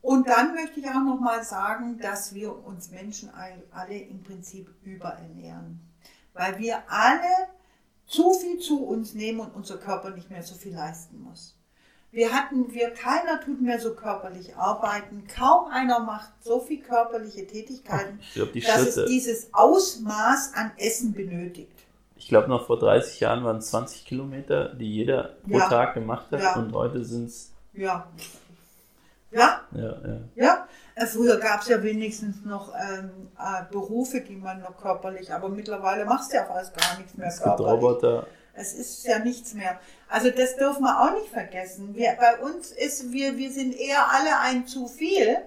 [0.00, 3.30] Und dann möchte ich auch noch mal sagen, dass wir uns Menschen
[3.70, 5.91] alle im Prinzip überernähren
[6.34, 7.48] weil wir alle
[8.06, 11.56] zu viel zu uns nehmen und unser Körper nicht mehr so viel leisten muss.
[12.10, 17.46] Wir hatten, wir, keiner tut mehr so körperlich arbeiten, kaum einer macht so viel körperliche
[17.46, 19.00] Tätigkeiten, glaub, dass Schritte.
[19.04, 21.72] es dieses Ausmaß an Essen benötigt.
[22.16, 25.68] Ich glaube, noch vor 30 Jahren waren es 20 Kilometer, die jeder pro ja.
[25.68, 26.54] Tag gemacht hat ja.
[26.56, 27.50] und heute sind es.
[27.72, 28.06] Ja.
[29.32, 29.62] Ja?
[29.72, 30.18] Ja, ja.
[30.34, 30.68] ja?
[30.94, 35.48] Äh, früher gab es ja wenigstens noch ähm, äh, Berufe, die man noch körperlich, aber
[35.48, 37.72] mittlerweile machst du ja fast gar nichts mehr es körperlich.
[37.72, 38.26] Roboter.
[38.54, 39.80] Es ist ja nichts mehr.
[40.08, 41.94] Also das dürfen wir auch nicht vergessen.
[41.94, 45.38] Wir, bei uns ist, wir, wir sind eher alle ein zu viel.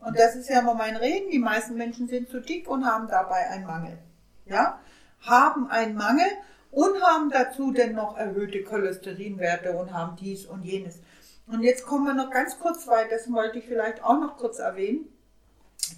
[0.00, 1.30] Und das ist ja immer mein Reden.
[1.30, 3.98] Die meisten Menschen sind zu dick und haben dabei einen Mangel.
[4.46, 4.78] Ja?
[5.20, 6.26] Haben einen Mangel
[6.70, 11.00] und haben dazu dann noch erhöhte Cholesterinwerte und haben dies und jenes.
[11.46, 14.58] Und jetzt kommen wir noch ganz kurz weiter, das wollte ich vielleicht auch noch kurz
[14.58, 15.12] erwähnen.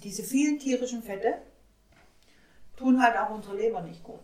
[0.03, 1.35] Diese vielen tierischen Fette
[2.75, 4.19] tun halt auch unsere Leber nicht gut.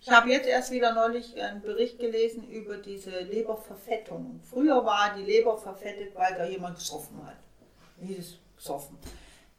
[0.00, 4.40] Ich habe jetzt erst wieder neulich einen Bericht gelesen über diese Leberverfettung.
[4.48, 7.36] Früher war die Leber verfettet, weil da jemand gesoffen hat.
[8.00, 8.96] Dieses gesoffen.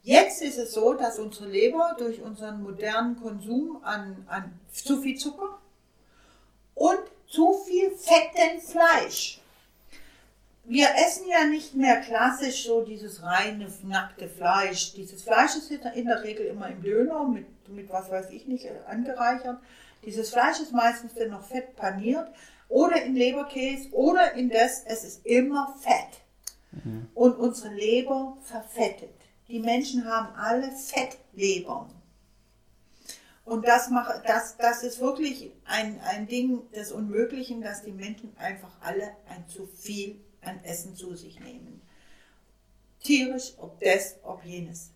[0.02, 5.18] Jetzt ist es so, dass unsere Leber durch unseren modernen Konsum an, an zu viel
[5.18, 5.58] Zucker
[6.74, 9.40] und zu viel fetten Fleisch
[10.68, 14.92] wir essen ja nicht mehr klassisch so dieses reine, nackte Fleisch.
[14.92, 18.68] Dieses Fleisch ist in der Regel immer im Döner mit, mit was weiß ich nicht
[18.86, 19.58] angereichert.
[20.04, 22.28] Dieses Fleisch ist meistens dann noch fett paniert
[22.68, 26.20] oder in Leberkäse oder in das, es ist immer Fett.
[26.84, 27.08] Mhm.
[27.14, 29.14] Und unsere Leber verfettet.
[29.48, 31.90] Die Menschen haben alle Fettlebern.
[33.46, 38.36] Und das, macht, das, das ist wirklich ein, ein Ding des Unmöglichen, dass die Menschen
[38.36, 41.82] einfach alle ein zu viel an Essen zu sich nehmen.
[43.00, 44.90] Tierisch, ob das, ob jenes.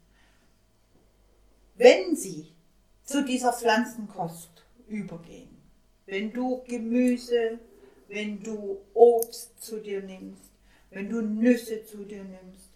[1.77, 2.53] Wenn sie
[3.05, 5.57] zu dieser Pflanzenkost übergehen,
[6.07, 7.59] wenn du Gemüse,
[8.09, 10.51] wenn du Obst zu dir nimmst,
[10.91, 12.71] wenn du Nüsse zu dir nimmst,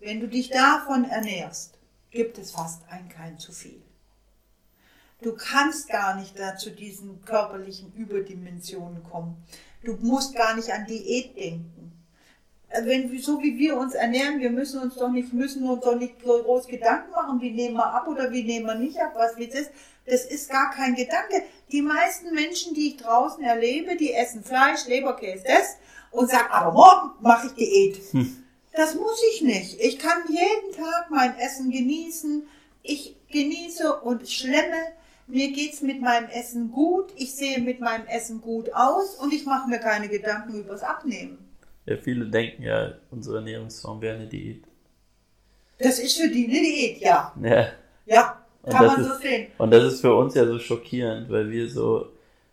[0.00, 1.78] wenn du dich davon ernährst,
[2.10, 3.82] gibt es fast ein kein zu viel.
[5.22, 9.42] Du kannst gar nicht da zu diesen körperlichen Überdimensionen kommen.
[9.86, 11.92] Du musst gar nicht an Diät denken.
[12.68, 15.94] Also wenn, so wie wir uns ernähren, wir müssen uns doch nicht, müssen uns doch
[15.94, 19.36] nicht groß Gedanken machen, wie nehmen wir ab oder wie nehmen wir nicht ab, was
[19.36, 19.70] wie das ist.
[20.04, 21.44] Das ist gar kein Gedanke.
[21.70, 25.76] Die meisten Menschen, die ich draußen erlebe, die essen Fleisch, Leberkäse, das
[26.10, 28.12] und sagen, aber morgen mache ich Diät.
[28.12, 28.44] Hm.
[28.72, 29.80] Das muss ich nicht.
[29.80, 32.46] Ich kann jeden Tag mein Essen genießen.
[32.82, 34.92] Ich genieße und schlemme
[35.26, 39.44] mir geht's mit meinem Essen gut, ich sehe mit meinem Essen gut aus und ich
[39.44, 41.38] mache mir keine Gedanken übers Abnehmen.
[41.84, 44.64] Ja, viele denken ja, unsere Ernährungsform wäre eine Diät.
[45.78, 47.32] Das ist für die eine Diät, ja.
[47.42, 47.68] Ja.
[48.06, 49.48] Ja, kann man ist, so sehen.
[49.58, 52.08] Und das ist für uns ja so schockierend, weil wir so,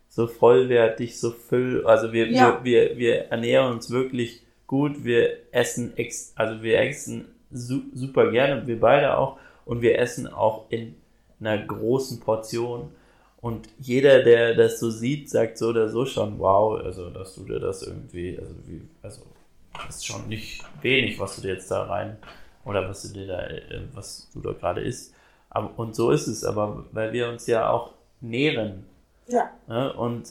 [0.08, 2.60] so vollwertig, so füll, also wir, ja.
[2.64, 8.66] wir, wir, wir ernähren uns wirklich gut, wir essen, ex, also wir essen super gerne,
[8.66, 10.96] wir beide auch, und wir essen auch in
[11.40, 12.90] einer großen Portion.
[13.40, 17.44] Und jeder, der das so sieht, sagt so oder so schon, wow, also dass du
[17.44, 19.22] dir das irgendwie, also wie, also
[19.86, 22.16] das ist schon nicht wenig, was du dir jetzt da rein
[22.64, 25.14] oder was du dir da, äh, was du da gerade isst.
[25.50, 28.86] Aber, und so ist es, aber weil wir uns ja auch nähren.
[29.28, 29.50] Ja.
[29.68, 29.92] Ne?
[29.92, 30.28] Und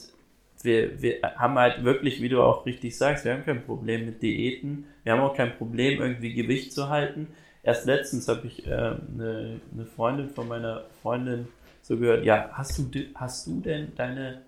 [0.62, 4.22] wir, wir haben halt wirklich, wie du auch richtig sagst, wir haben kein Problem mit
[4.22, 4.86] Diäten.
[5.02, 7.28] Wir haben auch kein Problem, irgendwie Gewicht zu halten.
[7.64, 11.48] Erst letztens habe ich äh, eine, eine Freundin von meiner Freundin
[11.80, 12.84] so gehört, ja, hast du,
[13.14, 14.42] hast du denn deine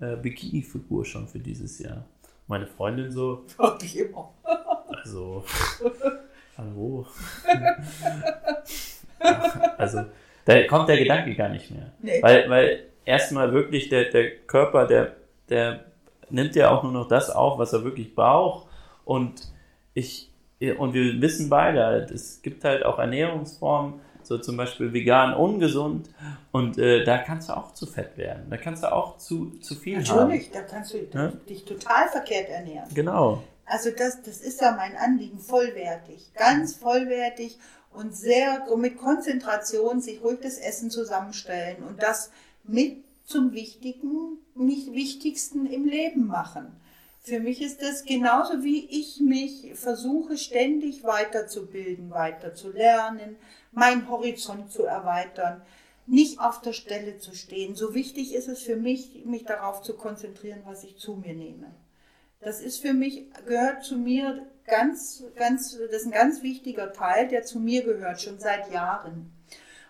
[0.00, 2.04] äh, Bikini-Figur schon für dieses Jahr?
[2.46, 3.44] Meine Freundin so.
[3.94, 4.30] Immer.
[4.86, 5.44] Also,
[6.58, 7.06] hallo.
[9.78, 10.04] also,
[10.44, 11.92] da kommt der Gedanke gar nicht mehr.
[12.00, 12.22] Nee.
[12.22, 15.16] Weil, weil erstmal wirklich der, der Körper, der,
[15.48, 15.84] der
[16.30, 18.66] nimmt ja auch nur noch das auf, was er wirklich braucht.
[19.04, 19.52] Und
[19.94, 20.30] ich,
[20.70, 26.08] und wir wissen beide, es gibt halt auch Ernährungsformen, so zum Beispiel vegan, ungesund
[26.52, 28.46] und äh, da kannst du auch zu fett werden.
[28.50, 30.28] Da kannst du auch zu, zu viel Natürlich, haben.
[30.28, 31.32] Natürlich, da kannst du Ja.
[31.48, 32.88] dich total verkehrt ernähren.
[32.94, 33.42] Genau.
[33.66, 37.58] Also das, das ist ja mein Anliegen, vollwertig, ganz vollwertig
[37.92, 42.30] und sehr mit Konzentration sich ruhig das Essen zusammenstellen und das
[42.64, 46.76] mit zum Wichtigen, nicht Wichtigsten im Leben machen.
[47.24, 53.36] Für mich ist das genauso wie ich mich versuche ständig weiterzubilden, weiter zu lernen,
[53.70, 55.62] meinen Horizont zu erweitern,
[56.04, 57.76] nicht auf der Stelle zu stehen.
[57.76, 61.72] So wichtig ist es für mich, mich darauf zu konzentrieren, was ich zu mir nehme.
[62.40, 67.28] Das ist für mich, gehört zu mir ganz, ganz, das ist ein ganz wichtiger Teil,
[67.28, 69.32] der zu mir gehört, schon seit Jahren.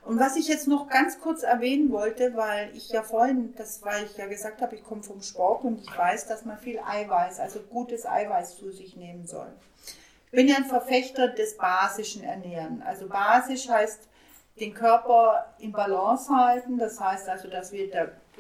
[0.05, 4.05] Und was ich jetzt noch ganz kurz erwähnen wollte, weil ich ja vorhin, das, weil
[4.05, 7.39] ich ja gesagt habe, ich komme vom Sport und ich weiß, dass man viel Eiweiß,
[7.39, 9.53] also gutes Eiweiß zu sich nehmen soll.
[10.27, 12.83] Ich bin ja ein Verfechter des basischen Ernähren.
[12.83, 14.09] Also basisch heißt,
[14.59, 17.91] den Körper in Balance halten, das heißt also, dass wir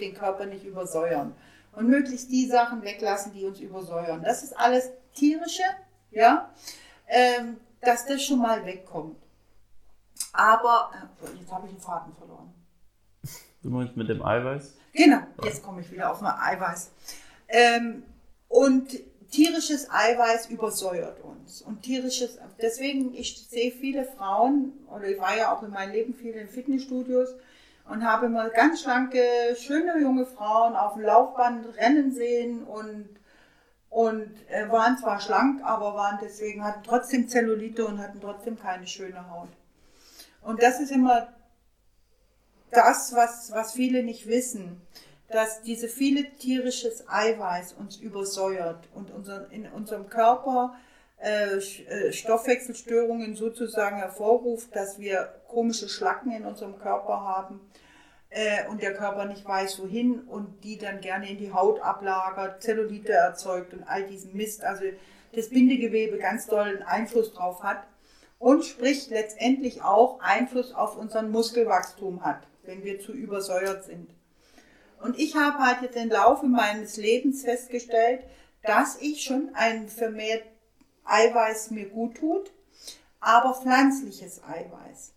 [0.00, 1.34] den Körper nicht übersäuern
[1.74, 4.22] und möglichst die Sachen weglassen, die uns übersäuern.
[4.22, 5.62] Das ist alles tierische,
[6.10, 6.50] ja,
[7.06, 9.16] ähm, dass das schon mal wegkommt.
[10.32, 12.52] Aber, äh, jetzt habe ich den Faden verloren.
[13.62, 14.74] Du meinst mit dem Eiweiß?
[14.92, 16.90] Genau, jetzt komme ich wieder auf mein Eiweiß.
[17.48, 18.02] Ähm,
[18.48, 18.98] und
[19.30, 21.62] tierisches Eiweiß übersäuert uns.
[21.62, 26.14] Und tierisches, deswegen, ich sehe viele Frauen, oder ich war ja auch in meinem Leben
[26.14, 27.34] viel in Fitnessstudios
[27.88, 29.22] und habe mal ganz schlanke,
[29.58, 33.08] schöne junge Frauen auf dem Laufband rennen sehen und,
[33.90, 38.86] und äh, waren zwar schlank, aber waren deswegen, hatten trotzdem Zellulite und hatten trotzdem keine
[38.86, 39.48] schöne Haut.
[40.42, 41.28] Und das ist immer
[42.70, 44.80] das, was, was viele nicht wissen,
[45.28, 50.74] dass diese viele tierisches Eiweiß uns übersäuert und unser, in unserem Körper
[51.18, 51.60] äh,
[52.12, 57.60] Stoffwechselstörungen sozusagen hervorruft, dass wir komische Schlacken in unserem Körper haben
[58.30, 62.62] äh, und der Körper nicht weiß wohin und die dann gerne in die Haut ablagert,
[62.62, 64.84] Zellulite erzeugt und all diesen Mist, also
[65.34, 67.84] das Bindegewebe ganz doll einen Einfluss drauf hat
[68.42, 74.10] und sprich letztendlich auch Einfluss auf unseren Muskelwachstum hat, wenn wir zu übersäuert sind.
[75.00, 78.24] Und ich habe halt jetzt im Laufe meines Lebens festgestellt,
[78.64, 80.42] dass ich schon ein vermehrt
[81.04, 82.50] Eiweiß mir gut tut,
[83.20, 85.14] aber pflanzliches Eiweiß.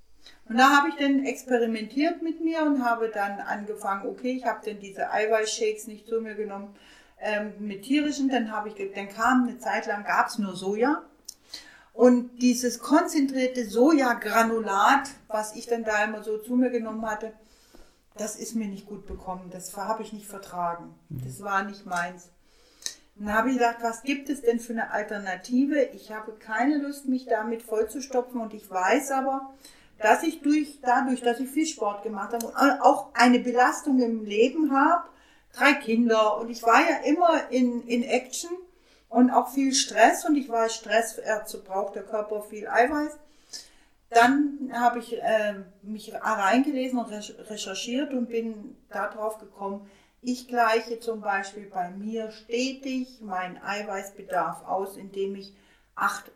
[0.48, 4.62] Und da habe ich dann experimentiert mit mir und habe dann angefangen, okay, ich habe
[4.64, 6.76] dann diese Eiweißshakes nicht zu mir genommen
[7.20, 11.02] ähm, mit tierischen, dann habe ich, dann kam eine Zeit lang, gab es nur Soja.
[11.96, 17.32] Und dieses konzentrierte Sojagranulat, was ich dann da immer so zu mir genommen hatte,
[18.18, 19.50] das ist mir nicht gut bekommen.
[19.50, 20.94] Das habe ich nicht vertragen.
[21.10, 22.30] Das war nicht meins.
[23.16, 25.82] Dann habe ich gedacht, was gibt es denn für eine Alternative?
[25.94, 29.54] Ich habe keine Lust, mich damit vollzustopfen und ich weiß aber,
[29.98, 34.26] dass ich durch, dadurch, dass ich viel Sport gemacht habe und auch eine Belastung im
[34.26, 35.08] Leben habe,
[35.54, 38.52] drei Kinder und ich war ja immer in, in Action
[39.16, 43.14] und auch viel Stress und ich weiß, Stress dazu braucht der Körper viel Eiweiß.
[44.10, 47.10] Dann habe ich äh, mich reingelesen und
[47.50, 49.90] recherchiert und bin darauf gekommen,
[50.22, 55.56] ich gleiche zum Beispiel bei mir stetig meinen Eiweißbedarf aus, indem ich
[55.96, 56.30] acht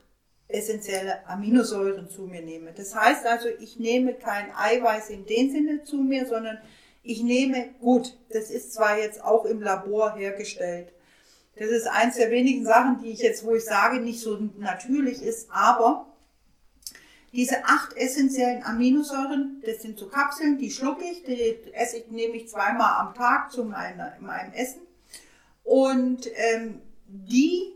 [0.47, 2.71] essentielle Aminosäuren zu mir nehme.
[2.71, 6.59] Das heißt also, ich nehme kein Eiweiß in dem Sinne zu mir, sondern
[7.03, 10.93] ich nehme, gut, das ist zwar jetzt auch im Labor hergestellt.
[11.59, 15.21] Das ist eins der wenigen Sachen, die ich jetzt, wo ich sage, nicht so natürlich
[15.21, 16.05] ist, aber
[17.33, 22.37] diese acht essentiellen Aminosäuren, das sind so Kapseln, die schlucke ich, die esse ich, nehme
[22.37, 24.81] ich zweimal am Tag zu meiner, meinem Essen.
[25.65, 27.75] Und ähm, die,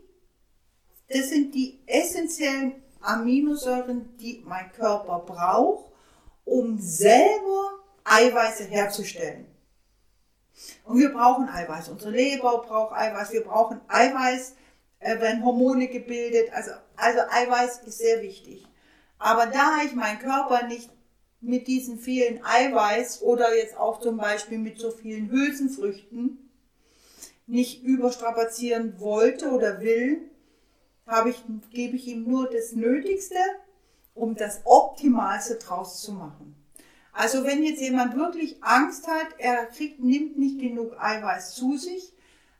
[1.08, 5.92] das sind die essentiellen Aminosäuren, die mein Körper braucht,
[6.46, 9.46] um selber Eiweiße herzustellen.
[10.84, 11.88] Und wir brauchen Eiweiß.
[11.88, 13.32] Unsere Leber braucht Eiweiß.
[13.32, 14.54] Wir brauchen Eiweiß,
[15.00, 16.52] äh, wenn Hormone gebildet.
[16.52, 18.66] Also, also Eiweiß ist sehr wichtig.
[19.18, 20.90] Aber da ich meinen Körper nicht
[21.40, 26.50] mit diesen vielen Eiweiß oder jetzt auch zum Beispiel mit so vielen Hülsenfrüchten
[27.46, 30.30] nicht überstrapazieren wollte oder will,
[31.06, 33.36] habe ich, gebe ich ihm nur das Nötigste,
[34.14, 36.53] um das Optimalste draus zu machen.
[37.14, 42.12] Also wenn jetzt jemand wirklich Angst hat, er kriegt, nimmt nicht genug Eiweiß zu sich,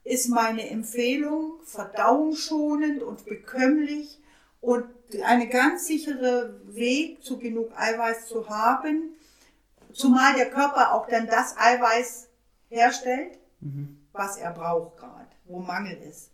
[0.05, 4.21] ist meine Empfehlung verdauungsschonend und bekömmlich
[4.61, 4.85] und
[5.25, 9.17] eine ganz sichere Weg zu genug Eiweiß zu haben,
[9.93, 12.29] zumal der Körper auch dann das Eiweiß
[12.69, 13.99] herstellt, mhm.
[14.13, 16.31] was er braucht gerade, wo Mangel ist.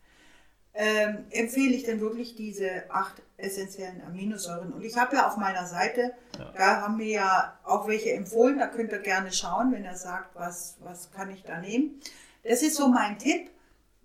[0.74, 4.72] ähm, empfehle ich dann wirklich diese acht essentiellen Aminosäuren.
[4.72, 6.52] Und ich habe ja auf meiner Seite, Ja.
[6.56, 10.34] da haben wir ja auch welche empfohlen, da könnt ihr gerne schauen, wenn er sagt,
[10.34, 12.00] was, was kann ich da nehmen.
[12.42, 13.50] Das ist so mein Tipp.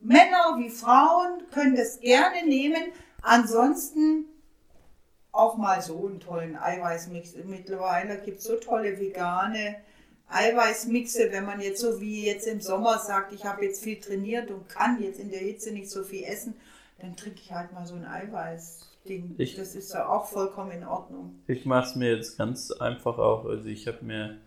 [0.02, 2.92] Männer wie Frauen können das gerne nehmen.
[3.22, 4.26] Ansonsten
[5.32, 7.36] auch mal so einen tollen Eiweißmix.
[7.46, 9.78] Mittlerweile gibt es so tolle vegane
[10.30, 14.50] Eiweißmixe, wenn man jetzt so wie jetzt im Sommer sagt, ich habe jetzt viel trainiert
[14.52, 16.56] und kann jetzt in der Hitze nicht so viel essen,
[17.00, 18.06] dann trinke ich halt mal so ein
[19.06, 19.36] Eiweißding.
[19.38, 21.36] Ich- das ist ja auch vollkommen in Ordnung.
[21.48, 23.46] Ich mache es mir jetzt ganz einfach auch.
[23.46, 24.38] Also ich habe mir,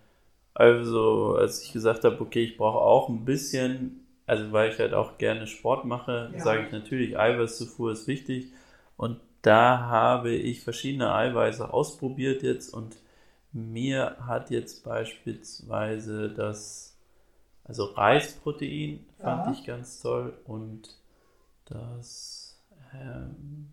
[0.54, 4.94] also als ich gesagt habe, okay, ich brauche auch ein bisschen, also weil ich halt
[4.94, 6.40] auch gerne Sport mache, Ja.
[6.40, 8.52] sage ich natürlich, Eiweißzufuhr ist wichtig.
[8.96, 12.96] Und da habe ich verschiedene Eiweiße ausprobiert jetzt und
[13.52, 16.96] mir hat jetzt beispielsweise das,
[17.64, 19.52] also Reisprotein fand Ja.
[19.52, 20.96] ich ganz toll und
[21.66, 22.60] das,
[22.92, 23.68] ähm,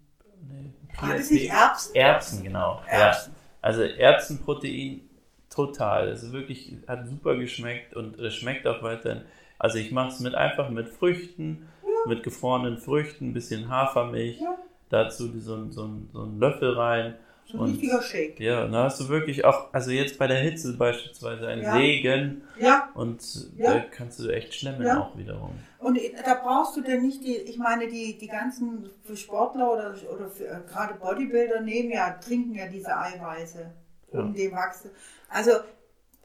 [0.50, 1.96] nee, War das nicht Erbsen?
[1.96, 2.82] Erbsen, genau.
[2.88, 2.92] Ja.
[3.08, 3.36] Erbsen.
[3.62, 5.02] Also Erbsenprotein
[5.50, 6.10] total.
[6.10, 9.22] Also wirklich hat super geschmeckt und es schmeckt auch weiterhin.
[9.58, 11.68] Also ich mache es mit einfach mit Früchten,
[12.08, 14.56] mit gefrorenen Früchten, ein bisschen Hafermilch, Ja.
[14.90, 17.16] dazu so, ein- so, so einen Löffel rein.
[17.48, 18.40] So ein Und- richtiger Shake.
[18.40, 21.74] Ja, da hast du wirklich auch, also jetzt bei der Hitze beispielsweise ein Ja.
[21.78, 23.22] Segen Ja, und
[23.58, 23.76] Ja.
[23.76, 25.00] da kannst du echt schlemmen Ja.
[25.02, 25.52] auch wiederum.
[25.80, 29.96] und da brauchst du denn nicht die, ich meine, die, die ganzen für Sportler oder,
[30.12, 33.72] oder für, äh, gerade Bodybuilder nehmen ja, trinken ja diese Eiweiße,
[34.12, 34.90] um den Wachstum.
[35.30, 35.52] Also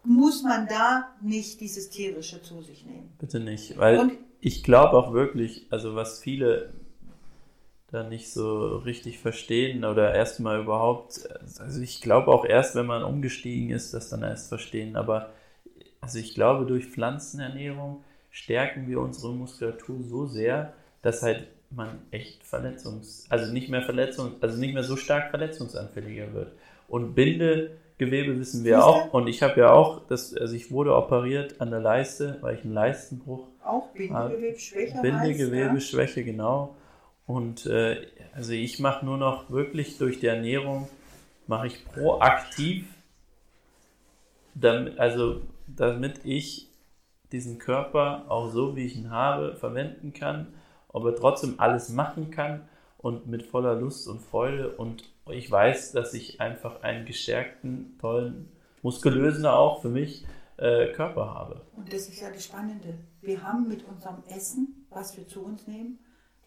[0.02, 3.12] muss man da nicht dieses tierische zu sich nehmen.
[3.18, 6.72] Bitte nicht, weil Und ich glaube auch wirklich, also was viele
[7.90, 13.02] da nicht so richtig verstehen oder erstmal überhaupt, also ich glaube auch erst, wenn man
[13.02, 15.30] umgestiegen ist, das dann erst verstehen, aber
[16.00, 20.72] also ich glaube, durch Pflanzenernährung stärken wir unsere Muskulatur so sehr,
[21.02, 26.32] dass halt man echt verletzungs, also nicht mehr verletzungs, also nicht mehr so stark verletzungsanfälliger
[26.32, 26.52] wird.
[26.88, 31.60] Und Bindegewebe wissen wir auch, und ich habe ja auch, das, also ich wurde operiert
[31.60, 36.76] an der Leiste, weil ich einen Leistenbruch auch Bindegewebsschwäche heißt, Bindegewebsschwäche, genau.
[37.30, 40.88] Und äh, also ich mache nur noch wirklich durch die Ernährung,
[41.46, 42.92] mache ich proaktiv,
[44.56, 46.68] damit, also damit ich
[47.30, 50.48] diesen Körper auch so, wie ich ihn habe, verwenden kann,
[50.88, 54.70] aber trotzdem alles machen kann und mit voller Lust und Freude.
[54.76, 58.50] Und ich weiß, dass ich einfach einen gestärkten, tollen,
[58.82, 60.26] muskulösen auch für mich
[60.56, 61.60] äh, Körper habe.
[61.76, 62.98] Und das ist ja das Spannende.
[63.22, 66.00] Wir haben mit unserem Essen, was wir zu uns nehmen,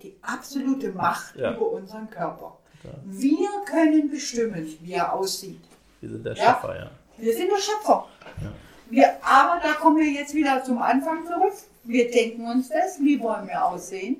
[0.03, 1.53] die absolute Macht Ja.
[1.55, 2.57] über unseren Körper.
[2.81, 2.99] Total.
[3.05, 5.61] Wir können bestimmen, wie er aussieht.
[6.01, 6.53] Wir sind der Ja.
[6.53, 6.91] Schöpfer, ja.
[7.17, 8.07] Wir sind der Schöpfer.
[8.41, 8.51] Ja.
[8.89, 11.53] Wir, aber da kommen wir jetzt wieder zum Anfang zurück.
[11.85, 14.17] Wir denken uns das, wie wollen wir aussehen?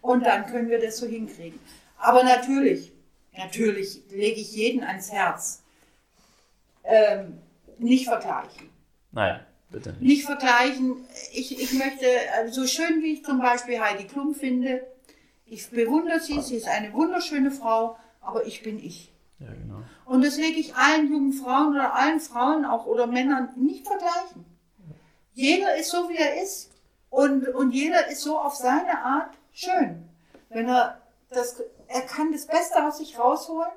[0.00, 1.60] Und dann können wir das so hinkriegen.
[1.98, 2.92] Aber natürlich,
[3.36, 5.62] natürlich lege ich jeden ans Herz.
[6.84, 7.38] Ähm,
[7.78, 8.70] nicht vergleichen.
[9.12, 9.40] Nein,
[9.70, 10.02] bitte nicht.
[10.02, 11.04] Nicht vergleichen.
[11.32, 14.86] Ich, ich möchte, äh, so schön wie ich zum Beispiel Heidi Klum finde,
[15.46, 19.12] ich bewundere sie, sie ist eine wunderschöne Frau, aber ich bin ich.
[19.40, 19.82] Ja, genau.
[20.04, 24.44] Und das lege ich allen jungen Frauen oder allen Frauen auch oder Männern nicht vergleichen.
[25.32, 26.70] Jeder ist so, wie er ist.
[27.08, 30.08] Und, und jeder ist so auf seine Art schön.
[30.48, 33.70] Wenn er das, er kann das Beste aus sich rausholen.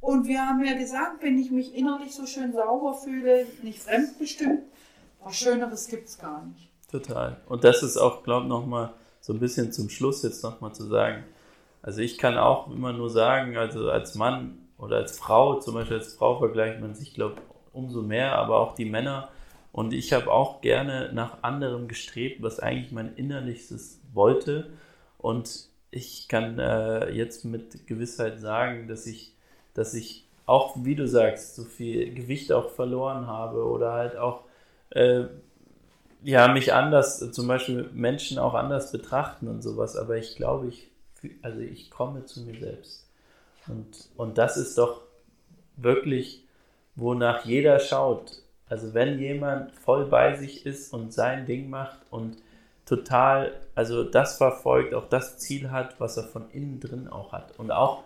[0.00, 4.62] Und wir haben ja gesagt, wenn ich mich innerlich so schön sauber fühle, nicht fremdbestimmt,
[5.24, 6.68] was Schöneres gibt es gar nicht.
[6.90, 7.40] Total.
[7.46, 10.84] Und das ist auch, glaube ich, nochmal so ein bisschen zum Schluss jetzt nochmal zu
[10.84, 11.24] sagen.
[11.80, 15.98] Also ich kann auch immer nur sagen, also als Mann oder als Frau, zum Beispiel
[15.98, 17.42] als Frau vergleicht man sich, glaube ich,
[17.72, 19.28] umso mehr, aber auch die Männer.
[19.72, 24.70] Und ich habe auch gerne nach anderem gestrebt, was eigentlich mein Innerlichstes wollte.
[25.18, 29.34] Und ich kann äh, jetzt mit Gewissheit sagen, dass ich,
[29.72, 34.42] dass ich auch, wie du sagst, so viel Gewicht auch verloren habe oder halt auch
[34.94, 35.24] äh,
[36.22, 40.90] ja, mich anders, zum Beispiel Menschen auch anders betrachten und sowas, aber ich glaube, ich,
[41.42, 43.06] also ich komme zu mir selbst.
[43.66, 45.02] Und, und das ist doch
[45.76, 46.44] wirklich,
[46.94, 48.42] wonach jeder schaut.
[48.68, 52.36] Also wenn jemand voll bei sich ist und sein Ding macht und
[52.86, 57.58] total, also das verfolgt, auch das Ziel hat, was er von innen drin auch hat
[57.58, 58.04] und auch,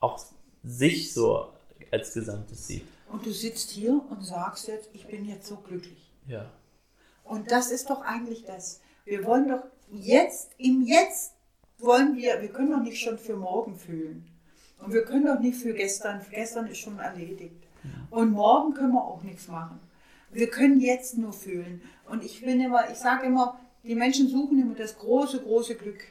[0.00, 0.18] auch
[0.62, 1.48] sich so
[1.90, 2.84] als Gesamtes sieht.
[3.10, 6.03] Und du sitzt hier und sagst jetzt, ich bin jetzt so glücklich.
[6.26, 6.50] Ja,
[7.24, 8.80] Und das ist doch eigentlich das.
[9.04, 11.34] Wir wollen doch jetzt, im Jetzt
[11.78, 14.26] wollen wir, wir können doch nicht schon für morgen fühlen.
[14.78, 17.62] Und wir können doch nicht für gestern, für gestern ist schon erledigt.
[18.10, 19.80] Und morgen können wir auch nichts machen.
[20.30, 21.82] Wir können jetzt nur fühlen.
[22.08, 26.02] Und ich bin immer, ich sage immer, die Menschen suchen immer das große, große Glück.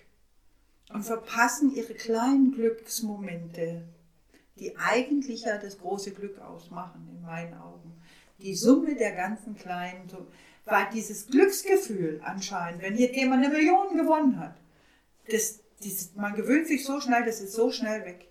[0.93, 3.83] und verpassen ihre kleinen Glücksmomente,
[4.59, 7.99] die eigentlich ja das große Glück ausmachen, in meinen Augen.
[8.43, 10.09] Die Summe der ganzen kleinen,
[10.65, 14.55] weil dieses Glücksgefühl anscheinend, wenn hier jemand eine Million gewonnen hat,
[15.31, 18.27] das, dieses, man gewöhnt sich so schnell, das ist so schnell weg.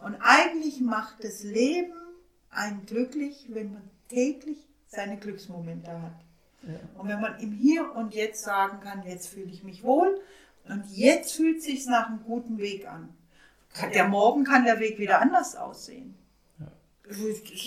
[0.00, 1.94] Und eigentlich macht das Leben
[2.50, 6.24] einen glücklich, wenn man täglich seine Glücksmomente hat.
[6.62, 6.78] Ja.
[6.98, 10.20] Und wenn man im Hier und Jetzt sagen kann, jetzt fühle ich mich wohl
[10.68, 13.08] und jetzt fühlt es sich nach einem guten Weg an.
[13.94, 16.16] Der Morgen kann der Weg wieder anders aussehen.
[16.58, 16.66] Ja.
[17.08, 17.18] Es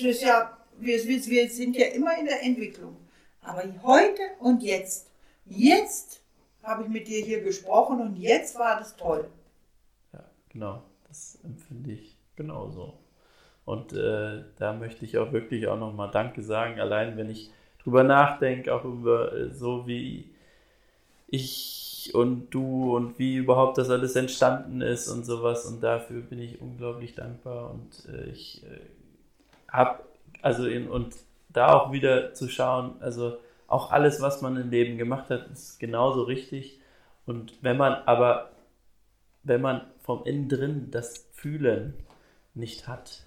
[0.01, 2.95] ist ja, wir, wir sind ja immer in der Entwicklung.
[3.41, 5.09] Aber heute und jetzt,
[5.45, 6.21] jetzt
[6.63, 9.29] habe ich mit dir hier gesprochen und jetzt war das toll.
[10.13, 10.83] Ja, genau.
[11.07, 12.93] Das empfinde ich genauso.
[13.65, 17.51] Und äh, da möchte ich auch wirklich auch nochmal Danke sagen, allein wenn ich
[17.83, 20.31] drüber nachdenke, auch über äh, so wie
[21.27, 25.65] ich und du und wie überhaupt das alles entstanden ist und sowas.
[25.65, 28.79] Und dafür bin ich unglaublich dankbar und äh, ich äh,
[29.71, 30.03] habe,
[30.41, 31.15] also in, und
[31.49, 33.37] da auch wieder zu schauen, also
[33.67, 36.79] auch alles, was man im Leben gemacht hat, ist genauso richtig.
[37.25, 38.51] Und wenn man aber,
[39.43, 41.93] wenn man vom Innen drin das Fühlen
[42.53, 43.23] nicht hat,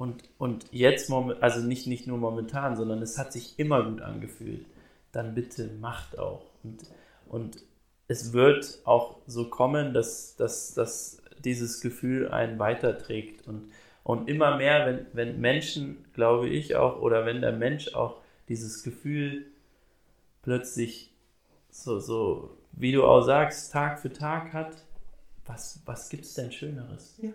[0.00, 4.64] und, und jetzt, also nicht, nicht nur momentan, sondern es hat sich immer gut angefühlt,
[5.12, 6.46] dann bitte macht auch.
[6.62, 6.84] Und,
[7.28, 7.58] und
[8.08, 13.46] es wird auch so kommen, dass, dass, dass dieses Gefühl einen weiterträgt.
[13.46, 13.70] Und,
[14.02, 18.82] und immer mehr, wenn, wenn Menschen, glaube ich auch, oder wenn der Mensch auch dieses
[18.82, 19.46] Gefühl
[20.42, 21.12] plötzlich
[21.70, 24.84] so, so wie du auch sagst, Tag für Tag hat,
[25.46, 27.18] was, was gibt es denn Schöneres?
[27.20, 27.32] Ja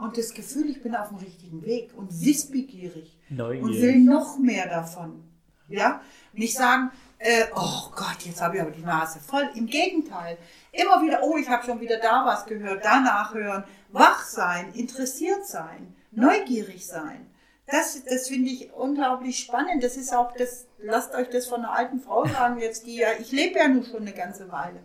[0.00, 3.62] und das Gefühl, ich bin auf dem richtigen Weg und wissbegierig Neugierig.
[3.62, 5.22] und will noch mehr davon.
[5.68, 6.00] Ja,
[6.32, 9.48] nicht sagen, äh, oh Gott, jetzt habe ich aber die Nase voll.
[9.54, 10.36] Im Gegenteil,
[10.72, 15.46] immer wieder, oh, ich habe schon wieder da was gehört, da nachhören, wach sein, interessiert
[15.46, 17.26] sein, neugierig sein.
[17.66, 19.84] Das, das finde ich unglaublich spannend.
[19.84, 23.08] Das ist auch das, lasst euch das von einer alten Frau sagen jetzt, die ja,
[23.18, 24.80] ich lebe ja nun schon eine ganze Weile.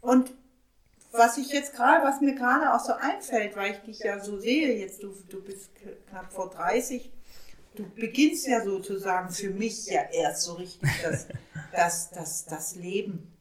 [0.00, 0.30] Und
[1.12, 4.38] was ich jetzt gerade, was mir gerade auch so einfällt, weil ich dich ja so
[4.38, 5.70] sehe, jetzt du, du bist
[6.08, 7.10] knapp vor 30,
[7.74, 11.28] du beginnst ja sozusagen für mich ja erst so richtig das,
[11.72, 13.34] das, das, das Leben.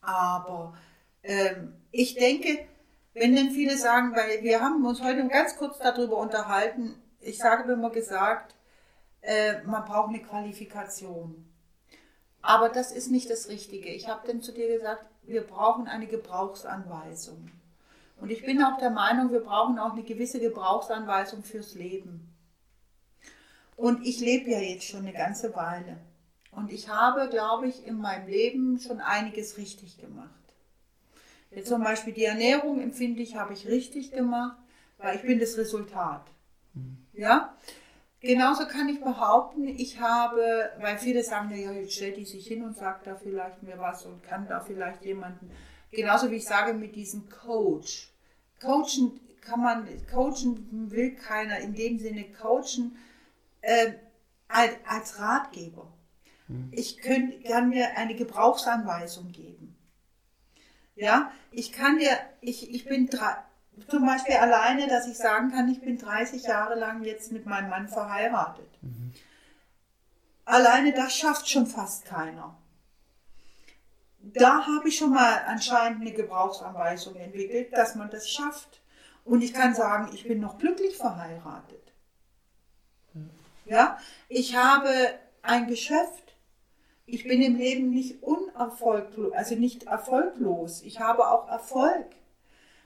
[0.00, 0.76] Aber
[1.22, 2.66] ähm, ich denke,
[3.14, 7.72] wenn denn viele sagen, weil wir haben uns heute ganz kurz darüber unterhalten, ich sage
[7.72, 8.54] immer gesagt,
[9.20, 11.46] äh, man braucht eine Qualifikation.
[12.40, 13.88] Aber das ist nicht das Richtige.
[13.88, 17.50] Ich habe dann zu dir gesagt, wir brauchen eine Gebrauchsanweisung.
[18.20, 22.34] Und ich bin auch der Meinung, wir brauchen auch eine gewisse Gebrauchsanweisung fürs Leben.
[23.76, 25.98] Und ich lebe ja jetzt schon eine ganze Weile.
[26.50, 30.41] Und ich habe, glaube ich, in meinem Leben schon einiges richtig gemacht.
[31.54, 34.56] Jetzt zum Beispiel die Ernährung empfinde ich, habe ich richtig gemacht,
[34.98, 36.26] weil ich bin das Resultat.
[36.74, 36.96] Mhm.
[37.12, 37.54] Ja?
[38.20, 42.62] Genauso kann ich behaupten, ich habe, weil viele sagen, ja, jetzt stellt die sich hin
[42.62, 45.50] und sagt da vielleicht mir was und kann da vielleicht jemanden,
[45.90, 48.12] genauso wie ich sage mit diesem Coach.
[48.60, 52.96] Coachen kann man, coachen will keiner in dem Sinne coachen
[53.60, 53.94] äh,
[54.46, 55.92] als, als Ratgeber.
[56.46, 56.68] Hm.
[56.70, 59.71] Ich könnt, kann mir eine Gebrauchsanweisung geben.
[60.94, 63.36] Ja, ich kann dir, ich, ich bin drei,
[63.88, 67.70] zum Beispiel alleine, dass ich sagen kann, ich bin 30 Jahre lang jetzt mit meinem
[67.70, 68.68] Mann verheiratet.
[68.82, 69.12] Mhm.
[70.44, 72.56] Alleine das schafft schon fast keiner.
[74.18, 78.80] Da habe ich schon mal anscheinend eine Gebrauchsanweisung entwickelt, dass man das schafft.
[79.24, 81.92] Und ich kann sagen, ich bin noch glücklich verheiratet.
[83.64, 83.98] Ja,
[84.28, 84.90] ich habe
[85.42, 86.21] ein Geschäft.
[87.06, 90.82] Ich bin im Leben nicht unerfolglos, also nicht erfolglos.
[90.82, 92.06] Ich habe auch Erfolg.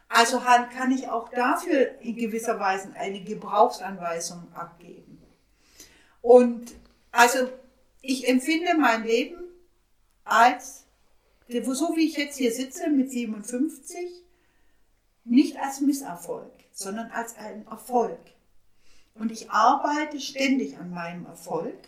[0.09, 5.23] Also kann ich auch dafür in gewisser Weise eine Gebrauchsanweisung abgeben.
[6.23, 6.75] Und
[7.11, 7.49] also
[8.01, 9.43] ich empfinde mein Leben
[10.25, 10.87] als,
[11.49, 14.23] so wie ich jetzt hier sitze mit 57,
[15.25, 18.21] nicht als Misserfolg, sondern als einen Erfolg.
[19.15, 21.79] Und ich arbeite ständig an meinem Erfolg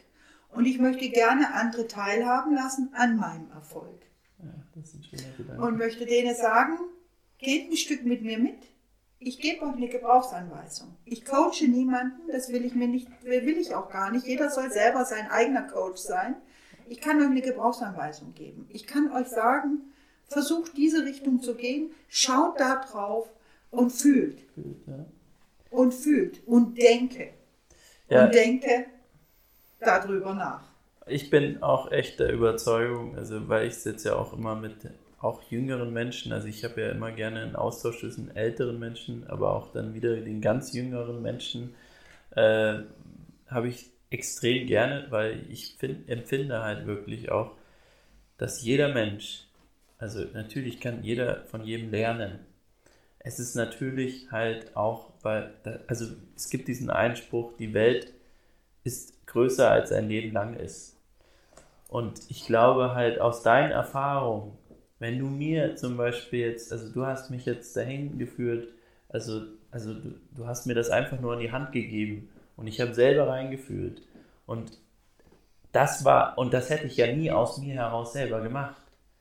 [0.50, 4.02] und ich möchte gerne andere teilhaben lassen an meinem Erfolg.
[4.42, 6.78] Ja, und möchte denen sagen,
[7.38, 8.58] geht ein Stück mit mir mit.
[9.20, 10.96] Ich gebe euch eine Gebrauchsanweisung.
[11.04, 14.26] Ich coache niemanden, das will ich mir nicht, will ich auch gar nicht.
[14.26, 16.36] Jeder soll selber sein eigener Coach sein.
[16.88, 18.66] Ich kann euch eine Gebrauchsanweisung geben.
[18.68, 19.92] Ich kann euch sagen,
[20.28, 23.28] versucht diese Richtung zu gehen, schaut da drauf
[23.70, 24.46] und fühlt.
[25.70, 27.32] Und fühlt und denke.
[28.08, 28.26] Ja.
[28.26, 28.86] Und denke
[29.80, 30.62] darüber nach.
[31.06, 34.74] Ich bin auch echt der Überzeugung, also weil ich sitze ja auch immer mit
[35.20, 39.54] auch jüngeren Menschen, also ich habe ja immer gerne einen Austausch zwischen älteren Menschen, aber
[39.54, 41.74] auch dann wieder den ganz jüngeren Menschen,
[42.36, 42.80] äh,
[43.48, 47.52] habe ich extrem gerne, weil ich find, empfinde halt wirklich auch,
[48.36, 49.44] dass jeder Mensch,
[49.98, 52.38] also natürlich kann jeder von jedem lernen.
[53.18, 55.52] Es ist natürlich halt auch, weil,
[55.88, 56.06] also
[56.36, 58.12] es gibt diesen Einspruch, die Welt
[58.84, 60.96] ist größer als ein Leben lang ist.
[61.88, 64.52] Und ich glaube halt aus deinen Erfahrungen,
[64.98, 68.68] wenn du mir zum Beispiel jetzt, also du hast mich jetzt dahin geführt,
[69.08, 72.80] also, also du, du hast mir das einfach nur in die Hand gegeben und ich
[72.80, 74.02] habe selber reingefühlt.
[74.46, 74.72] Und
[75.72, 78.76] das war, und das hätte ich ja nie aus mir heraus selber gemacht.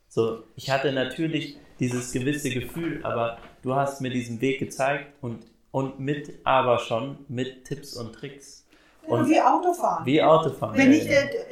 [0.07, 5.45] So, ich hatte natürlich dieses gewisse Gefühl, aber du hast mir diesen Weg gezeigt und,
[5.71, 8.66] und mit, aber schon mit Tipps und Tricks.
[9.07, 10.05] Und wie Autofahren.
[10.05, 10.77] Wie Autofahren.
[10.77, 11.07] Wenn ich,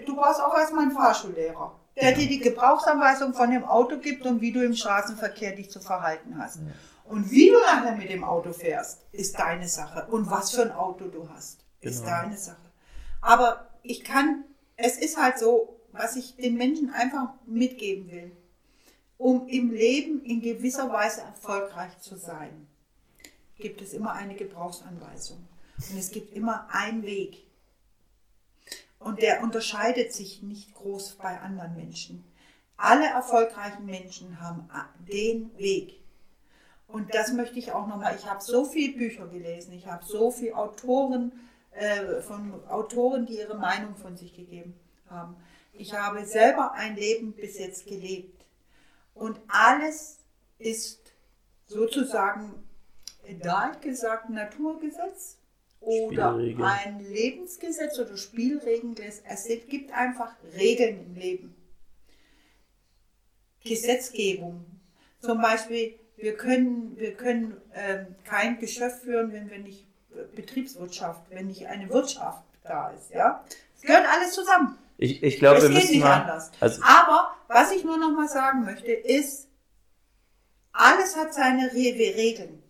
[0.05, 2.17] du warst auch erstmal ein Fahrschullehrer, der ja.
[2.17, 6.37] dir die Gebrauchsanweisung von dem Auto gibt und wie du im Straßenverkehr dich zu verhalten
[6.37, 6.57] hast.
[6.57, 6.73] Ja.
[7.05, 10.07] Und wie du nachher mit dem Auto fährst, ist deine Sache.
[10.09, 12.17] Und was für ein Auto du hast, ist genau.
[12.17, 12.57] deine Sache.
[13.21, 14.43] Aber ich kann,
[14.75, 18.31] es ist halt so, was ich den Menschen einfach mitgeben will,
[19.17, 22.67] um im Leben in gewisser Weise erfolgreich zu sein,
[23.57, 25.47] gibt es immer eine Gebrauchsanweisung.
[25.89, 27.44] Und es gibt immer einen Weg.
[29.05, 32.23] Und der unterscheidet sich nicht groß bei anderen Menschen.
[32.75, 34.67] Alle erfolgreichen Menschen haben
[35.07, 36.01] den Weg.
[36.87, 38.15] Und das möchte ich auch nochmal.
[38.17, 41.31] Ich habe so viele Bücher gelesen, ich habe so viele Autoren
[41.69, 44.73] äh, von Autoren, die ihre Meinung von sich gegeben
[45.07, 45.35] haben.
[45.71, 48.43] Ich habe selber ein Leben bis jetzt gelebt.
[49.13, 50.17] Und alles
[50.57, 51.13] ist
[51.67, 52.67] sozusagen,
[53.43, 55.37] da gesagt, Naturgesetz
[55.85, 58.95] oder ein Lebensgesetz oder Spielregeln.
[58.97, 61.55] Es gibt einfach Regeln im Leben.
[63.63, 64.65] Gesetzgebung.
[65.19, 69.85] Zum Beispiel, wir können, wir können äh, kein Geschäft führen, wenn wir nicht
[70.35, 73.11] Betriebswirtschaft, wenn nicht eine Wirtschaft da ist.
[73.11, 73.43] Ja?
[73.75, 74.77] Es gehört alles zusammen.
[74.97, 76.51] Ich, ich glaube, geht nicht mal, anders.
[76.59, 79.49] Also Aber was ich nur noch mal sagen möchte, ist,
[80.71, 82.61] alles hat seine Regeln.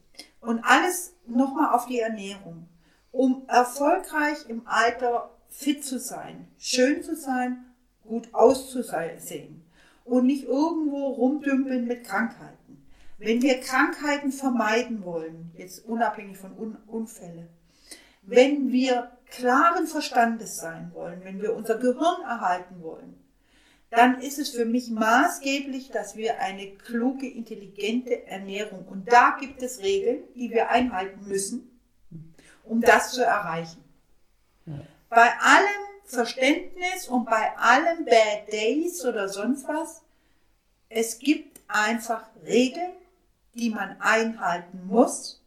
[0.41, 2.67] Und alles nochmal auf die Ernährung.
[3.15, 7.63] Um erfolgreich im Alter fit zu sein, schön zu sein,
[8.03, 9.63] gut auszusehen
[10.03, 12.85] und nicht irgendwo rumdümpeln mit Krankheiten.
[13.17, 17.47] Wenn wir Krankheiten vermeiden wollen, jetzt unabhängig von Un Unfälle,
[18.21, 23.15] wenn wir klaren Verstandes sein wollen, wenn wir unser Gehirn erhalten wollen,
[23.91, 29.63] dann ist es für mich maßgeblich, dass wir eine kluge, intelligente Ernährung, und da gibt
[29.63, 31.74] es Regeln, die wir einhalten müssen,
[32.65, 33.83] um das zu erreichen.
[35.09, 40.01] Bei allem Verständnis und bei allen Bad Days oder sonst was,
[40.89, 42.93] es gibt einfach Regeln,
[43.53, 45.41] die man einhalten muss,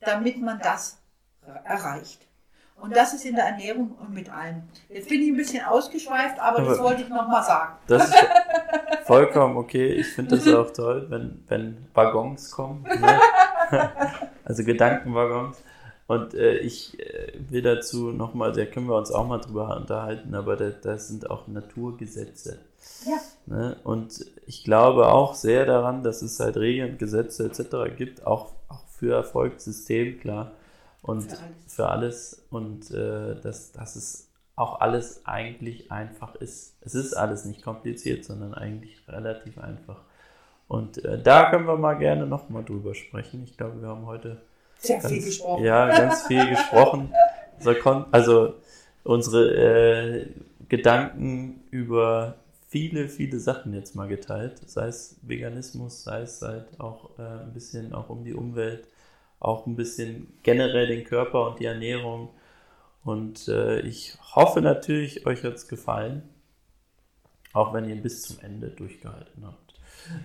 [0.00, 0.98] damit man das
[1.64, 2.26] erreicht.
[2.76, 4.64] Und das ist in der Ernährung und mit allem.
[4.88, 7.74] Jetzt bin ich ein bisschen ausgeschweift, aber, aber das wollte ich nochmal sagen.
[7.86, 8.16] Das ist
[9.04, 9.92] vollkommen okay.
[9.92, 12.82] Ich finde das auch toll, wenn, wenn Waggons kommen.
[12.82, 13.20] Ne?
[14.44, 15.62] Also Gedankenwaggons.
[16.12, 20.34] Und äh, ich äh, will dazu nochmal, da können wir uns auch mal drüber unterhalten,
[20.34, 22.58] aber da, das sind auch Naturgesetze.
[23.06, 23.16] Ja.
[23.46, 23.78] Ne?
[23.82, 27.96] Und ich glaube auch sehr daran, dass es halt Regeln, Gesetze etc.
[27.96, 30.52] gibt, auch, auch für Erfolgssystem, klar.
[31.00, 31.54] Und für alles.
[31.66, 36.76] Für alles und äh, dass, dass es auch alles eigentlich einfach ist.
[36.82, 40.02] Es ist alles nicht kompliziert, sondern eigentlich relativ einfach.
[40.68, 43.44] Und äh, da können wir mal gerne nochmal drüber sprechen.
[43.44, 44.42] Ich glaube, wir haben heute
[44.82, 45.64] sehr ganz, viel gesprochen.
[45.64, 47.14] Ja, ganz viel gesprochen.
[48.10, 48.54] Also
[49.04, 50.26] unsere äh,
[50.68, 52.36] Gedanken über
[52.68, 54.58] viele, viele Sachen jetzt mal geteilt.
[54.66, 58.88] Sei es Veganismus, sei es halt auch äh, ein bisschen auch um die Umwelt,
[59.40, 62.30] auch ein bisschen generell den Körper und die Ernährung.
[63.04, 66.22] Und äh, ich hoffe natürlich, euch hat es gefallen.
[67.52, 69.61] Auch wenn ihr bis zum Ende durchgehalten habt.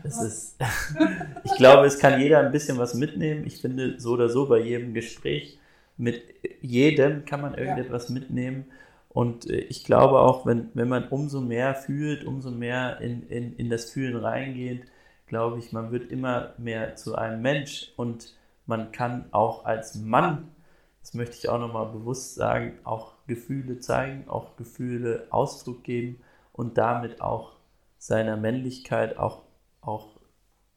[0.04, 0.56] Es ist,
[1.44, 3.46] ich glaube, es kann jeder ein bisschen was mitnehmen.
[3.46, 5.60] Ich finde so oder so bei jedem Gespräch
[5.98, 6.24] mit
[6.62, 8.14] jedem kann man irgendetwas ja.
[8.14, 8.66] mitnehmen.
[9.10, 13.56] Und äh, ich glaube auch, wenn, wenn man umso mehr fühlt, umso mehr in, in,
[13.56, 14.86] in das Fühlen reingeht,
[15.26, 18.36] glaube ich, man wird immer mehr zu einem Mensch und
[18.66, 20.50] man kann auch als Mann,
[21.02, 26.22] das möchte ich auch nochmal bewusst sagen, auch Gefühle zeigen, auch Gefühle Ausdruck geben
[26.54, 27.54] und damit auch
[27.98, 29.42] seiner Männlichkeit auch,
[29.88, 30.08] auch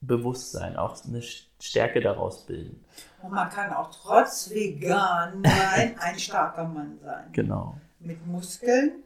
[0.01, 2.85] Bewusstsein, auch eine Stärke daraus bilden.
[3.23, 7.29] Und man kann auch trotz vegan sein, ein starker Mann sein.
[7.33, 9.03] Genau mit Muskeln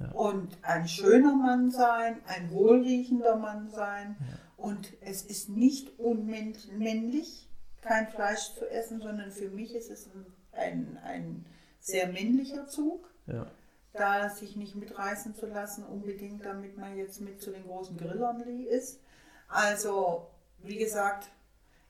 [0.00, 0.10] ja.
[0.12, 4.16] und ein schöner Mann sein, ein wohlriechender Mann sein.
[4.18, 4.26] Ja.
[4.56, 7.48] Und es ist nicht unmännlich,
[7.82, 11.46] kein Fleisch zu essen, sondern für mich ist es ein, ein, ein
[11.78, 13.08] sehr männlicher Zug.
[13.26, 13.46] Ja.
[13.92, 18.40] Da sich nicht mitreißen zu lassen, unbedingt, damit man jetzt mit zu den großen Grillern
[18.40, 19.00] ist.
[19.48, 20.26] Also,
[20.62, 21.28] wie gesagt,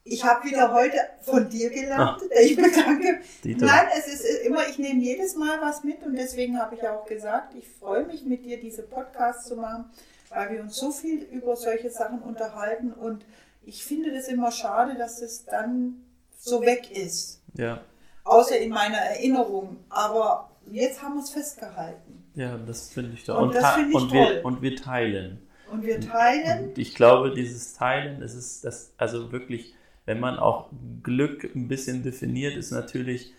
[0.05, 2.23] ich habe wieder heute von dir gelernt.
[2.23, 2.41] Ah.
[2.41, 3.21] Ich bedanke.
[3.45, 3.67] Dieter.
[3.67, 7.05] Nein, es ist immer, ich nehme jedes Mal was mit und deswegen habe ich auch
[7.05, 9.87] gesagt, ich freue mich mit dir, diese Podcasts zu machen,
[10.31, 13.25] weil wir uns so viel über solche Sachen unterhalten und
[13.63, 16.03] ich finde das immer schade, dass es dann
[16.39, 17.43] so weg ist.
[17.55, 17.83] Ja.
[18.25, 19.77] Außer in meiner Erinnerung.
[19.91, 22.25] Aber jetzt haben wir es festgehalten.
[22.35, 23.39] Ja, das finde ich doch.
[23.39, 24.35] Und, und, das find ich und, toll.
[24.37, 25.48] Wir, und wir teilen.
[25.71, 26.71] Und wir teilen.
[26.71, 29.75] Und ich glaube, dieses Teilen, es ist das, also wirklich
[30.09, 30.71] wenn man auch
[31.03, 33.35] Glück ein bisschen definiert, ist natürlich,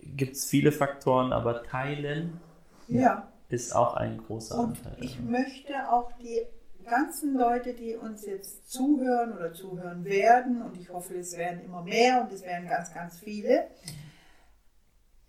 [0.00, 2.40] gibt es viele Faktoren, aber Teilen
[2.86, 3.30] ja.
[3.50, 4.96] ist auch ein großer Und Anteil.
[5.00, 6.40] Ich möchte auch die
[6.86, 11.82] ganzen Leute, die uns jetzt zuhören oder zuhören werden, und ich hoffe, es werden immer
[11.82, 13.66] mehr und es werden ganz, ganz viele,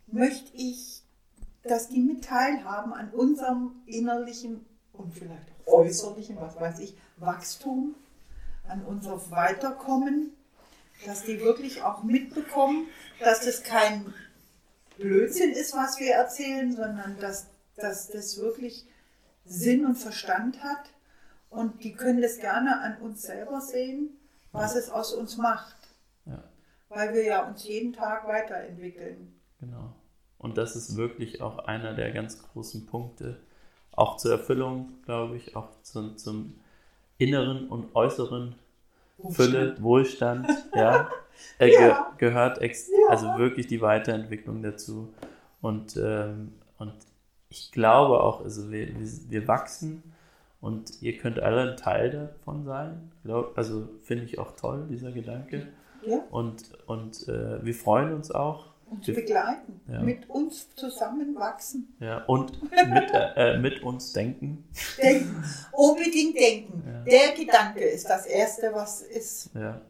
[0.07, 1.03] möchte ich,
[1.63, 4.65] dass die mit teilhaben an unserem innerlichen
[4.99, 7.95] und vielleicht auch äußerlichen, was weiß ich, Wachstum,
[8.67, 10.33] an unser Weiterkommen
[11.05, 12.87] dass die wirklich auch mitbekommen,
[13.19, 14.13] dass das kein
[14.97, 18.85] Blödsinn ist, was wir erzählen, sondern dass, dass das wirklich
[19.45, 20.89] Sinn und Verstand hat.
[21.49, 24.09] Und die können das gerne an uns selber sehen,
[24.51, 25.77] was es aus uns macht.
[26.25, 26.43] Ja.
[26.89, 29.39] Weil wir ja uns jeden Tag weiterentwickeln.
[29.59, 29.95] Genau.
[30.37, 33.41] Und das ist wirklich auch einer der ganz großen Punkte,
[33.99, 36.55] auch zur Erfüllung, glaube ich, auch zum, zum
[37.17, 38.55] inneren und äußeren
[39.29, 41.09] Fülle, Wohlstand, ja,
[41.59, 42.13] äh, ja.
[42.17, 42.69] Ge gehört ja.
[43.09, 45.13] also wirklich die Weiterentwicklung dazu.
[45.61, 46.93] Und, ähm, und
[47.49, 50.03] ich glaube auch, also wir, wir, wir, wachsen
[50.61, 53.11] und ihr könnt alle ein Teil davon sein.
[53.25, 55.67] Glaub, also finde ich auch toll, dieser Gedanke.
[56.05, 56.19] Ja.
[56.31, 60.01] Und, und äh, wir freuen uns auch, uns begleiten, ja.
[60.01, 61.95] mit uns zusammenwachsen.
[61.99, 64.65] Ja, und mit, äh, mit uns denken.
[65.01, 66.83] Denken, unbedingt denken.
[66.85, 67.03] Ja.
[67.03, 69.51] Der Gedanke ist das Erste, was ist.
[69.53, 69.81] Ja,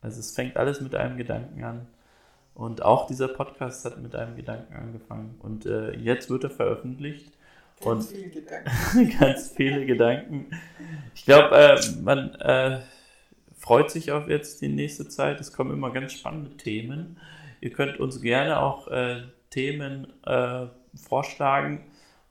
[0.00, 1.86] also es fängt alles mit einem Gedanken an.
[2.54, 5.34] Und auch dieser Podcast hat mit einem Gedanken angefangen.
[5.40, 7.32] Und äh, jetzt wird er veröffentlicht.
[7.84, 9.18] Ganz und viele Gedanken.
[9.20, 10.46] ganz viele Gedanken.
[11.14, 12.80] Ich glaube, äh, man äh,
[13.58, 15.38] freut sich auf jetzt die nächste Zeit.
[15.40, 17.18] Es kommen immer ganz spannende Themen.
[17.60, 21.84] Ihr könnt uns gerne auch äh, Themen äh, vorschlagen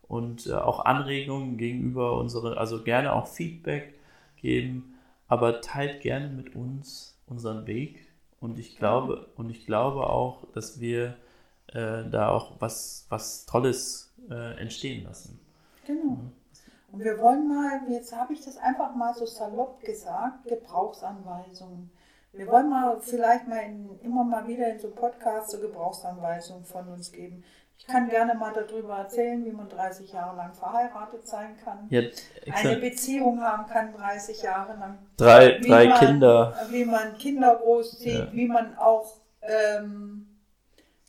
[0.08, 3.94] und äh, auch Anregungen gegenüber unsere, also gerne auch Feedback
[4.38, 4.96] geben,
[5.28, 8.08] aber teilt gerne mit uns unseren Weg
[8.40, 11.16] und ich glaube und ich glaube auch, dass wir
[11.74, 15.40] äh, da auch was was Tolles äh, entstehen lassen.
[15.88, 16.20] Genau.
[16.92, 21.90] Und wir wollen mal, jetzt habe ich das einfach mal so salopp gesagt, Gebrauchsanweisungen.
[22.36, 26.88] Wir wollen mal vielleicht mal in, immer mal wieder in so Podcasts so Gebrauchsanweisungen von
[26.90, 27.44] uns geben.
[27.78, 31.88] Ich kann gerne mal darüber erzählen, wie man 30 Jahre lang verheiratet sein kann.
[31.90, 32.02] Ja,
[32.54, 34.98] eine Beziehung haben kann 30 Jahre lang.
[35.18, 36.56] Drei, drei man, Kinder.
[36.70, 38.34] Wie man Kinder großzieht, ja.
[38.34, 40.40] wie man auch ähm,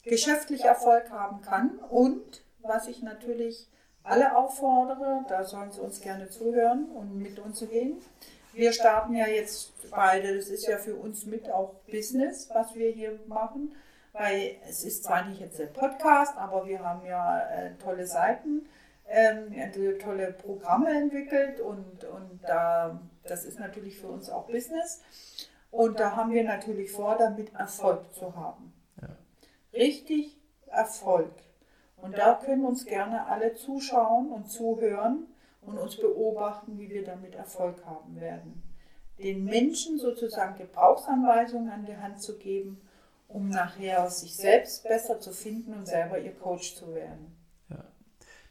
[0.02, 1.78] geschäftlich Erfolg haben kann.
[1.88, 3.68] Und was ich natürlich
[4.02, 7.98] alle auffordere, da sollen sie uns gerne zuhören und mit uns gehen
[8.56, 12.90] wir starten ja jetzt beide, das ist ja für uns mit auch Business, was wir
[12.90, 13.74] hier machen,
[14.12, 18.66] weil es ist zwar nicht jetzt der Podcast, aber wir haben ja äh, tolle Seiten,
[19.08, 19.54] ähm,
[20.02, 25.02] tolle Programme entwickelt und, und da, das ist natürlich für uns auch Business.
[25.70, 28.72] Und da haben wir natürlich vor, damit Erfolg zu haben.
[29.02, 29.08] Ja.
[29.74, 31.32] Richtig Erfolg.
[31.96, 35.26] Und da können uns gerne alle zuschauen und zuhören
[35.66, 38.62] und uns beobachten, wie wir damit Erfolg haben werden.
[39.18, 42.80] Den Menschen sozusagen Gebrauchsanweisungen an die Hand zu geben,
[43.28, 47.34] um nachher sich selbst besser zu finden und selber ihr Coach zu werden.
[47.68, 47.84] Ja.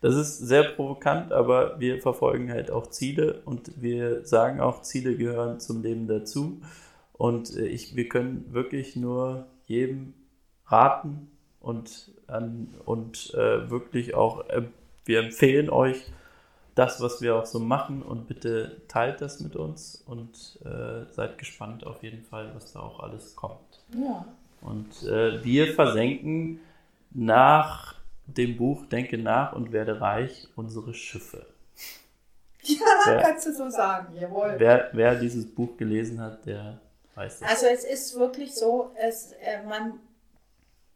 [0.02, 5.16] Das ist sehr provokant, aber wir verfolgen halt auch Ziele und wir sagen auch, Ziele
[5.16, 6.62] gehören zum Leben dazu.
[7.14, 10.14] Und äh, ich, wir können wirklich nur jedem
[10.66, 14.64] raten und, an, und äh, wirklich auch, äh,
[15.06, 16.06] wir empfehlen euch,
[16.76, 21.38] das, was wir auch so machen und bitte teilt das mit uns und äh, seid
[21.38, 23.82] gespannt auf jeden Fall, was da auch alles kommt.
[23.98, 24.26] Ja.
[24.62, 26.60] Und äh, wir versenken
[27.12, 27.96] nach
[28.28, 31.46] dem Buch Denke nach und werde reich unsere Schiffe.
[32.64, 34.56] Ja, wer, kannst du so sagen, jawohl.
[34.58, 36.80] Wer, wer, dieses Buch gelesen hat, der
[37.14, 37.50] weiß das.
[37.50, 40.00] Also es ist wirklich so, es, äh, man,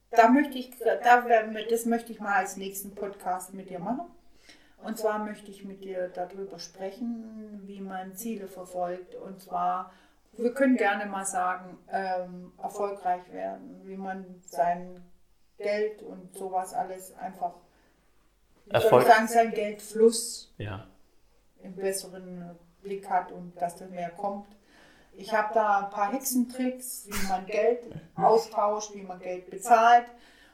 [0.09, 1.23] da möchte ich, da,
[1.69, 4.07] das möchte ich mal als nächsten Podcast mit dir machen
[4.83, 9.15] und zwar möchte ich mit dir darüber sprechen, wie man Ziele verfolgt.
[9.15, 9.91] Und zwar
[10.33, 15.03] wir können gerne mal sagen, ähm, erfolgreich werden, wie man sein
[15.57, 17.55] Geld und sowas alles einfach,
[18.67, 20.87] ich Erfolg- würde sagen, sein Geldfluss Ja.
[21.61, 24.47] im besseren Blick hat und dass da mehr kommt.
[25.13, 27.81] Ich habe da ein paar Hexentricks, wie man Geld
[28.15, 30.05] austauscht, wie man Geld bezahlt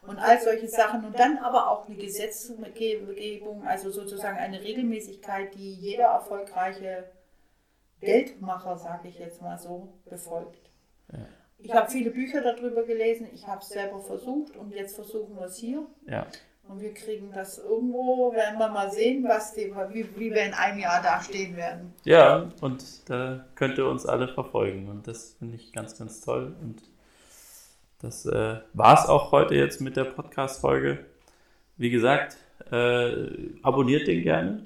[0.08, 1.06] und all solche Sachen.
[1.06, 7.06] Und dann aber auch eine Gesetzgebung, also sozusagen eine Regelmäßigkeit, die jeder erfolgreiche
[8.02, 10.70] Geldmacher, sage ich jetzt mal so, befolgt.
[11.12, 11.26] Ja.
[11.58, 15.46] Ich habe viele Bücher darüber gelesen, ich habe es selber versucht und jetzt versuchen wir
[15.46, 15.86] es hier.
[16.06, 16.28] Ja.
[16.68, 20.54] Und wir kriegen das irgendwo, werden wir mal sehen, was die, wie, wie wir in
[20.54, 21.94] einem Jahr dastehen werden.
[22.04, 24.90] Ja, und da könnt ihr uns alle verfolgen.
[24.90, 26.56] Und das finde ich ganz, ganz toll.
[26.62, 26.82] Und
[28.00, 31.06] das äh, war es auch heute jetzt mit der Podcast-Folge.
[31.78, 32.38] Wie gesagt,
[32.72, 34.66] äh, abonniert den gerne.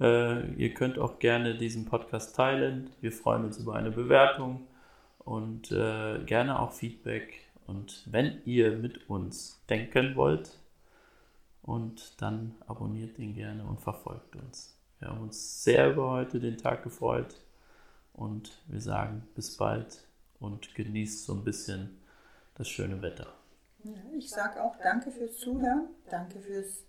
[0.00, 2.90] Äh, ihr könnt auch gerne diesen Podcast teilen.
[3.00, 4.66] Wir freuen uns über eine Bewertung
[5.18, 7.40] und äh, gerne auch Feedback.
[7.66, 10.58] Und wenn ihr mit uns denken wollt,
[11.64, 14.78] und dann abonniert den gerne und verfolgt uns.
[14.98, 17.42] Wir haben uns sehr über heute den Tag gefreut
[18.12, 20.04] und wir sagen bis bald
[20.40, 21.98] und genießt so ein bisschen
[22.54, 23.34] das schöne Wetter.
[23.82, 26.84] Ja, ich sage auch danke fürs Zuhören, danke fürs,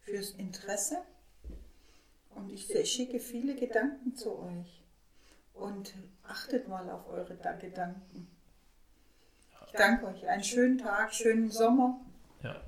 [0.00, 0.98] fürs Interesse.
[2.30, 4.82] Und ich schicke viele Gedanken zu euch.
[5.52, 5.92] Und
[6.22, 8.28] achtet mal auf eure Da- Gedanken.
[9.66, 10.26] Ich danke euch.
[10.26, 12.00] Einen schönen Tag, schönen Sommer.
[12.42, 12.62] Ja.